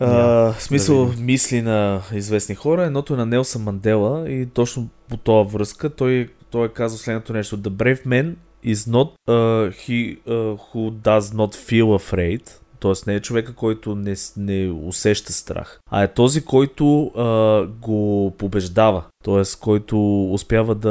А, 0.01 0.07
Yeah, 0.07 0.53
в 0.53 0.63
смисъл 0.63 1.07
да 1.07 1.23
мисли 1.23 1.63
на 1.63 2.03
известни 2.15 2.55
хора. 2.55 2.85
Едното 2.85 3.15
е 3.15 3.17
на 3.17 3.27
Нелсън 3.27 3.63
Мандела 3.63 4.31
и 4.31 4.47
точно 4.47 4.89
по 5.09 5.17
това 5.17 5.43
връзка 5.43 5.91
той, 5.91 6.29
той 6.51 6.67
е 6.67 6.69
казал 6.69 6.99
следното 6.99 7.33
нещо. 7.33 7.59
The 7.59 7.69
brave 7.69 8.07
man 8.07 8.35
is 8.67 8.75
not 8.75 9.11
uh, 9.29 9.71
he 9.71 10.19
uh, 10.29 10.57
who 10.57 10.91
does 10.91 11.35
not 11.35 11.55
feel 11.55 11.87
afraid, 11.99 12.51
Тоест 12.81 13.07
не 13.07 13.15
е 13.15 13.21
човека, 13.21 13.55
който 13.55 13.95
не, 13.95 14.15
не 14.37 14.71
усеща 14.71 15.33
страх, 15.33 15.81
а 15.91 16.03
е 16.03 16.13
този, 16.13 16.45
който 16.45 17.05
а, 17.05 17.67
го 17.67 18.35
побеждава. 18.39 19.05
Тоест, 19.25 19.61
който 19.61 20.25
успява 20.33 20.75
да, 20.75 20.91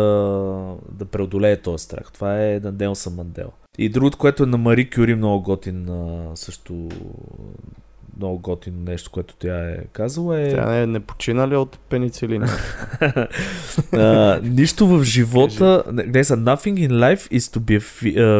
да 0.91 1.05
преодолее 1.05 1.57
този 1.57 1.83
страх. 1.83 2.11
Това 2.13 2.45
е 2.45 2.59
на 2.63 2.71
Нелсън 2.71 3.15
Мандела. 3.15 3.51
И 3.77 3.89
другото, 3.89 4.17
което 4.17 4.43
е 4.43 4.45
на 4.45 4.57
Мари 4.57 4.89
Кюри, 4.89 5.15
много 5.15 5.43
готин 5.43 5.89
също 6.35 6.89
много 8.19 8.39
готино 8.39 8.83
нещо, 8.83 9.11
което 9.11 9.35
тя 9.35 9.69
е 9.69 9.77
казала 9.93 10.41
е... 10.41 10.53
Тя 10.55 10.65
не, 10.65 10.85
не 10.85 10.99
почина 10.99 11.47
ли 11.47 11.55
от 11.55 11.79
пеницилина? 11.79 12.47
uh, 13.91 14.41
нищо 14.41 14.87
в 14.87 15.03
живота... 15.03 15.83
Не, 15.91 16.23
са 16.23 16.37
nothing 16.37 16.87
in 16.87 16.91
life 16.91 17.39
is 17.39 17.57
to 17.57 17.59
be 17.59 17.79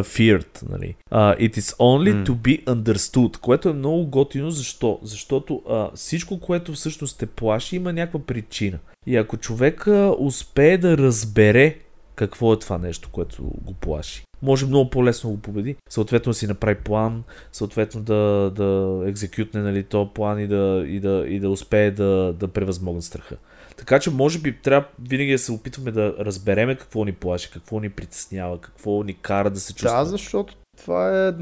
feared. 0.03 0.69
Нали? 0.69 0.95
Uh, 1.11 1.49
it 1.49 1.57
is 1.57 1.77
only 1.77 2.13
mm. 2.13 2.25
to 2.25 2.31
be 2.31 2.63
understood, 2.63 3.37
което 3.37 3.69
е 3.69 3.73
много 3.73 4.05
готино. 4.05 4.51
Защо? 4.51 4.99
Защото 5.03 5.61
uh, 5.69 5.95
всичко, 5.95 6.39
което 6.39 6.73
всъщност 6.73 7.19
те 7.19 7.25
плаши, 7.25 7.75
има 7.75 7.93
някаква 7.93 8.19
причина. 8.19 8.79
И 9.07 9.15
ако 9.15 9.37
човек 9.37 9.87
успее 10.19 10.77
да 10.77 10.97
разбере 10.97 11.75
какво 12.15 12.53
е 12.53 12.59
това 12.59 12.77
нещо, 12.77 13.09
което 13.11 13.43
го 13.43 13.73
плаши. 13.73 14.23
Може 14.41 14.65
много 14.65 14.89
по-лесно 14.89 15.29
да 15.29 15.35
го 15.35 15.41
победи. 15.41 15.75
Съответно 15.89 16.33
си 16.33 16.47
направи 16.47 16.75
план, 16.75 17.23
съответно 17.51 18.01
да, 18.01 18.51
да 18.55 19.01
екзекютне 19.09 19.61
нали, 19.61 19.83
този 19.83 20.09
план 20.13 20.39
и 20.39 20.47
да, 20.47 20.83
и 20.87 20.99
да, 20.99 21.25
и 21.27 21.39
да 21.39 21.49
успее 21.49 21.91
да, 21.91 22.33
да 22.39 22.47
превъзмогне 22.47 23.01
страха. 23.01 23.35
Така 23.77 23.99
че 23.99 24.11
може 24.11 24.39
би 24.39 24.61
трябва 24.61 24.87
винаги 25.09 25.31
да 25.31 25.39
се 25.39 25.51
опитваме 25.51 25.91
да 25.91 26.15
разбереме 26.19 26.75
какво 26.75 27.05
ни 27.05 27.11
плаши, 27.11 27.51
какво 27.51 27.79
ни 27.79 27.89
притеснява, 27.89 28.57
какво 28.57 29.03
ни 29.03 29.13
кара 29.13 29.49
да 29.49 29.59
се 29.59 29.73
чувстваме. 29.73 30.03
Да, 30.03 30.05
защото 30.05 30.53
това 30.77 31.27
е... 31.27 31.33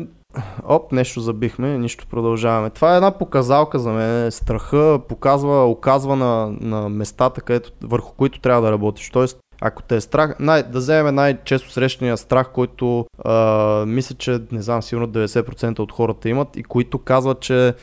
Оп, 0.64 0.92
нещо 0.92 1.20
забихме, 1.20 1.78
нищо 1.78 2.08
продължаваме. 2.10 2.70
Това 2.70 2.94
е 2.94 2.96
една 2.96 3.18
показалка 3.18 3.80
за 3.80 3.92
мен. 3.92 4.32
Страха 4.32 5.00
показва, 5.10 5.66
оказва 5.66 6.16
на, 6.16 6.56
на 6.62 6.90
местата, 6.90 7.42
където, 7.42 7.72
върху 7.82 8.14
които 8.14 8.40
трябва 8.40 8.62
да 8.62 8.72
работиш. 8.72 9.10
Тоест, 9.10 9.40
ако 9.62 9.84
те 9.84 9.96
е 9.96 10.02
страх, 10.02 10.36
най- 10.40 10.64
да 10.64 10.80
вземем 10.80 11.16
най-често 11.16 11.72
срещания 11.72 12.18
страх, 12.18 12.50
който 12.54 13.06
а, 13.26 13.86
мисля, 13.86 14.16
че 14.16 14.40
не 14.52 14.62
знам, 14.62 14.82
сигурно 14.82 15.08
90% 15.08 15.80
от 15.80 15.92
хората 15.92 16.30
имат 16.30 16.58
и 16.58 16.64
които 16.64 17.00
казват, 17.00 17.40
че 17.40 17.74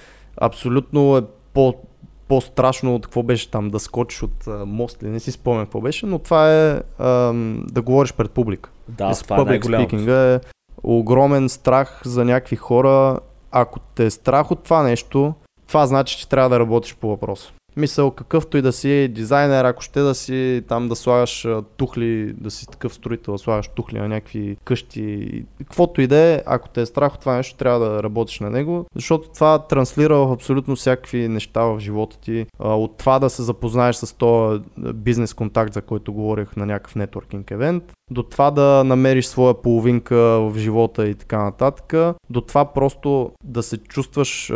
абсолютно 0.40 1.16
е 1.16 1.22
по, 1.52 1.74
по-страшно 2.28 2.94
от 2.94 3.06
какво 3.06 3.22
беше 3.22 3.50
там, 3.50 3.70
да 3.70 3.80
скочиш 3.80 4.22
от 4.22 4.46
а, 4.46 4.66
мост 4.66 5.02
или 5.02 5.10
не 5.10 5.20
си 5.20 5.32
спомням 5.32 5.66
какво 5.66 5.80
беше, 5.80 6.06
но 6.06 6.18
това 6.18 6.54
е 6.54 6.80
а, 6.98 7.32
да 7.72 7.82
говориш 7.82 8.12
пред 8.12 8.30
публика. 8.30 8.70
Да, 8.88 9.10
и 9.10 9.22
това 9.22 9.40
е 9.40 9.44
най-голямото. 9.44 9.96
е 10.10 10.40
огромен 10.82 11.48
страх 11.48 12.02
за 12.04 12.24
някакви 12.24 12.56
хора. 12.56 13.20
Ако 13.50 13.80
те 13.80 14.04
е 14.04 14.10
страх 14.10 14.50
от 14.50 14.62
това 14.62 14.82
нещо, 14.82 15.34
това 15.66 15.86
значи, 15.86 16.18
че 16.18 16.28
трябва 16.28 16.48
да 16.48 16.60
работиш 16.60 16.96
по 16.96 17.08
въпроса. 17.08 17.52
Мисъл, 17.76 18.10
какъвто 18.10 18.56
и 18.56 18.62
да 18.62 18.72
си 18.72 19.08
дизайнер, 19.08 19.64
ако 19.64 19.82
ще 19.82 20.00
да 20.00 20.14
си 20.14 20.62
там 20.68 20.88
да 20.88 20.96
слагаш 20.96 21.46
тухли, 21.76 22.32
да 22.32 22.50
си 22.50 22.66
такъв 22.66 22.94
строител, 22.94 23.34
да 23.34 23.38
слагаш 23.38 23.68
тухли 23.68 23.98
на 23.98 24.08
някакви 24.08 24.56
къщи, 24.64 25.44
каквото 25.58 26.00
и 26.00 26.06
да 26.06 26.16
е, 26.16 26.42
ако 26.46 26.68
те 26.68 26.80
е 26.80 26.86
страх 26.86 27.14
от 27.14 27.20
това 27.20 27.36
нещо, 27.36 27.56
трябва 27.56 27.88
да 27.88 28.02
работиш 28.02 28.40
на 28.40 28.50
него, 28.50 28.86
защото 28.94 29.28
това 29.28 29.58
транслира 29.58 30.16
в 30.16 30.32
абсолютно 30.32 30.76
всякакви 30.76 31.28
неща 31.28 31.64
в 31.64 31.80
живота 31.80 32.20
ти. 32.20 32.46
От 32.58 32.96
това 32.96 33.18
да 33.18 33.30
се 33.30 33.42
запознаеш 33.42 33.96
с 33.96 34.12
този 34.12 34.60
бизнес 34.94 35.34
контакт, 35.34 35.74
за 35.74 35.82
който 35.82 36.12
говорих 36.12 36.56
на 36.56 36.66
някакъв 36.66 36.94
нетворкинг 36.94 37.50
евент, 37.50 37.84
до 38.10 38.22
това 38.22 38.50
да 38.50 38.84
намериш 38.84 39.26
своя 39.26 39.62
половинка 39.62 40.16
в 40.16 40.52
живота 40.56 41.08
и 41.08 41.14
така 41.14 41.44
нататък, 41.44 42.16
до 42.30 42.40
това 42.40 42.64
просто 42.64 43.32
да 43.44 43.62
се 43.62 43.78
чувстваш 43.78 44.52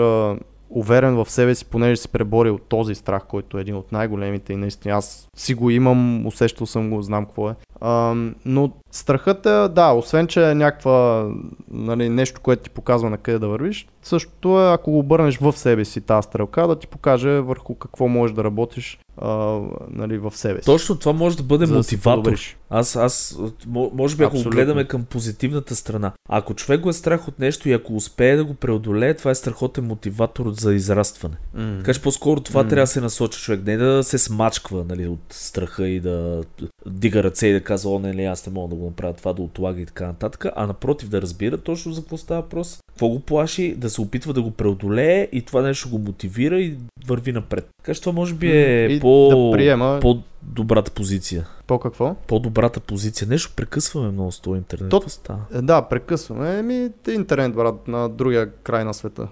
уверен 0.71 1.15
в 1.15 1.31
себе 1.31 1.55
си, 1.55 1.65
понеже 1.65 1.97
си 1.97 2.09
преборил 2.09 2.59
този 2.59 2.95
страх, 2.95 3.27
който 3.29 3.59
е 3.59 3.61
един 3.61 3.77
от 3.77 3.93
най-големите 3.93 4.53
и 4.53 4.57
наистина 4.57 4.95
аз 4.95 5.29
си 5.37 5.55
го 5.55 5.71
имам, 5.71 6.27
усещал 6.27 6.67
съм 6.67 6.91
го, 6.91 7.03
знам 7.03 7.25
какво 7.25 7.51
е. 7.51 7.55
А, 7.81 8.15
но 8.45 8.71
страхът 8.91 9.47
е, 9.47 9.69
да, 9.69 9.93
освен 9.93 10.27
че 10.27 10.51
е 10.51 10.55
някаква 10.55 11.29
нали, 11.71 12.09
нещо, 12.09 12.41
което 12.41 12.63
ти 12.63 12.71
показва 12.71 13.11
на 13.11 13.19
къде 13.19 13.39
да 13.39 13.49
вървиш, 13.49 13.87
същото 14.03 14.61
е 14.61 14.73
ако 14.73 14.91
го 14.91 14.99
обърнеш 14.99 15.39
в 15.39 15.53
себе 15.53 15.85
си 15.85 16.01
тази 16.01 16.27
стрелка, 16.27 16.69
да 16.69 16.79
ти 16.79 16.87
покаже 16.87 17.31
върху 17.31 17.75
какво 17.75 18.09
можеш 18.09 18.35
да 18.35 18.45
работиш 18.45 18.99
а, 19.17 19.61
нали, 19.91 20.19
в 20.19 20.33
себе 20.37 20.61
си. 20.61 20.67
Точно 20.67 20.97
това 20.97 21.13
може 21.13 21.37
да 21.37 21.43
бъде 21.43 21.67
мотиватор. 21.67 22.31
Да 22.31 22.37
аз, 22.71 22.97
аз, 22.97 23.39
може 23.67 24.17
би 24.17 24.25
ако 24.25 24.43
го 24.43 24.51
гледаме 24.51 24.85
към 24.85 25.05
позитивната 25.05 25.77
страна. 25.77 26.13
Ако 26.29 26.55
човек 26.55 26.81
го 26.81 26.91
е 26.91 26.93
страх 26.93 27.29
от 27.29 27.39
нещо 27.39 27.69
и 27.69 27.73
ако 27.73 27.97
успее 27.97 28.37
да 28.37 28.45
го 28.45 28.55
преодолее, 28.55 29.15
това 29.15 29.31
е 29.31 29.35
страхотен 29.35 29.85
мотиватор 29.85 30.51
за 30.51 30.75
израстване. 30.75 31.37
Mm. 31.57 31.79
Така 31.79 31.95
че 31.95 32.03
по-скоро 32.03 32.41
това 32.41 32.65
mm. 32.65 32.69
трябва 32.69 32.83
да 32.83 32.87
се 32.87 33.01
насочи 33.01 33.41
човек. 33.41 33.67
Не 33.67 33.77
да 33.77 34.05
се 34.05 34.19
смачква 34.19 34.85
нали, 34.89 35.09
от 35.09 35.21
страха 35.31 35.89
и 35.89 36.01
да 36.01 36.43
дига 36.87 37.23
ръце 37.23 37.47
и 37.47 37.53
да 37.53 37.61
казва, 37.69 37.91
о, 37.91 37.99
не, 37.99 38.13
не, 38.13 38.25
аз 38.25 38.47
не 38.47 38.53
мога 38.53 38.69
да 38.69 38.75
го 38.75 38.85
направя 38.85 39.13
това, 39.13 39.33
да 39.33 39.43
отлага 39.43 39.81
и 39.81 39.87
така 39.87 40.07
нататък, 40.07 40.47
а 40.57 40.67
напротив 40.67 41.09
да 41.09 41.23
разбира 41.23 41.59
точно 41.59 41.93
за 41.93 42.01
какво 42.01 42.17
става 42.17 42.43
въпрос, 42.43 42.79
какво 42.89 43.09
го 43.09 43.21
плаши, 43.21 43.75
да 43.75 43.91
се 43.91 44.01
опитва 44.01 44.33
да 44.33 44.43
го 44.43 44.51
преодолее 44.51 45.29
и 45.33 45.43
това 45.43 45.63
нещо 45.63 45.91
го 45.91 45.99
мотивира 45.99 46.61
и 46.61 46.77
върви 47.07 47.33
напред. 47.33 47.67
Така 47.83 47.95
че 47.95 48.01
това 48.01 48.13
може 48.13 48.35
би 48.35 48.51
е 48.51 48.87
и 48.87 49.01
по, 49.01 49.29
да 49.29 49.57
приема... 49.57 49.99
по-добрата 50.03 50.91
позиция. 50.91 51.49
По 51.67 51.79
какво? 51.79 52.15
По-добрата 52.27 52.81
позиция. 52.81 53.29
Нещо 53.29 53.53
прекъсваме 53.57 54.11
много 54.11 54.33
с 54.33 54.41
това 54.41 54.57
интернет. 54.57 54.91
То, 54.91 55.03
става? 55.07 55.41
Да, 55.63 55.83
прекъсваме. 55.83 56.59
Еми, 56.59 56.91
интернет, 57.09 57.55
брат, 57.55 57.89
на 57.89 58.09
другия 58.09 58.51
край 58.51 58.85
на 58.85 58.95
света. 58.95 59.29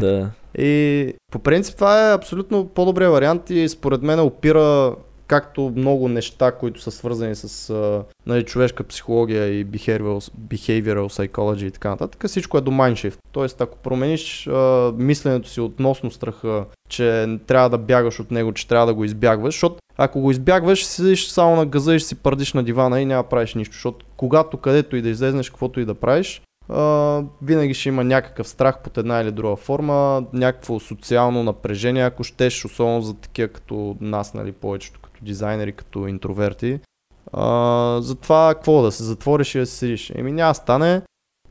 да. 0.00 0.30
И 0.58 1.14
по 1.32 1.38
принцип 1.38 1.74
това 1.74 2.10
е 2.10 2.14
абсолютно 2.14 2.68
по-добрия 2.68 3.10
вариант 3.10 3.50
и 3.50 3.68
според 3.68 4.02
мен 4.02 4.20
опира 4.20 4.94
както 5.28 5.72
много 5.76 6.08
неща, 6.08 6.52
които 6.52 6.80
са 6.80 6.90
свързани 6.90 7.34
с 7.34 7.70
а, 7.70 8.04
нали, 8.26 8.44
човешка 8.44 8.84
психология 8.84 9.60
и 9.60 9.66
behavioral, 9.66 10.32
behavioral 10.48 11.08
psychology 11.08 11.66
и 11.66 11.70
така 11.70 11.90
нататък, 11.90 12.24
всичко 12.26 12.58
е 12.58 12.60
до 12.60 12.70
mindshift. 12.70 13.18
Тоест, 13.32 13.60
ако 13.60 13.78
промениш 13.78 14.46
а, 14.46 14.92
мисленето 14.96 15.48
си 15.48 15.60
относно 15.60 16.10
страха, 16.10 16.64
че 16.88 17.38
трябва 17.46 17.70
да 17.70 17.78
бягаш 17.78 18.20
от 18.20 18.30
него, 18.30 18.52
че 18.52 18.68
трябва 18.68 18.86
да 18.86 18.94
го 18.94 19.04
избягваш, 19.04 19.54
защото 19.54 19.76
ако 19.96 20.20
го 20.20 20.30
избягваш, 20.30 20.84
седиш 20.84 21.26
само 21.26 21.56
на 21.56 21.66
газа 21.66 21.94
и 21.94 22.00
си 22.00 22.14
пърдиш 22.14 22.52
на 22.52 22.62
дивана 22.62 23.00
и 23.00 23.04
няма 23.04 23.22
правиш 23.22 23.54
нищо, 23.54 23.72
защото 23.72 24.06
когато 24.16 24.56
където 24.56 24.96
и 24.96 25.02
да 25.02 25.08
излезнеш, 25.08 25.50
каквото 25.50 25.80
и 25.80 25.84
да 25.84 25.94
правиш, 25.94 26.42
Uh, 26.70 27.26
винаги 27.42 27.74
ще 27.74 27.88
има 27.88 28.04
някакъв 28.04 28.48
страх 28.48 28.78
под 28.84 28.98
една 28.98 29.20
или 29.20 29.32
друга 29.32 29.56
форма, 29.56 30.24
някакво 30.32 30.80
социално 30.80 31.42
напрежение, 31.42 32.02
ако 32.02 32.24
щеш, 32.24 32.64
особено 32.64 33.02
за 33.02 33.14
такива 33.14 33.48
като 33.48 33.96
нас, 34.00 34.34
нали, 34.34 34.52
повечето 34.52 35.00
дизайнери, 35.22 35.72
като 35.72 36.06
интроверти. 36.06 36.80
А, 37.32 37.98
затова 38.02 38.54
какво 38.54 38.82
да 38.82 38.92
се 38.92 39.04
затвориш 39.04 39.54
и 39.54 39.58
да 39.58 39.66
се 39.66 39.76
седиш? 39.76 40.12
Еми 40.14 40.32
няма 40.32 40.54
стане. 40.54 41.02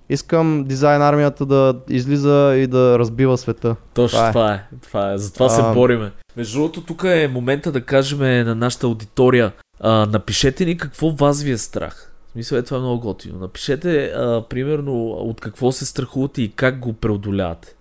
Искам 0.10 0.64
дизайн 0.64 1.02
армията 1.02 1.46
да 1.46 1.76
излиза 1.90 2.54
и 2.58 2.68
да 2.68 3.00
разбива 3.00 3.38
света. 3.38 3.76
Точно 3.94 4.18
това 4.18 4.28
е. 4.28 4.32
Това 4.32 4.54
е. 4.54 4.64
Това 4.82 5.14
е. 5.14 5.18
Затова 5.18 5.46
а... 5.46 5.50
се 5.50 5.62
бориме. 5.74 6.12
Между 6.38 6.58
другото, 6.58 6.82
тук 6.82 7.04
е 7.04 7.28
момента 7.28 7.72
да 7.72 7.82
кажем 7.82 8.20
на 8.20 8.56
нашата 8.56 8.88
аудитория. 8.88 9.52
А, 9.80 10.06
напишете 10.06 10.66
ни 10.66 10.78
какво 10.78 11.12
вас 11.12 11.44
ви 11.44 11.52
е 11.52 11.58
страх. 11.58 12.12
В 12.28 12.32
смисъл 12.32 12.58
е 12.58 12.64
това 12.64 12.78
е 12.78 12.80
много 12.80 13.00
готино. 13.00 13.40
Напишете, 13.40 14.06
а, 14.06 14.44
примерно, 14.50 15.10
от 15.10 15.42
какво 15.42 15.72
се 15.72 15.86
страхувате 15.86 16.42
и 16.42 16.52
как 16.52 16.80
го 16.80 16.94
преодолявате. 16.94 17.76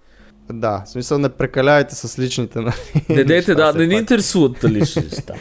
Да, 0.52 0.82
в 0.86 0.88
смисъл 0.88 1.18
не 1.18 1.28
прекалявайте 1.28 1.94
с 1.94 2.18
личните. 2.18 2.60
Нали? 2.60 2.74
Не 3.08 3.24
дейте, 3.24 3.54
да, 3.54 3.72
не 3.72 3.86
ни 3.86 3.94
интересуват 3.94 4.64
лични 4.64 5.02
неща. 5.02 5.34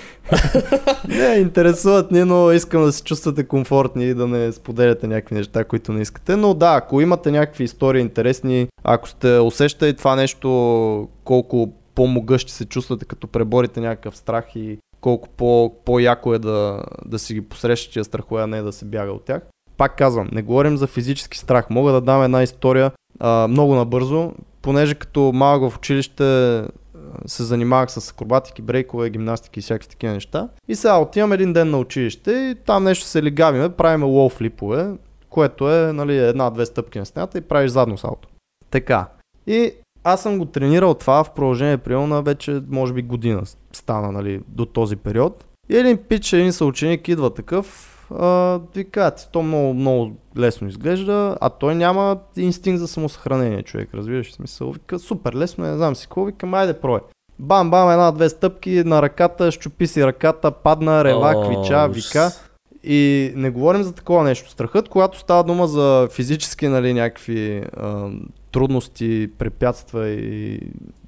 не, 1.08 1.36
интересуват 1.36 2.12
ни, 2.12 2.24
но 2.24 2.51
искам 2.51 2.84
да 2.84 2.91
се 2.91 3.03
чувствате 3.03 3.43
комфортни 3.43 4.06
и 4.06 4.14
да 4.14 4.28
не 4.28 4.51
споделяте 4.51 5.08
някакви 5.08 5.36
неща, 5.36 5.64
които 5.64 5.93
не 5.93 6.01
искате. 6.01 6.36
Но 6.36 6.53
да, 6.53 6.76
ако 6.76 7.01
имате 7.01 7.32
някакви 7.32 7.64
истории 7.64 8.01
интересни, 8.01 8.68
ако 8.84 9.10
сте 9.10 9.39
усещали 9.39 9.93
това 9.93 10.16
нещо, 10.16 11.10
колко 11.24 11.74
по-могъщи 11.95 12.51
се 12.51 12.66
чувствате, 12.66 13.06
като 13.06 13.28
преборите 13.28 13.80
някакъв 13.80 14.18
страх 14.18 14.45
и 14.56 14.78
колко 15.01 15.30
по, 15.30 15.76
по-яко 15.86 16.34
е 16.34 16.39
да, 16.39 16.84
да 17.06 17.20
си 17.20 17.34
ги 17.34 17.41
посрещате 17.41 17.93
тия 17.93 18.03
страхове, 18.03 18.41
а 18.41 18.47
не 18.47 18.62
да 18.62 18.72
се 18.72 18.86
бяга 18.86 19.12
от 19.12 19.26
тях. 19.26 19.41
Пак 19.78 19.97
казвам, 19.97 20.30
не 20.32 20.41
говорим 20.41 20.78
за 20.78 20.88
физически 20.88 21.38
страх. 21.38 21.70
Мога 21.70 21.91
да 21.91 22.01
дам 22.01 22.24
една 22.24 22.43
история 22.43 22.91
а, 23.20 23.47
много 23.47 23.76
набързо 23.76 24.32
понеже 24.66 24.95
като 24.95 25.32
малък 25.34 25.72
в 25.72 25.78
училище 25.78 26.24
се 27.26 27.43
занимавах 27.43 27.91
с 27.91 28.11
акробатики, 28.11 28.61
брейкове, 28.61 29.09
гимнастики 29.09 29.59
и 29.59 29.61
всякакви 29.61 29.89
такива 29.89 30.13
неща. 30.13 30.49
И 30.68 30.76
сега 30.76 30.97
отивам 30.97 31.34
един 31.34 31.53
ден 31.53 31.70
на 31.70 31.78
училище 31.78 32.32
и 32.32 32.55
там 32.66 32.84
нещо 32.84 33.05
се 33.05 33.24
лигавиме, 33.24 33.70
правим 33.70 34.03
лоу 34.03 34.30
флипове, 34.30 34.93
което 35.30 35.72
е 35.72 35.93
нали, 35.93 36.18
една-две 36.18 36.66
стъпки 36.66 36.99
на 36.99 37.05
стената 37.05 37.38
и 37.38 37.41
правиш 37.41 37.72
задно 37.72 37.97
салто. 37.97 38.28
Така. 38.70 39.07
И 39.47 39.72
аз 40.03 40.22
съм 40.22 40.38
го 40.38 40.45
тренирал 40.45 40.93
това 40.93 41.24
в 41.24 41.34
продължение 41.34 41.78
приема 41.78 42.07
на 42.07 42.22
вече 42.22 42.61
може 42.70 42.93
би 42.93 43.01
година 43.01 43.43
стана 43.74 44.11
нали, 44.11 44.41
до 44.47 44.66
този 44.66 44.95
период. 44.95 45.45
И 45.70 45.78
един 45.78 45.97
пич, 45.97 46.34
един 46.34 46.53
съученик 46.53 47.07
идва 47.07 47.34
такъв, 47.34 47.94
а, 48.12 48.60
вика, 48.76 49.12
то 49.32 49.41
много, 49.41 49.74
много 49.74 50.12
лесно 50.38 50.68
изглежда, 50.68 51.38
а 51.41 51.49
той 51.49 51.76
няма 51.76 52.18
инстинкт 52.38 52.80
за 52.80 52.88
самосъхранение, 52.88 53.64
човек, 53.64 53.89
разбираш 53.93 54.34
смисъл. 54.34 54.72
Вика, 54.72 54.99
супер 54.99 55.34
лесно, 55.34 55.66
не 55.66 55.78
знам 55.78 55.95
си 55.95 56.06
какво, 56.06 56.26
вика, 56.26 56.47
айде 56.51 56.74
прой. 56.74 56.99
Бам, 57.39 57.72
бам, 57.72 57.91
една-две 57.91 58.30
стъпки 58.30 58.84
на 58.86 59.01
ръката, 59.01 59.51
щупи 59.51 59.88
си 59.88 60.06
ръката, 60.06 60.51
падна, 60.51 61.03
рева, 61.03 61.45
квича, 61.45 61.88
вика. 61.88 62.32
И 62.84 63.32
не 63.36 63.49
говорим 63.49 63.84
за 63.84 63.93
такова 63.93 64.24
нещо. 64.24 64.49
Страхът, 64.49 64.89
когато 64.89 65.20
става 65.20 65.43
дума 65.43 65.68
за 65.68 66.08
физически, 66.12 66.68
нали, 66.68 66.93
някакви 66.93 67.64
а, 67.78 68.10
трудности, 68.51 69.30
препятства 69.38 70.10
и 70.10 70.60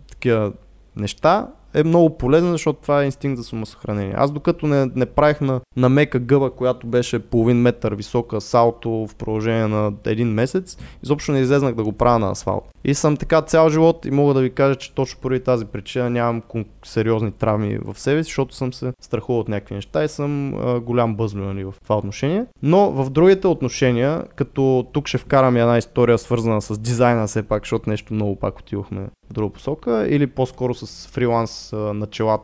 такива 0.10 0.52
неща, 0.96 1.48
е 1.78 1.84
много 1.84 2.18
полезен, 2.18 2.52
защото 2.52 2.82
това 2.82 3.02
е 3.02 3.06
инстинкт 3.06 3.38
за 3.38 3.44
самосъхранение. 3.44 4.14
Аз 4.18 4.32
докато 4.32 4.68
не, 4.68 4.92
не 4.96 5.06
правих 5.06 5.42
на, 5.42 5.62
на 5.76 5.90
мека 5.90 6.20
гъба, 6.20 6.52
която 6.52 6.88
беше 6.88 7.20
половин 7.20 7.58
метър 7.58 7.96
висока 7.96 8.42
салто 8.42 8.90
в 8.90 9.16
продължение 9.16 9.68
на 9.68 9.94
един 10.06 10.28
месец, 10.28 10.78
изобщо 11.04 11.32
не 11.32 11.40
излезнах 11.40 11.76
да 11.76 11.84
го 11.84 11.92
правя 11.92 12.20
на 12.20 12.32
асфалт. 12.32 12.64
И 12.86 12.94
съм 12.94 13.18
така 13.18 13.42
цял 13.42 13.70
живот 13.70 14.06
и 14.06 14.12
мога 14.12 14.34
да 14.34 14.42
ви 14.42 14.50
кажа, 14.50 14.76
че 14.76 14.94
точно 14.94 15.20
поради 15.22 15.44
тази 15.44 15.66
причина 15.66 16.10
нямам 16.10 16.42
сериозни 16.86 17.32
травми 17.32 17.78
в 17.78 18.00
себе 18.00 18.24
си, 18.24 18.28
защото 18.28 18.56
съм 18.56 18.74
се 18.74 18.94
страхувал 19.02 19.40
от 19.40 19.48
някакви 19.48 19.76
неща 19.76 20.04
и 20.04 20.08
съм 20.08 20.54
а, 20.54 20.80
голям 20.80 21.16
бъзлю 21.16 21.42
нали, 21.42 21.64
в 21.64 21.74
това 21.84 21.98
отношение. 21.98 22.46
Но 22.64 22.92
в 22.92 23.10
другите 23.10 23.48
отношения, 23.48 24.24
като 24.36 24.88
тук 24.94 25.08
ще 25.08 25.18
вкарам 25.18 25.58
една 25.58 25.78
история 25.78 26.18
свързана 26.18 26.62
с 26.62 26.80
дизайна 26.80 27.28
все 27.28 27.44
пак, 27.44 27.64
защото 27.64 27.90
нещо 27.90 28.14
много 28.14 28.36
пак 28.36 28.60
отивахме 28.60 29.08
в 29.30 29.34
друга 29.34 29.54
посока, 29.54 30.08
или 30.10 30.28
по-скоро 30.28 30.74
с 30.74 31.08
фриланс 31.08 31.67
начала, 31.76 32.40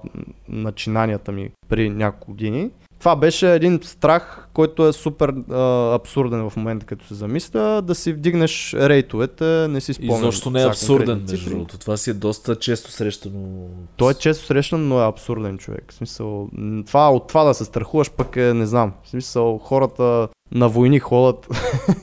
начинанията 0.48 1.32
ми 1.32 1.52
при 1.70 1.90
няколко 1.90 2.32
години. 2.32 2.72
Това 3.04 3.16
беше 3.16 3.54
един 3.54 3.80
страх, 3.84 4.48
който 4.54 4.88
е 4.88 4.94
супер 4.94 5.34
а, 5.52 5.94
абсурден 5.96 6.50
в 6.50 6.58
момента, 6.58 6.86
като 6.86 7.06
се 7.06 7.14
замисля, 7.14 7.82
да 7.82 7.96
си 7.96 8.14
вдигнеш 8.14 8.74
рейтовете, 8.74 9.68
не 9.70 9.82
си 9.82 9.94
спомням. 9.94 10.20
И 10.20 10.22
защо 10.22 10.50
не 10.50 10.62
е 10.62 10.66
абсурден, 10.66 11.26
между 11.30 11.50
другото. 11.50 11.78
Това 11.78 11.98
си 11.98 12.10
е 12.10 12.14
доста 12.14 12.56
често 12.56 12.92
срещано. 12.92 13.68
Той 13.98 14.12
е 14.12 14.14
често 14.14 14.46
срещан, 14.46 14.88
но 14.88 15.02
е 15.02 15.08
абсурден 15.08 15.58
човек. 15.58 15.86
В 15.92 15.94
смисъл, 15.94 16.50
това, 16.88 17.12
от 17.12 17.28
това 17.28 17.44
да 17.44 17.54
се 17.54 17.66
страхуваш 17.66 18.12
пък 18.12 18.36
е, 18.36 18.54
не 18.54 18.66
знам. 18.66 18.94
В 19.04 19.10
смисъл, 19.10 19.58
хората 19.58 20.28
на 20.52 20.70
войни 20.70 21.00
ходят. 21.00 21.48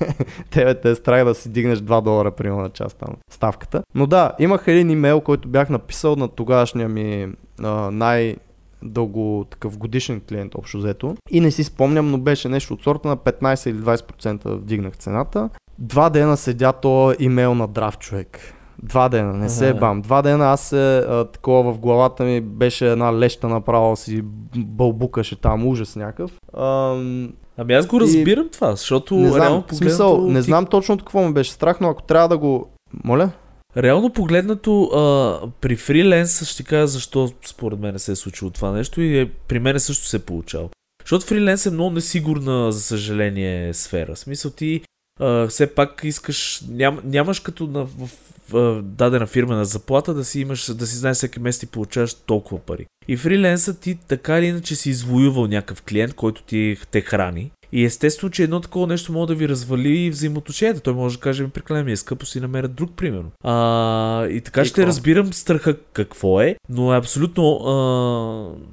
Тебе 0.51 0.81
те 0.81 0.91
е 0.91 0.95
страх 0.95 1.25
да 1.25 1.35
си 1.35 1.49
дигнеш 1.49 1.79
2 1.79 2.03
долара, 2.03 2.31
примерно, 2.31 2.63
на 2.63 2.71
част 2.71 2.97
там 2.99 3.17
ставката. 3.31 3.83
Но 3.95 4.07
да, 4.07 4.33
имах 4.39 4.65
един 4.67 4.91
имейл, 4.91 5.21
който 5.21 5.49
бях 5.49 5.71
написал 5.71 6.17
на 6.17 6.29
тогашния 6.29 6.89
ми 6.89 7.29
а, 7.63 7.91
най- 7.91 8.37
дълго 8.83 9.47
такъв 9.51 9.79
годишен 9.79 10.21
клиент 10.29 10.55
общо 10.55 10.79
взето. 10.79 11.17
И 11.31 11.41
не 11.41 11.51
си 11.51 11.65
спомням, 11.65 12.11
но 12.11 12.19
беше 12.19 12.49
нещо 12.49 12.75
от 12.75 12.83
сорта 12.83 13.09
на 13.09 13.17
15 13.17 13.71
или 13.71 13.79
20% 13.79 14.55
вдигнах 14.55 14.97
цената. 14.97 15.51
Два 15.79 16.11
дена 16.11 16.37
седя 16.37 16.73
то 16.73 17.15
имейл 17.19 17.55
на 17.55 17.69
драв 17.69 17.99
човек. 17.99 18.55
Два 18.83 19.09
дена, 19.09 19.33
не 19.33 19.49
се 19.49 19.75
бам. 19.75 20.03
Два 20.03 20.23
дена 20.23 20.53
аз 20.53 20.61
се, 20.61 20.99
а, 20.99 21.25
такова 21.25 21.73
в 21.73 21.79
главата 21.79 22.25
ми 22.25 22.41
беше 22.41 22.93
една 22.93 23.19
леща 23.19 23.49
направо 23.49 23.97
си 23.97 24.23
бълбукаше 24.57 25.41
там, 25.41 25.67
ужас 25.67 25.97
някакъв. 25.97 26.31
Ам... 26.59 27.33
Ами 27.57 27.75
аз 27.75 27.87
го 27.87 28.01
разбирам 28.01 28.47
и... 28.47 28.51
това, 28.51 28.71
защото 28.71 29.17
не 29.17 29.29
знам, 29.29 29.43
реално 29.43 29.63
погледнато... 29.63 29.77
Смисъл, 29.77 30.27
не 30.27 30.43
знам 30.43 30.67
точно 30.67 30.95
от 30.95 31.03
какво 31.03 31.23
му 31.23 31.33
беше 31.33 31.53
страх, 31.53 31.81
но 31.81 31.89
ако 31.89 32.03
трябва 32.03 32.29
да 32.29 32.39
го... 32.39 32.67
Моля? 33.05 33.31
Реално 33.77 34.13
погледнато, 34.13 34.83
а, 34.83 35.51
при 35.61 35.77
фриленса 35.77 36.45
ще 36.45 36.63
кажа 36.63 36.87
защо 36.87 37.33
според 37.47 37.79
мен 37.79 37.99
се 37.99 38.13
е 38.13 38.17
случило 38.17 38.51
това 38.51 38.73
нещо 38.73 39.01
и 39.01 39.19
е, 39.19 39.31
при 39.49 39.59
мен 39.59 39.81
също 39.81 40.07
се 40.07 40.17
е 40.17 40.21
получало. 40.21 40.71
Защото 41.03 41.27
фриленс 41.27 41.67
е 41.67 41.71
много 41.71 41.91
несигурна, 41.91 42.73
за 42.73 42.81
съжаление, 42.81 43.75
сфера. 43.75 44.15
В 44.15 44.19
смисъл 44.19 44.51
ти 44.51 44.81
а, 45.21 45.47
все 45.47 45.75
пак 45.75 46.01
искаш, 46.05 46.63
ням, 46.69 47.01
нямаш 47.05 47.41
като 47.41 47.67
на, 47.67 47.85
в, 47.85 48.07
в, 48.07 48.11
в 48.51 48.83
дадена 48.83 49.27
фирма 49.27 49.57
на 49.57 49.65
заплата 49.65 50.15
да 50.15 50.25
си 50.25 50.41
имаш, 50.41 50.75
да 50.75 50.87
си 50.87 50.97
знаеш 50.97 51.17
всеки 51.17 51.41
месец 51.41 51.61
ти 51.61 51.67
получаваш 51.67 52.15
толкова 52.15 52.61
пари. 52.61 52.87
И 53.09 53.17
фриленса 53.17 53.81
ти 53.81 53.99
така 54.09 54.39
или 54.39 54.47
иначе 54.47 54.75
си 54.75 54.91
извоювал 54.91 55.47
някакъв 55.47 55.83
клиент, 55.83 56.15
който 56.15 56.43
ти 56.43 56.77
те 56.91 57.01
храни. 57.01 57.51
И 57.73 57.85
естествено, 57.85 58.31
че 58.31 58.43
едно 58.43 58.61
такова 58.61 58.87
нещо 58.87 59.13
може 59.13 59.29
да 59.29 59.35
ви 59.35 59.49
развали 59.49 60.11
взаимоотношенията. 60.11 60.81
Той 60.81 60.95
може 60.95 61.17
да 61.17 61.21
каже, 61.21 61.49
прекалено 61.49 61.85
ми 61.85 61.93
е 61.93 61.97
скъпо 61.97 62.27
си 62.27 62.41
намерят 62.41 62.75
друг, 62.75 62.91
примерно. 62.97 63.31
А, 63.45 64.27
и 64.27 64.41
така 64.41 64.63
и 64.63 64.65
ще 64.65 64.75
какво? 64.75 64.89
разбирам 64.89 65.33
страха 65.33 65.77
какво 65.93 66.41
е, 66.41 66.57
но 66.69 66.95
е 66.95 66.99
абсолютно 66.99 67.57
а, 67.57 67.75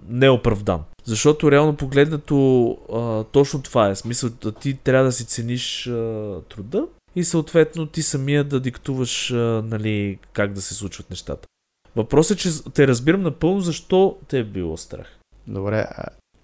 неоправдан. 0.09 0.81
Защото 1.05 1.51
реално 1.51 1.75
погледнато 1.75 2.69
а, 2.93 3.23
точно 3.23 3.61
това 3.61 3.89
е. 3.89 3.95
Смисъл, 3.95 4.29
да 4.41 4.51
ти 4.51 4.73
трябва 4.73 5.05
да 5.05 5.11
си 5.11 5.25
цениш 5.25 5.87
а, 5.87 6.41
труда 6.49 6.85
и 7.15 7.23
съответно 7.23 7.85
ти 7.85 8.01
самия 8.01 8.43
да 8.43 8.59
диктуваш 8.59 9.31
а, 9.31 9.35
нали, 9.65 10.17
как 10.33 10.53
да 10.53 10.61
се 10.61 10.73
случват 10.73 11.09
нещата. 11.09 11.47
Въпросът 11.95 12.37
е, 12.37 12.41
че 12.41 12.49
те 12.73 12.87
разбирам 12.87 13.21
напълно 13.21 13.61
защо 13.61 14.17
те 14.27 14.39
е 14.39 14.43
било 14.43 14.77
страх. 14.77 15.07
Добре, 15.47 15.87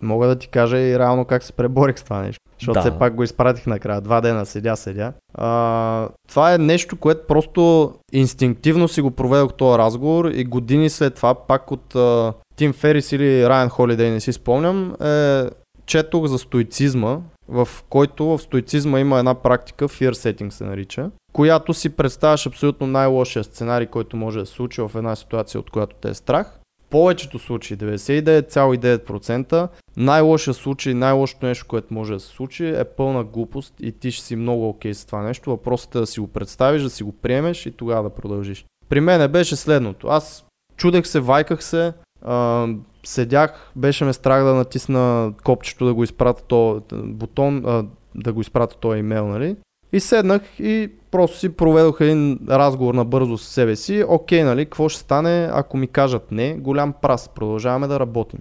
мога 0.04 0.28
да 0.28 0.36
ти 0.36 0.48
кажа 0.48 0.78
и 0.78 1.00
реално 1.00 1.26
как 1.26 1.44
се 1.44 1.54
преборих 1.54 2.00
с 2.00 2.04
това 2.04 2.22
нещо. 2.22 2.42
Защото 2.60 2.74
да. 2.74 2.82
все 2.82 3.00
пак 3.00 3.16
го 3.16 3.24
изпратих 3.24 3.68
накрая. 3.68 4.02
Два 4.02 4.22
дена 4.22 4.46
седя, 4.46 4.76
седя. 4.76 5.14
А, 5.34 6.10
това 6.30 6.54
е 6.54 6.58
нещо, 6.58 6.96
което 6.96 7.28
просто 7.28 7.94
инстинктивно 8.14 8.88
си 8.88 9.02
го 9.02 9.12
проведох 9.12 9.54
този 9.54 9.78
разговор 9.78 10.26
и 10.26 10.44
години 10.44 10.90
след 10.90 11.16
това 11.16 11.36
пак 11.36 11.72
от 11.72 11.96
а, 11.96 12.34
Тим 12.56 12.74
Ферис 12.74 13.12
или 13.12 13.50
Райан 13.50 13.70
Холидей, 13.70 14.12
не 14.12 14.20
си 14.20 14.34
спомням, 14.34 14.96
е, 15.02 15.44
четох 15.86 16.26
за 16.26 16.38
стоицизма, 16.38 17.18
в 17.48 17.68
който 17.90 18.26
в 18.26 18.40
стоицизма 18.40 19.00
има 19.00 19.20
една 19.20 19.34
практика, 19.34 19.88
fear 19.88 20.12
setting 20.12 20.50
се 20.50 20.64
нарича, 20.64 21.10
която 21.34 21.74
си 21.74 21.90
представяш 21.90 22.48
абсолютно 22.48 22.88
най-лошия 22.88 23.44
сценарий, 23.44 23.88
който 23.88 24.18
може 24.18 24.40
да 24.40 24.46
се 24.46 24.54
случи 24.54 24.82
в 24.82 24.92
една 24.96 25.16
ситуация, 25.16 25.60
от 25.60 25.70
която 25.70 25.96
те 26.02 26.10
е 26.10 26.14
страх 26.14 26.60
повечето 26.94 27.40
случаи, 27.40 27.78
99,9%, 27.78 29.68
най-лошия 29.98 30.54
случай, 30.54 30.94
най-лошото 30.94 31.46
нещо, 31.46 31.66
което 31.68 31.94
може 31.94 32.14
да 32.14 32.20
се 32.20 32.28
случи 32.28 32.68
е 32.68 32.84
пълна 32.84 33.24
глупост 33.24 33.74
и 33.80 33.92
ти 33.92 34.12
ще 34.12 34.26
си 34.26 34.36
много 34.36 34.70
окей 34.70 34.92
okay 34.92 34.96
с 34.96 35.06
това 35.06 35.22
нещо. 35.22 35.50
Въпросът 35.50 35.96
е 35.96 36.00
да 36.00 36.08
си 36.08 36.20
го 36.20 36.28
представиш, 36.28 36.82
да 36.82 36.90
си 36.90 37.04
го 37.04 37.12
приемеш 37.12 37.66
и 37.66 37.72
тогава 37.72 38.04
да 38.04 38.16
продължиш. 38.16 38.66
При 38.90 39.00
мен 39.00 39.32
беше 39.32 39.56
следното. 39.56 40.08
Аз 40.08 40.46
чудех 40.78 41.08
се, 41.08 41.20
вайках 41.20 41.64
се, 41.64 41.94
а, 42.22 42.68
седях, 43.06 43.72
беше 43.76 44.06
ме 44.06 44.14
страх 44.14 44.44
да 44.44 44.54
натисна 44.54 45.34
копчето 45.44 45.86
да 45.86 45.94
го 45.94 46.04
изпратя 46.04 46.44
то 46.44 46.82
бутон, 46.92 47.64
а, 47.66 47.86
да 48.16 48.34
го 48.34 48.42
изпратя 48.42 48.78
този 48.78 49.00
имейл, 49.00 49.28
нали? 49.28 49.56
И 49.94 50.00
седнах 50.00 50.42
и 50.60 50.92
просто 51.12 51.38
си 51.38 51.50
проведох 51.50 52.02
един 52.02 52.40
разговор 52.50 52.94
на 52.94 53.06
бързо 53.06 53.38
с 53.38 53.48
себе 53.48 53.76
си. 53.76 54.04
Окей, 54.08 54.44
нали, 54.44 54.66
какво 54.66 54.90
ще 54.90 55.02
стане, 55.02 55.50
ако 55.54 55.78
ми 55.78 55.88
кажат 55.88 56.32
не? 56.32 56.54
Голям 56.54 56.94
прас, 57.02 57.30
продължаваме 57.36 57.88
да 57.88 58.00
работим. 58.00 58.40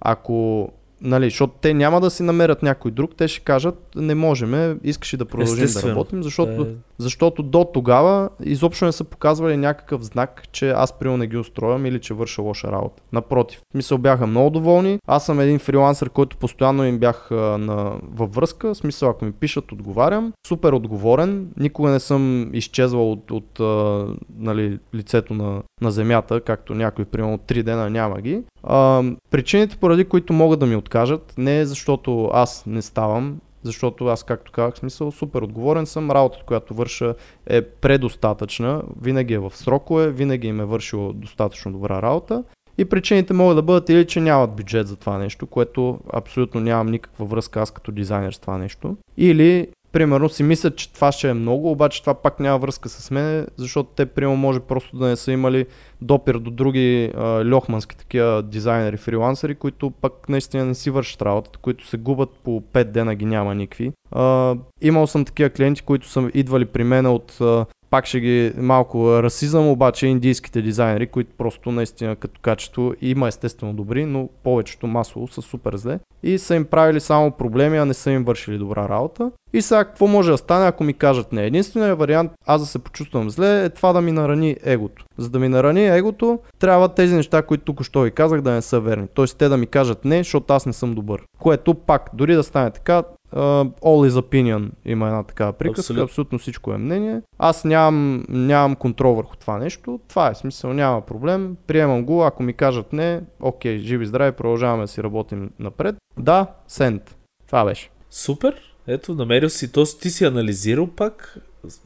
Ако 0.00 0.68
нали, 1.00 1.26
защото 1.26 1.54
те 1.60 1.74
няма 1.74 2.00
да 2.00 2.10
си 2.10 2.22
намерят 2.22 2.62
някой 2.62 2.90
друг, 2.90 3.16
те 3.16 3.28
ще 3.28 3.40
кажат, 3.40 3.88
не 3.96 4.14
можем, 4.14 4.80
искаш 4.84 5.16
да 5.16 5.24
продължим 5.24 5.64
Естествено. 5.64 5.94
да 5.94 6.00
работим, 6.00 6.22
защото, 6.22 6.62
Е. 6.62 6.66
защото 6.98 7.42
до 7.42 7.64
тогава 7.64 8.28
изобщо 8.44 8.84
не 8.84 8.92
са 8.92 9.04
показвали 9.04 9.56
някакъв 9.56 10.02
знак, 10.02 10.42
че 10.52 10.70
аз 10.70 10.92
приема 10.92 11.18
не 11.18 11.26
ги 11.26 11.36
устроям 11.36 11.86
или 11.86 12.00
че 12.00 12.14
върша 12.14 12.42
лоша 12.42 12.72
работа. 12.72 13.02
Напротив, 13.12 13.60
смисъл 13.72 13.98
бяха 13.98 14.26
много 14.26 14.50
доволни. 14.50 14.98
Аз 15.06 15.26
съм 15.26 15.40
един 15.40 15.58
фрилансър, 15.58 16.10
който 16.10 16.36
постоянно 16.36 16.84
им 16.84 16.98
бях 16.98 17.30
на, 17.30 17.92
във 18.14 18.34
връзка. 18.34 18.74
Смисъл, 18.74 19.10
ако 19.10 19.24
ми 19.24 19.32
пишат, 19.32 19.72
отговарям. 19.72 20.32
Супер 20.46 20.72
отговорен. 20.72 21.48
Никога 21.56 21.90
не 21.90 22.00
съм 22.00 22.50
изчезвал 22.54 23.12
от, 23.12 23.30
от 23.30 23.60
а, 23.60 24.06
нали, 24.38 24.78
лицето 24.94 25.34
на, 25.34 25.62
на 25.80 25.90
земята, 25.90 26.40
както 26.40 26.74
някой, 26.74 27.04
примерно, 27.04 27.38
три 27.38 27.62
дена 27.62 27.90
няма 27.90 28.20
ги. 28.20 28.42
А, 28.62 29.02
причините, 29.30 29.76
поради 29.76 30.04
които 30.04 30.32
могат 30.32 30.60
да 30.60 30.66
ми 30.66 30.76
откажат, 30.76 31.34
не 31.38 31.60
е 31.60 31.66
защото 31.66 32.30
аз 32.32 32.66
не 32.66 32.82
ставам, 32.82 33.36
защото 33.62 34.06
аз, 34.06 34.22
както 34.22 34.52
казах, 34.52 34.78
смисъл, 34.78 35.10
супер 35.10 35.42
отговорен 35.42 35.86
съм, 35.86 36.10
работата, 36.10 36.44
която 36.44 36.74
върша 36.74 37.14
е 37.46 37.62
предостатъчна, 37.62 38.82
винаги 39.02 39.34
е 39.34 39.38
в 39.38 39.52
срокове, 39.54 40.10
винаги 40.10 40.48
им 40.48 40.60
е 40.60 40.64
вършила 40.64 41.12
достатъчно 41.12 41.72
добра 41.72 42.02
работа. 42.02 42.44
И 42.78 42.84
причините 42.84 43.34
могат 43.34 43.56
да 43.56 43.62
бъдат 43.62 43.88
или, 43.88 44.06
че 44.06 44.20
нямат 44.20 44.56
бюджет 44.56 44.88
за 44.88 44.96
това 44.96 45.18
нещо, 45.18 45.46
което 45.46 45.98
абсолютно 46.12 46.60
нямам 46.60 46.86
никаква 46.86 47.26
връзка 47.26 47.60
аз 47.60 47.70
като 47.70 47.92
дизайнер 47.92 48.32
с 48.32 48.38
това 48.38 48.58
нещо. 48.58 48.96
Или, 49.16 49.68
примерно, 49.92 50.28
си 50.28 50.42
мислят, 50.42 50.76
че 50.76 50.92
това 50.92 51.12
ще 51.12 51.28
е 51.28 51.34
много, 51.34 51.70
обаче 51.70 52.00
това 52.00 52.14
пак 52.14 52.40
няма 52.40 52.58
връзка 52.58 52.88
с 52.88 53.10
мен, 53.10 53.46
защото 53.56 53.90
те, 53.96 54.06
примерно, 54.06 54.36
може 54.36 54.60
просто 54.60 54.98
да 54.98 55.06
не 55.06 55.16
са 55.16 55.32
имали 55.32 55.66
допир 56.02 56.34
до 56.34 56.50
други 56.50 57.12
а, 57.16 57.54
льохмански 57.54 57.96
такива 57.96 58.42
дизайнери, 58.42 58.96
фрилансери, 58.96 59.54
които 59.54 59.90
пък 59.90 60.28
наистина 60.28 60.64
не 60.64 60.74
си 60.74 60.90
вършат 60.90 61.22
работата, 61.22 61.58
които 61.58 61.86
се 61.86 61.96
губят 61.96 62.30
по 62.44 62.60
5 62.60 62.84
дена 62.84 63.14
ги 63.14 63.24
няма 63.24 63.54
никакви. 63.54 63.92
А, 64.10 64.54
имал 64.80 65.06
съм 65.06 65.24
такива 65.24 65.50
клиенти, 65.50 65.82
които 65.82 66.08
са 66.08 66.30
идвали 66.34 66.64
при 66.64 66.84
мен 66.84 67.06
от 67.06 67.40
а, 67.40 67.66
пак 67.90 68.06
ще 68.06 68.20
ги 68.20 68.52
малко 68.56 69.22
расизъм, 69.22 69.68
обаче 69.68 70.06
индийските 70.06 70.62
дизайнери, 70.62 71.06
които 71.06 71.30
просто 71.38 71.72
наистина 71.72 72.16
като 72.16 72.40
качество 72.40 72.92
има 73.00 73.28
естествено 73.28 73.74
добри, 73.74 74.06
но 74.06 74.28
повечето 74.44 74.86
масово 74.86 75.28
са 75.28 75.42
супер 75.42 75.76
зле. 75.76 75.98
И 76.22 76.38
са 76.38 76.54
им 76.54 76.64
правили 76.64 77.00
само 77.00 77.30
проблеми, 77.30 77.78
а 77.78 77.84
не 77.84 77.94
са 77.94 78.10
им 78.10 78.24
вършили 78.24 78.58
добра 78.58 78.88
работа. 78.88 79.30
И 79.52 79.62
сега 79.62 79.84
какво 79.84 80.06
може 80.06 80.30
да 80.30 80.38
стане, 80.38 80.66
ако 80.66 80.84
ми 80.84 80.94
кажат 80.94 81.32
не? 81.32 81.46
Единственият 81.46 81.98
вариант 81.98 82.32
аз 82.46 82.60
да 82.60 82.66
се 82.66 82.78
почувствам 82.78 83.30
зле 83.30 83.64
е 83.64 83.68
това 83.68 83.92
да 83.92 84.00
ми 84.00 84.12
нарани 84.12 84.56
егото. 84.64 85.04
За 85.18 85.30
да 85.30 85.38
ми 85.38 85.48
нарани 85.48 85.86
егото, 85.86 86.38
трябва 86.58 86.88
тези 86.88 87.14
неща, 87.14 87.42
които 87.42 87.64
тук 87.64 87.82
що 87.82 88.00
ви 88.00 88.10
казах, 88.10 88.40
да 88.40 88.50
не 88.50 88.62
са 88.62 88.80
верни. 88.80 89.06
Тоест 89.14 89.38
те 89.38 89.48
да 89.48 89.56
ми 89.56 89.66
кажат 89.66 90.04
не, 90.04 90.18
защото 90.18 90.54
аз 90.54 90.66
не 90.66 90.72
съм 90.72 90.94
добър. 90.94 91.22
Което 91.38 91.74
пак, 91.74 92.10
дори 92.14 92.34
да 92.34 92.42
стане 92.42 92.70
така, 92.70 93.02
Uh, 93.34 93.72
all 93.80 94.10
is 94.10 94.20
opinion 94.20 94.70
има 94.84 95.06
една 95.06 95.22
такава 95.22 95.52
приказка, 95.52 95.80
Абсолютно. 95.80 96.04
абсолютно, 96.04 96.38
всичко 96.38 96.72
е 96.72 96.78
мнение. 96.78 97.22
Аз 97.38 97.64
нямам, 97.64 98.24
нямам 98.28 98.76
контрол 98.76 99.14
върху 99.14 99.36
това 99.36 99.58
нещо, 99.58 100.00
това 100.08 100.30
е 100.30 100.34
смисъл, 100.34 100.72
няма 100.72 101.00
проблем, 101.00 101.56
приемам 101.66 102.04
го, 102.04 102.22
ако 102.24 102.42
ми 102.42 102.52
кажат 102.52 102.92
не, 102.92 103.20
окей, 103.40 103.78
живи 103.78 104.06
здрави, 104.06 104.32
продължаваме 104.32 104.82
да 104.82 104.88
си 104.88 105.02
работим 105.02 105.50
напред. 105.58 105.96
Да, 106.18 106.46
сент. 106.68 107.16
Това 107.46 107.64
беше. 107.64 107.90
Супер. 108.10 108.54
Ето, 108.86 109.14
намерил 109.14 109.48
си, 109.48 109.72
то 109.72 109.84
ти 110.00 110.10
си 110.10 110.24
анализирал 110.24 110.86
пак, 110.86 111.38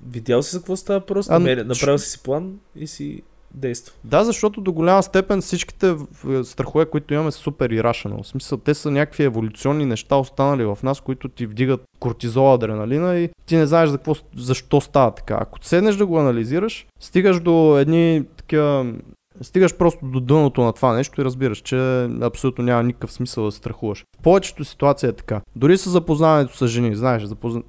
видял 0.07 0.43
си 0.43 0.51
за 0.51 0.59
какво 0.59 0.77
става 0.77 1.01
просто, 1.01 1.33
А, 1.33 1.39
намерил, 1.39 1.65
направил 1.65 1.99
си 1.99 2.23
план 2.23 2.59
и 2.77 2.87
си 2.87 3.23
действа. 3.55 3.95
Да, 4.05 4.25
защото 4.25 4.61
до 4.61 4.73
голяма 4.73 5.03
степен 5.03 5.41
всичките 5.41 5.97
страхове, 6.45 6.87
които 6.87 7.15
имаме 7.15 7.31
са 7.31 7.39
супер 7.39 7.71
irrational. 7.71 8.23
В 8.23 8.27
смисъл, 8.27 8.59
те 8.59 8.75
са 8.75 8.91
някакви 8.91 9.25
еволюционни 9.25 9.85
неща 9.85 10.17
останали 10.17 10.65
в 10.65 10.79
нас, 10.83 11.01
които 11.01 11.29
ти 11.29 11.47
вдигат 11.47 11.83
кортизол, 11.99 12.55
адреналина 12.55 13.19
и 13.19 13.31
ти 13.47 13.57
не 13.57 13.67
знаеш 13.67 13.91
за 13.91 13.97
какво, 13.97 14.15
защо 14.37 14.81
става 14.81 15.11
така. 15.11 15.39
Ако 15.41 15.59
седнеш 15.63 15.97
да 15.97 16.07
го 16.07 16.19
анализираш, 16.19 16.87
стигаш 17.01 17.41
до 17.41 17.79
едни 17.79 18.25
такива 18.37 18.93
Стигаш 19.41 19.77
просто 19.77 20.07
до 20.07 20.21
дъното 20.21 20.61
на 20.61 20.73
това 20.73 20.93
нещо 20.93 21.21
и 21.21 21.25
разбираш, 21.25 21.59
че 21.59 22.09
абсолютно 22.23 22.65
няма 22.65 22.83
никакъв 22.83 23.13
смисъл 23.13 23.45
да 23.45 23.53
страхуваш. 23.53 24.05
В 24.19 24.23
повечето 24.23 24.65
ситуации 24.65 25.09
е 25.09 25.13
така. 25.13 25.41
Дори 25.57 25.79
с 25.79 25.91
запознаването 25.91 26.57
с 26.57 26.67
жени, 26.67 26.97
знаеш, 26.97 27.23
запозна... 27.23 27.63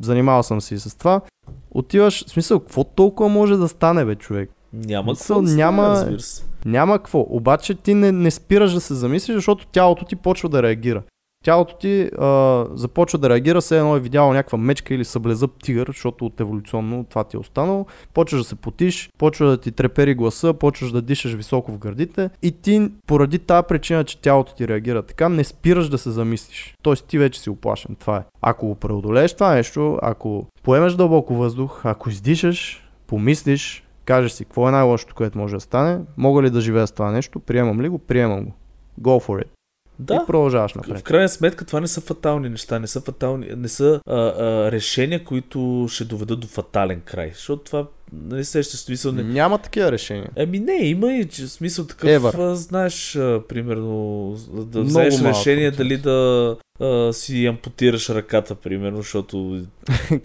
занимавал 0.00 0.42
съм 0.42 0.60
се 0.60 0.74
и 0.74 0.78
с 0.78 0.98
това. 0.98 1.20
Отиваш, 1.70 2.24
смисъл, 2.26 2.60
какво 2.60 2.84
толкова 2.84 3.28
може 3.28 3.56
да 3.56 3.68
стане, 3.68 4.04
бе, 4.04 4.14
човек? 4.14 4.50
Няма 4.72 5.12
какво 5.14 5.42
да 5.42 5.48
стане, 5.48 5.62
няма- 5.62 6.18
се. 6.18 6.44
Няма 6.64 6.98
какво. 6.98 7.26
Обаче 7.28 7.74
ти 7.74 7.94
не, 7.94 8.12
не 8.12 8.30
спираш 8.30 8.72
да 8.72 8.80
се 8.80 8.94
замислиш, 8.94 9.34
защото 9.34 9.66
тялото 9.66 10.04
ти 10.04 10.16
почва 10.16 10.48
да 10.48 10.62
реагира. 10.62 11.02
Тялото 11.44 11.76
ти 11.76 12.10
а, 12.18 12.64
започва 12.74 13.18
да 13.18 13.30
реагира, 13.30 13.60
все 13.60 13.78
едно 13.78 13.96
е 13.96 14.00
видяло 14.00 14.32
някаква 14.32 14.58
мечка 14.58 14.94
или 14.94 15.04
съблезъб 15.04 15.50
тигър, 15.62 15.86
защото 15.86 16.26
от 16.26 16.40
еволюционно 16.40 17.04
това 17.04 17.24
ти 17.24 17.36
е 17.36 17.40
останало. 17.40 17.86
Почваш 18.14 18.40
да 18.40 18.48
се 18.48 18.54
потиш, 18.54 19.10
почва 19.18 19.46
да 19.46 19.56
ти 19.56 19.72
трепери 19.72 20.14
гласа, 20.14 20.54
почваш 20.54 20.92
да 20.92 21.02
дишаш 21.02 21.32
високо 21.32 21.72
в 21.72 21.78
гърдите 21.78 22.30
и 22.42 22.52
ти 22.52 22.88
поради 23.06 23.38
тази 23.38 23.66
причина, 23.68 24.04
че 24.04 24.20
тялото 24.20 24.54
ти 24.54 24.68
реагира 24.68 25.02
така, 25.02 25.28
не 25.28 25.44
спираш 25.44 25.88
да 25.88 25.98
се 25.98 26.10
замислиш. 26.10 26.74
Тоест 26.82 27.04
ти 27.04 27.18
вече 27.18 27.40
си 27.40 27.50
оплашен. 27.50 27.96
Това 28.00 28.16
е. 28.16 28.22
Ако 28.42 28.66
го 28.66 28.74
преодолееш 28.74 29.34
това 29.34 29.54
нещо, 29.54 29.98
ако 30.02 30.46
поемеш 30.62 30.92
дълбоко 30.92 31.34
въздух, 31.34 31.80
ако 31.84 32.10
издишаш, 32.10 32.84
помислиш, 33.06 33.84
кажеш 34.10 34.32
си 34.32 34.44
какво 34.44 34.68
е 34.68 34.72
най-лошото, 34.72 35.14
което 35.14 35.38
може 35.38 35.54
да 35.54 35.60
стане, 35.60 36.00
мога 36.16 36.42
ли 36.42 36.50
да 36.50 36.60
живея 36.60 36.86
с 36.86 36.92
това 36.92 37.10
нещо, 37.10 37.40
приемам 37.40 37.80
ли 37.80 37.88
го, 37.88 37.98
приемам 37.98 38.44
го. 38.44 38.52
Go 39.00 39.26
for 39.26 39.44
it. 39.44 39.48
Да, 39.98 40.14
И 40.14 40.26
продължаваш 40.26 40.72
в 40.72 40.74
напред. 40.74 41.02
крайна 41.02 41.28
сметка 41.28 41.64
това 41.64 41.80
не 41.80 41.86
са 41.86 42.00
фатални 42.00 42.48
неща, 42.48 42.78
не 42.78 42.86
са 42.86 43.00
фатални, 43.00 43.46
не 43.56 43.68
са 43.68 44.00
а, 44.06 44.16
а, 44.16 44.72
решения, 44.72 45.24
които 45.24 45.86
ще 45.90 46.04
доведат 46.04 46.40
до 46.40 46.46
фатален 46.46 47.00
край. 47.00 47.30
Защото 47.34 47.62
това 47.62 47.86
не 48.12 48.44
се 48.44 48.62
ще 48.62 48.76
смисъл. 48.76 49.12
Не... 49.12 49.22
Няма 49.22 49.58
такива 49.58 49.92
решения. 49.92 50.30
Ами 50.38 50.58
не, 50.58 50.72
има 50.72 51.12
и 51.12 51.28
че, 51.28 51.48
смисъл 51.48 51.86
такъв, 51.86 52.10
Ever. 52.10 52.52
а, 52.52 52.54
знаеш, 52.54 53.16
а, 53.16 53.42
примерно, 53.48 54.34
да 54.50 54.78
Много 54.78 54.86
вземеш 54.86 55.20
решение 55.20 55.70
дали 55.70 55.96
да 55.96 56.56
а, 56.80 57.12
си 57.12 57.46
ампутираш 57.46 58.10
ръката, 58.10 58.54
примерно, 58.54 58.96
защото 58.96 59.62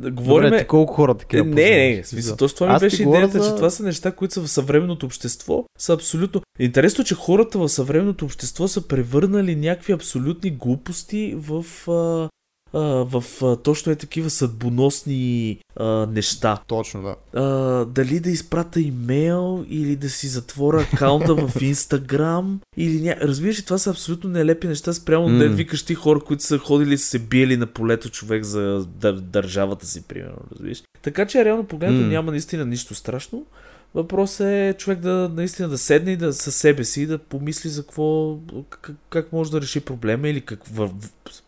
да 0.00 0.10
говорим... 0.10 0.50
Добре, 0.50 0.66
колко 0.66 0.94
хора 0.94 1.12
Е, 1.12 1.18
такива 1.18 1.44
не, 1.44 1.50
познаваш? 1.50 1.70
не, 1.96 2.02
в 2.02 2.06
смисъл, 2.06 2.36
точно 2.36 2.54
това 2.54 2.66
ми 2.66 2.72
Аз 2.72 2.80
беше 2.80 3.02
идеята, 3.02 3.42
за- 3.42 3.50
че 3.50 3.56
това 3.56 3.70
са 3.70 3.82
неща, 3.82 4.12
които 4.12 4.34
са 4.34 4.40
в 4.40 4.48
съвременното 4.48 5.06
общество, 5.06 5.64
са 5.78 5.92
абсолютно... 5.92 6.40
Интересно, 6.58 7.04
че 7.04 7.14
хората 7.14 7.58
в 7.58 7.68
съвременното 7.68 8.24
общество 8.24 8.68
са 8.68 8.88
превърнали 8.88 9.56
някакви 9.56 9.92
абсолютни 9.92 10.50
глупости 10.50 11.34
в... 11.38 11.64
А, 11.88 12.28
а, 12.72 12.78
в 12.80 13.24
а, 13.42 13.56
точно 13.56 13.92
е 13.92 13.96
такива 13.96 14.30
съдбоносни 14.30 15.58
а, 15.76 15.84
неща. 16.06 16.58
Точно, 16.66 17.02
да. 17.02 17.40
А, 17.40 17.84
дали 17.84 18.20
да 18.20 18.30
изпрата 18.30 18.80
имейл 18.80 19.64
или 19.68 19.96
да 19.96 20.10
си 20.10 20.28
затворя 20.28 20.86
акаунта 20.92 21.34
в 21.34 21.50
Инстаграм 21.62 22.60
или 22.76 23.00
ня... 23.00 23.16
Разбираш 23.20 23.58
ли, 23.58 23.62
това 23.62 23.78
са 23.78 23.90
абсолютно 23.90 24.30
нелепи 24.30 24.66
неща 24.66 24.92
спрямо 24.92 25.28
М. 25.28 25.38
да 25.38 25.48
викаш 25.48 25.82
ти 25.82 25.94
хора, 25.94 26.20
които 26.20 26.42
са 26.42 26.58
ходили 26.58 26.98
са 26.98 27.06
се 27.06 27.18
биели 27.18 27.56
на 27.56 27.66
полето 27.66 28.10
човек 28.10 28.44
за 28.44 28.86
дър... 28.86 29.12
държавата 29.12 29.86
си, 29.86 30.02
примерно, 30.02 30.38
разбираш. 30.52 30.82
Така 31.02 31.26
че 31.26 31.44
реално 31.44 31.64
погледнато 31.64 32.02
М. 32.02 32.08
няма 32.08 32.30
наистина 32.30 32.64
нищо 32.64 32.94
страшно. 32.94 33.46
Въпросът 33.94 34.46
е 34.46 34.74
човек 34.78 34.98
да 34.98 35.30
наистина 35.34 35.68
да 35.68 35.78
седне 35.78 36.12
и 36.12 36.16
да 36.16 36.32
със 36.32 36.56
себе 36.56 36.84
си 36.84 37.06
да 37.06 37.18
помисли 37.18 37.70
за 37.70 37.82
какво, 37.82 38.38
как, 38.70 38.90
как 39.10 39.32
може 39.32 39.50
да 39.50 39.60
реши 39.60 39.80
проблема 39.80 40.28
или 40.28 40.40
как, 40.40 40.60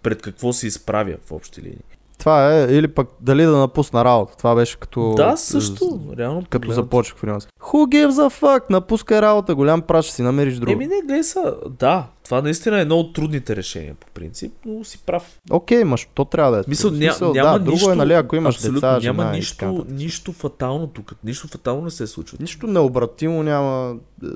пред 0.02 0.22
какво 0.22 0.52
се 0.52 0.66
изправя 0.66 1.16
в 1.24 1.32
общи 1.32 1.62
линии. 1.62 1.78
Това 2.22 2.54
е, 2.58 2.64
или 2.70 2.88
пък 2.88 3.08
дали 3.20 3.44
да 3.44 3.56
напусна 3.56 4.04
работа. 4.04 4.36
Това 4.36 4.54
беше 4.54 4.78
като... 4.78 5.14
Да, 5.16 5.36
също. 5.36 6.00
Реално 6.18 6.40
Като 6.40 6.50
погледнато. 6.50 6.82
започнах 6.82 7.18
фриланс. 7.18 7.46
Who 7.60 8.06
gives 8.06 8.10
a 8.10 8.40
fuck? 8.42 8.62
Напускай 8.70 9.20
работа, 9.22 9.54
голям 9.54 9.82
праш, 9.82 10.04
ще 10.04 10.14
си 10.14 10.22
намериш 10.22 10.54
друго. 10.56 10.72
Еми 10.72 10.86
не, 10.86 11.00
гледай 11.00 11.22
са, 11.22 11.54
да, 11.78 12.06
това 12.24 12.42
наистина 12.42 12.78
е 12.78 12.80
едно 12.80 12.96
от 12.96 13.14
трудните 13.14 13.56
решения 13.56 13.94
по 13.94 14.06
принцип, 14.06 14.52
но 14.66 14.84
си 14.84 14.98
прав. 15.06 15.40
Окей, 15.50 15.84
ма 15.84 15.96
то 16.14 16.24
трябва 16.24 16.52
да 16.52 16.58
е. 16.58 16.62
Мисъл, 16.68 16.90
ня, 16.90 16.96
Смисъл, 16.96 17.32
няма 17.32 17.58
да, 17.58 17.70
нищо, 17.70 17.86
друго 17.86 17.92
е, 17.92 17.96
нали, 17.96 18.12
ако 18.12 18.36
имаш 18.36 18.56
деца, 18.56 19.00
жена 19.00 19.12
няма 19.12 19.32
нищо, 19.32 19.86
нищо 19.88 20.32
фатално 20.32 20.86
тук, 20.86 21.12
нищо 21.24 21.48
фатално 21.48 21.82
не 21.82 21.90
се 21.90 22.06
случва. 22.06 22.38
Нищо 22.40 22.66
необратимо 22.66 23.42
няма, 23.42 23.96
е, 24.24 24.26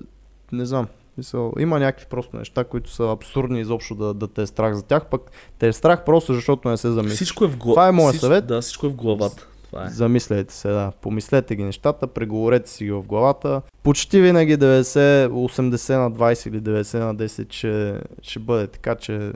не 0.53 0.67
знам. 0.67 0.87
Мисъл, 1.19 1.53
има 1.59 1.79
някакви 1.79 2.07
просто 2.11 2.37
неща, 2.37 2.65
които 2.65 2.91
са 2.91 3.11
абсурдни 3.11 3.61
изобщо 3.61 3.95
да, 3.95 4.15
да 4.15 4.29
те 4.29 4.43
е 4.43 4.47
страх 4.47 4.75
за 4.75 4.83
тях, 4.83 5.07
пък 5.07 5.31
те 5.59 5.69
е 5.69 5.73
страх 5.73 6.05
просто 6.05 6.35
защото 6.35 6.69
не 6.69 6.77
се 6.77 6.91
замислиш. 6.91 7.17
Всичко 7.17 7.45
е 7.45 7.49
в 7.49 7.57
главата. 7.57 7.75
Това 7.75 7.89
е 7.89 7.93
моят 7.93 8.17
съвет. 8.17 8.47
Да, 8.47 8.61
всичко 8.61 8.87
е 8.87 8.89
в 8.89 8.95
главата. 8.95 9.47
Това 9.71 9.87
е. 9.87 9.91
Замисляйте 9.91 10.55
се, 10.55 10.69
да. 10.69 10.93
Помислете 11.01 11.57
ги 11.57 11.65
нещата, 11.65 12.07
преговорете 12.07 12.71
си 12.71 12.85
ги 12.85 12.91
в 12.91 13.03
главата. 13.03 13.63
Почти 13.83 14.21
винаги 14.21 14.59
90, 14.59 15.29
80 15.29 15.99
на 15.99 16.13
20 16.13 16.49
или 16.49 16.61
90 16.61 16.99
на 16.99 17.17
10 17.17 17.53
ще, 17.53 18.01
ще 18.23 18.39
бъде 18.39 18.67
така, 18.67 18.95
че 18.95 19.33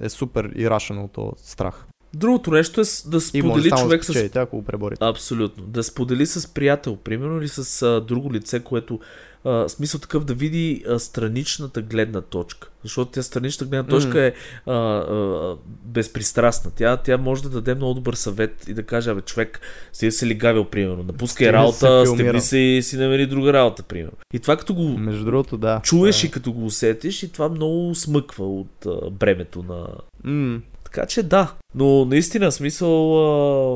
е 0.00 0.08
супер 0.08 0.52
ирашен 0.56 0.98
от 0.98 1.12
този 1.12 1.30
страх. 1.36 1.86
Другото 2.14 2.50
нещо 2.50 2.80
е 2.80 2.84
да 3.06 3.20
сподели 3.20 3.70
човек 3.70 4.04
с 4.04 4.06
спечелите, 4.06 4.38
ако 4.38 4.56
го 4.56 4.64
преборите. 4.64 5.04
Абсолютно. 5.04 5.64
Да 5.64 5.82
сподели 5.82 6.26
с 6.26 6.54
приятел, 6.54 6.96
примерно, 6.96 7.38
или 7.38 7.48
с 7.48 7.82
а, 7.82 8.00
друго 8.00 8.32
лице, 8.32 8.60
което 8.60 9.00
а, 9.44 9.68
смисъл 9.68 10.00
такъв 10.00 10.24
да 10.24 10.34
види 10.34 10.84
а, 10.88 10.98
страничната 10.98 11.82
гледна 11.82 12.20
точка. 12.20 12.68
Защото 12.82 13.10
тя 13.10 13.22
страничната 13.22 13.64
гледна 13.64 13.90
точка 13.90 14.18
М. 14.18 14.24
е 14.24 14.32
а, 14.66 14.72
а, 14.72 15.56
безпристрастна. 15.84 16.70
Тя, 16.76 16.96
тя 16.96 17.16
може 17.18 17.42
да 17.42 17.48
даде 17.50 17.74
много 17.74 17.94
добър 17.94 18.14
съвет 18.14 18.68
и 18.68 18.74
да 18.74 18.82
каже, 18.82 19.10
абе 19.10 19.20
човек, 19.20 19.60
си 19.92 20.10
се 20.10 20.26
ли 20.26 20.34
гавил, 20.34 20.64
примерно, 20.64 21.02
напускай 21.02 21.46
Стига 21.46 21.52
работа, 21.52 22.06
стебни 22.06 22.40
се 22.40 22.58
и 22.58 22.82
си 22.82 22.96
намери 22.96 23.26
друга 23.26 23.52
работа, 23.52 23.82
примерно. 23.82 24.12
И 24.34 24.38
това 24.38 24.56
като 24.56 24.74
го 24.74 24.88
Между 24.98 25.24
другото, 25.24 25.56
да. 25.56 25.80
чуеш 25.84 26.20
Да. 26.20 26.26
и 26.26 26.30
като 26.30 26.52
го 26.52 26.64
усетиш 26.64 27.22
и 27.22 27.32
това 27.32 27.48
много 27.48 27.94
смъква 27.94 28.54
от 28.60 28.86
а, 28.86 29.10
бремето 29.10 29.62
на... 29.62 29.86
М, 30.24 30.60
Така 30.84 31.06
че 31.06 31.22
да, 31.22 31.52
но 31.74 32.04
наистина 32.04 32.52
смисъл, 32.52 33.18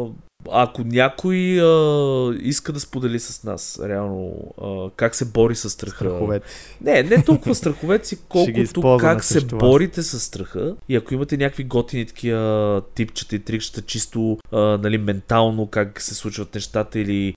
а, 0.05 0.11
ако 0.51 0.83
някой 0.85 1.61
а, 1.61 2.35
иска 2.41 2.73
да 2.73 2.81
сподели 2.81 3.19
с 3.21 3.45
нас 3.45 3.81
реално 3.85 4.55
а, 4.63 4.91
как 4.97 5.15
се 5.15 5.25
бори 5.25 5.55
с 5.55 5.71
страха. 5.71 5.97
Страховете. 5.97 6.47
Не, 6.81 7.03
не 7.03 7.25
толкова 7.25 7.55
страховете 7.55 8.09
си, 8.09 8.19
колкото 8.29 8.99
как 9.01 9.25
се 9.25 9.41
борите 9.45 10.03
с 10.03 10.21
страха. 10.21 10.75
И 10.89 10.97
ако 10.97 11.15
имате 11.15 11.37
някакви 11.37 11.65
готини 11.65 12.07
такива 12.07 12.83
типчета 12.95 13.37
и 13.37 13.39
трикчета, 13.39 13.83
чисто 13.83 14.39
а, 14.53 14.59
нали, 14.59 14.99
ментално 14.99 15.67
как 15.67 16.01
се 16.01 16.15
случват 16.15 16.55
нещата 16.55 16.99
или 16.99 17.35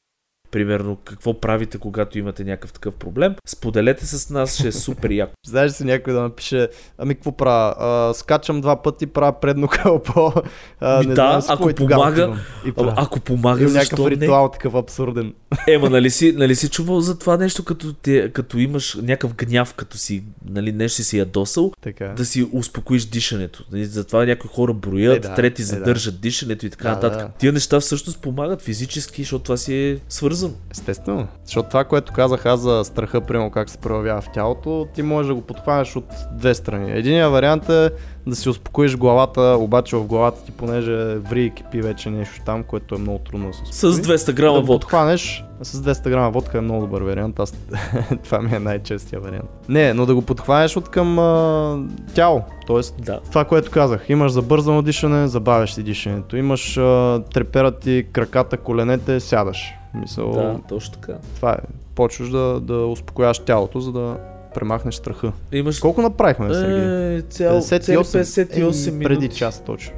примерно 0.58 0.96
какво 0.96 1.40
правите, 1.42 1.78
когато 1.78 2.18
имате 2.20 2.44
някакъв 2.44 2.74
такъв 2.74 2.96
проблем, 2.96 3.36
споделете 3.48 4.06
с 4.06 4.30
нас, 4.30 4.56
ще 4.56 4.68
е 4.68 4.72
супер 4.72 5.10
яко. 5.10 5.34
Знаеш 5.48 5.72
си 5.72 5.84
някой 5.84 6.14
да 6.14 6.22
напише, 6.22 6.68
ами 6.98 7.16
какво 7.16 7.32
правя? 7.32 7.76
А, 7.80 8.14
скачам 8.14 8.62
два 8.62 8.82
пъти, 8.82 9.08
правя 9.08 9.40
предно 9.42 9.68
кълбо. 9.68 10.34
А, 10.80 11.04
не 11.04 11.14
да, 11.14 11.42
знам 11.42 11.58
ако 11.60 11.74
помага. 11.74 12.38
И 12.66 12.70
А, 12.70 12.74
правя. 12.74 12.94
ако 12.98 13.20
помага, 13.20 13.68
защо 13.68 13.96
някакъв 13.96 14.20
не? 14.20 14.26
ритуал, 14.26 14.52
такъв 14.52 14.76
абсурден. 14.76 15.34
Ема, 15.68 15.90
нали 15.90 16.10
си, 16.10 16.32
нали 16.38 16.56
си 16.56 16.70
чувал 16.70 17.00
за 17.02 17.20
това 17.20 17.38
нещо, 17.38 17.64
като, 17.64 17.94
те, 17.94 18.32
като 18.34 18.58
имаш 18.58 18.96
някакъв 19.02 19.34
гняв, 19.36 19.74
като 19.74 19.98
си, 19.98 20.24
нали, 20.50 20.72
нещо 20.72 21.04
си 21.04 21.18
ядосал, 21.18 21.72
Така. 21.82 22.06
да 22.08 22.26
си 22.26 22.50
успокоиш 22.54 23.06
дишането. 23.06 23.64
Нали, 23.72 23.86
Затова 23.86 24.26
някои 24.26 24.50
хора 24.54 24.74
броят, 24.74 25.26
Е, 25.26 25.28
да, 25.28 25.36
трети 25.36 25.62
е, 25.62 25.66
да. 25.66 25.70
задържат 25.70 26.22
дишането 26.22 26.66
и 26.66 26.70
така 26.70 26.84
Да, 26.90 26.96
нататък. 26.96 27.20
да. 27.20 27.30
Тия 27.38 27.54
неща 27.54 27.80
всъщност 27.80 28.22
помагат 28.22 28.62
физически, 28.62 29.22
защото 29.22 29.44
това 29.44 29.58
си 29.58 29.76
е 29.76 29.98
свързано. 30.10 30.47
Естествено. 30.72 31.28
Защото 31.46 31.70
това, 31.70 31.84
което 31.84 32.14
казах 32.14 32.46
аз 32.46 32.60
за 32.60 32.82
страха, 32.84 33.22
примерно 33.22 33.52
как 33.52 33.70
се 33.70 33.78
проявява 33.78 34.22
в 34.22 34.30
тялото, 34.34 34.88
ти 34.94 35.02
можеш 35.02 35.28
да 35.28 35.36
го 35.36 35.42
подхванеш 35.42 35.96
от 35.96 36.06
две 36.32 36.54
страни. 36.54 36.92
Единият 36.92 37.32
вариант 37.32 37.70
е 37.70 37.90
да 38.28 38.36
си 38.36 38.50
успокоиш 38.50 38.98
главата, 38.98 39.42
обаче 39.42 39.96
в 39.96 40.04
главата 40.04 40.46
ти, 40.46 40.52
понеже 40.52 41.16
ври 41.16 41.46
и 41.46 41.50
кипи 41.50 41.82
вече 41.82 42.10
нещо 42.10 42.42
там, 42.46 42.64
което 42.64 42.96
е 42.96 42.98
много 42.98 43.20
трудно 43.20 43.48
да 43.48 43.54
се 43.54 43.62
С 43.74 43.84
успокои. 43.88 44.16
200 44.18 44.34
грама 44.34 44.54
да 44.54 44.66
водка. 44.66 44.80
подхванеш 44.80 45.44
с 45.62 45.82
200 45.82 46.10
грама 46.10 46.32
водка 46.32 46.58
е 46.58 46.62
много 46.62 46.82
добър 46.82 47.02
вариант. 47.02 47.40
Аз... 47.40 47.54
това 48.24 48.40
ми 48.40 48.56
е 48.56 48.60
най-честия 48.60 49.22
вариант. 49.22 49.50
Не, 49.70 49.94
но 49.94 50.06
да 50.06 50.16
го 50.16 50.22
подхванеш 50.22 50.78
от 50.78 50.90
към 50.90 51.20
а... 51.20 51.80
тяло. 52.14 52.42
Тоест, 52.68 52.96
Да. 53.00 53.20
това, 53.30 53.46
което 53.46 53.72
казах. 53.72 54.10
Имаш 54.10 54.32
забързано 54.32 54.82
дишане, 54.82 55.28
забавяш 55.28 55.74
си 55.74 55.84
дишането. 55.84 56.38
Имаш 56.38 56.78
а... 56.78 57.22
треперат 57.34 57.80
ти 57.80 58.06
краката, 58.14 58.58
коленете, 58.58 59.20
сядаш. 59.20 59.74
Мисъл, 59.94 60.32
Да, 60.32 60.60
точно 60.70 60.94
така. 60.94 61.14
това 61.36 61.52
е. 61.52 61.58
Почваш 61.96 62.30
да, 62.30 62.60
да 62.60 62.74
успокояваш 62.74 63.40
тялото, 63.40 63.80
за 63.80 63.92
да 63.92 64.18
премахнеш 64.54 64.96
страха. 64.96 65.32
Имаш... 65.52 65.80
Колко 65.80 66.02
направихме, 66.02 66.54
Сергей? 66.54 67.16
Е, 67.18 67.22
цял, 67.22 67.62
цели 67.62 67.98
58 67.98 68.88
Еми, 68.90 69.04
преди 69.04 69.20
минути. 69.20 69.38
час 69.38 69.64
точно. 69.66 69.94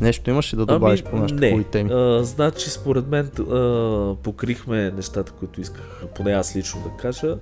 Нещо 0.00 0.30
имаш 0.30 0.52
ли 0.52 0.56
да 0.56 0.66
добавиш 0.66 1.02
по 1.02 1.16
нашите 1.16 1.40
не. 1.40 1.50
хубави 1.50 1.64
теми? 1.64 1.90
А, 1.92 2.24
значи, 2.24 2.70
според 2.70 3.06
мен 3.08 3.30
а, 3.40 4.14
покрихме 4.22 4.90
нещата, 4.90 5.32
които 5.32 5.60
исках, 5.60 6.04
поне 6.14 6.32
аз 6.32 6.56
лично 6.56 6.80
да 6.80 6.90
кажа. 7.02 7.36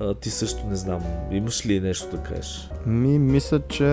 А, 0.00 0.14
ти 0.14 0.30
също 0.30 0.66
не 0.66 0.76
знам. 0.76 1.00
Имаш 1.30 1.66
ли 1.66 1.80
нещо 1.80 2.16
да 2.16 2.22
кажеш? 2.22 2.70
Ми, 2.86 3.18
мисля, 3.18 3.60
че... 3.68 3.84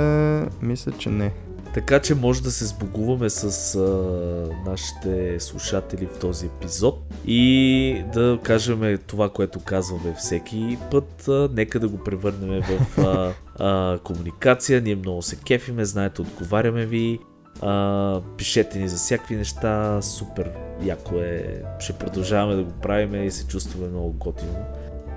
Мисля, 0.61 0.91
че 0.97 1.09
не. 1.09 1.31
Така 1.73 1.99
че 1.99 2.15
може 2.15 2.41
да 2.41 2.51
се 2.51 2.65
сбогуваме 2.65 3.29
с 3.29 3.75
а, 3.75 4.69
нашите 4.69 5.39
слушатели 5.39 6.05
в 6.05 6.19
този 6.19 6.45
епизод 6.45 6.99
и 7.25 8.03
да 8.13 8.39
кажем 8.43 8.97
това, 9.07 9.29
което 9.29 9.59
казваме 9.59 10.15
всеки 10.17 10.77
път. 10.91 11.27
А, 11.27 11.49
нека 11.53 11.79
да 11.79 11.87
го 11.87 11.97
превърнем 11.97 12.61
в 12.61 12.99
а, 12.99 13.33
а, 13.59 13.99
комуникация. 13.99 14.81
Ние 14.81 14.95
много 14.95 15.21
се 15.21 15.35
кефиме, 15.35 15.85
знаете, 15.85 16.21
отговаряме 16.21 16.85
ви. 16.85 17.19
А, 17.61 18.21
пишете 18.37 18.79
ни 18.79 18.89
за 18.89 18.97
всякакви 18.97 19.35
неща. 19.35 20.01
Супер 20.01 20.51
яко 20.83 21.15
е. 21.15 21.63
Ще 21.79 21.93
продължаваме 21.93 22.55
да 22.55 22.63
го 22.63 22.71
правим 22.71 23.23
и 23.23 23.31
се 23.31 23.47
чувстваме 23.47 23.87
много 23.87 24.11
готино. 24.11 24.65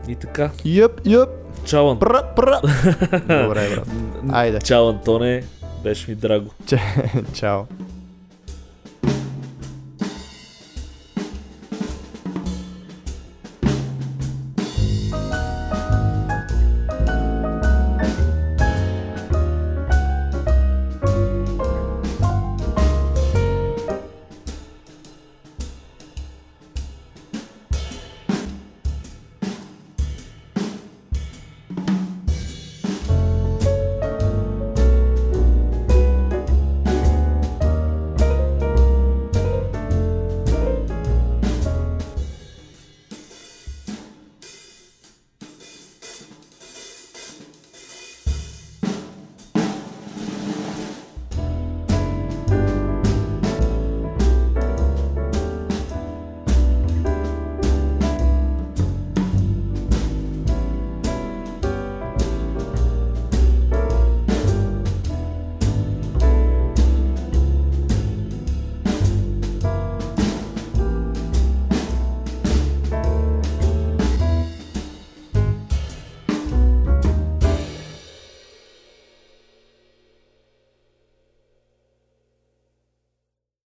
И 0.08 0.16
така. 0.16 0.50
Йъп, 0.64 1.00
йъп, 1.06 1.30
Чао, 1.64 1.90
Ан... 1.90 1.98
пра, 1.98 2.22
пра. 2.36 2.60
Добре, 3.12 3.68
брат. 3.74 3.88
Айде. 4.32 4.60
Чао 4.60 4.88
Антоне. 4.88 5.42
Беше 5.84 6.10
ми 6.10 6.14
драго. 6.14 6.50
Чао. 7.34 7.64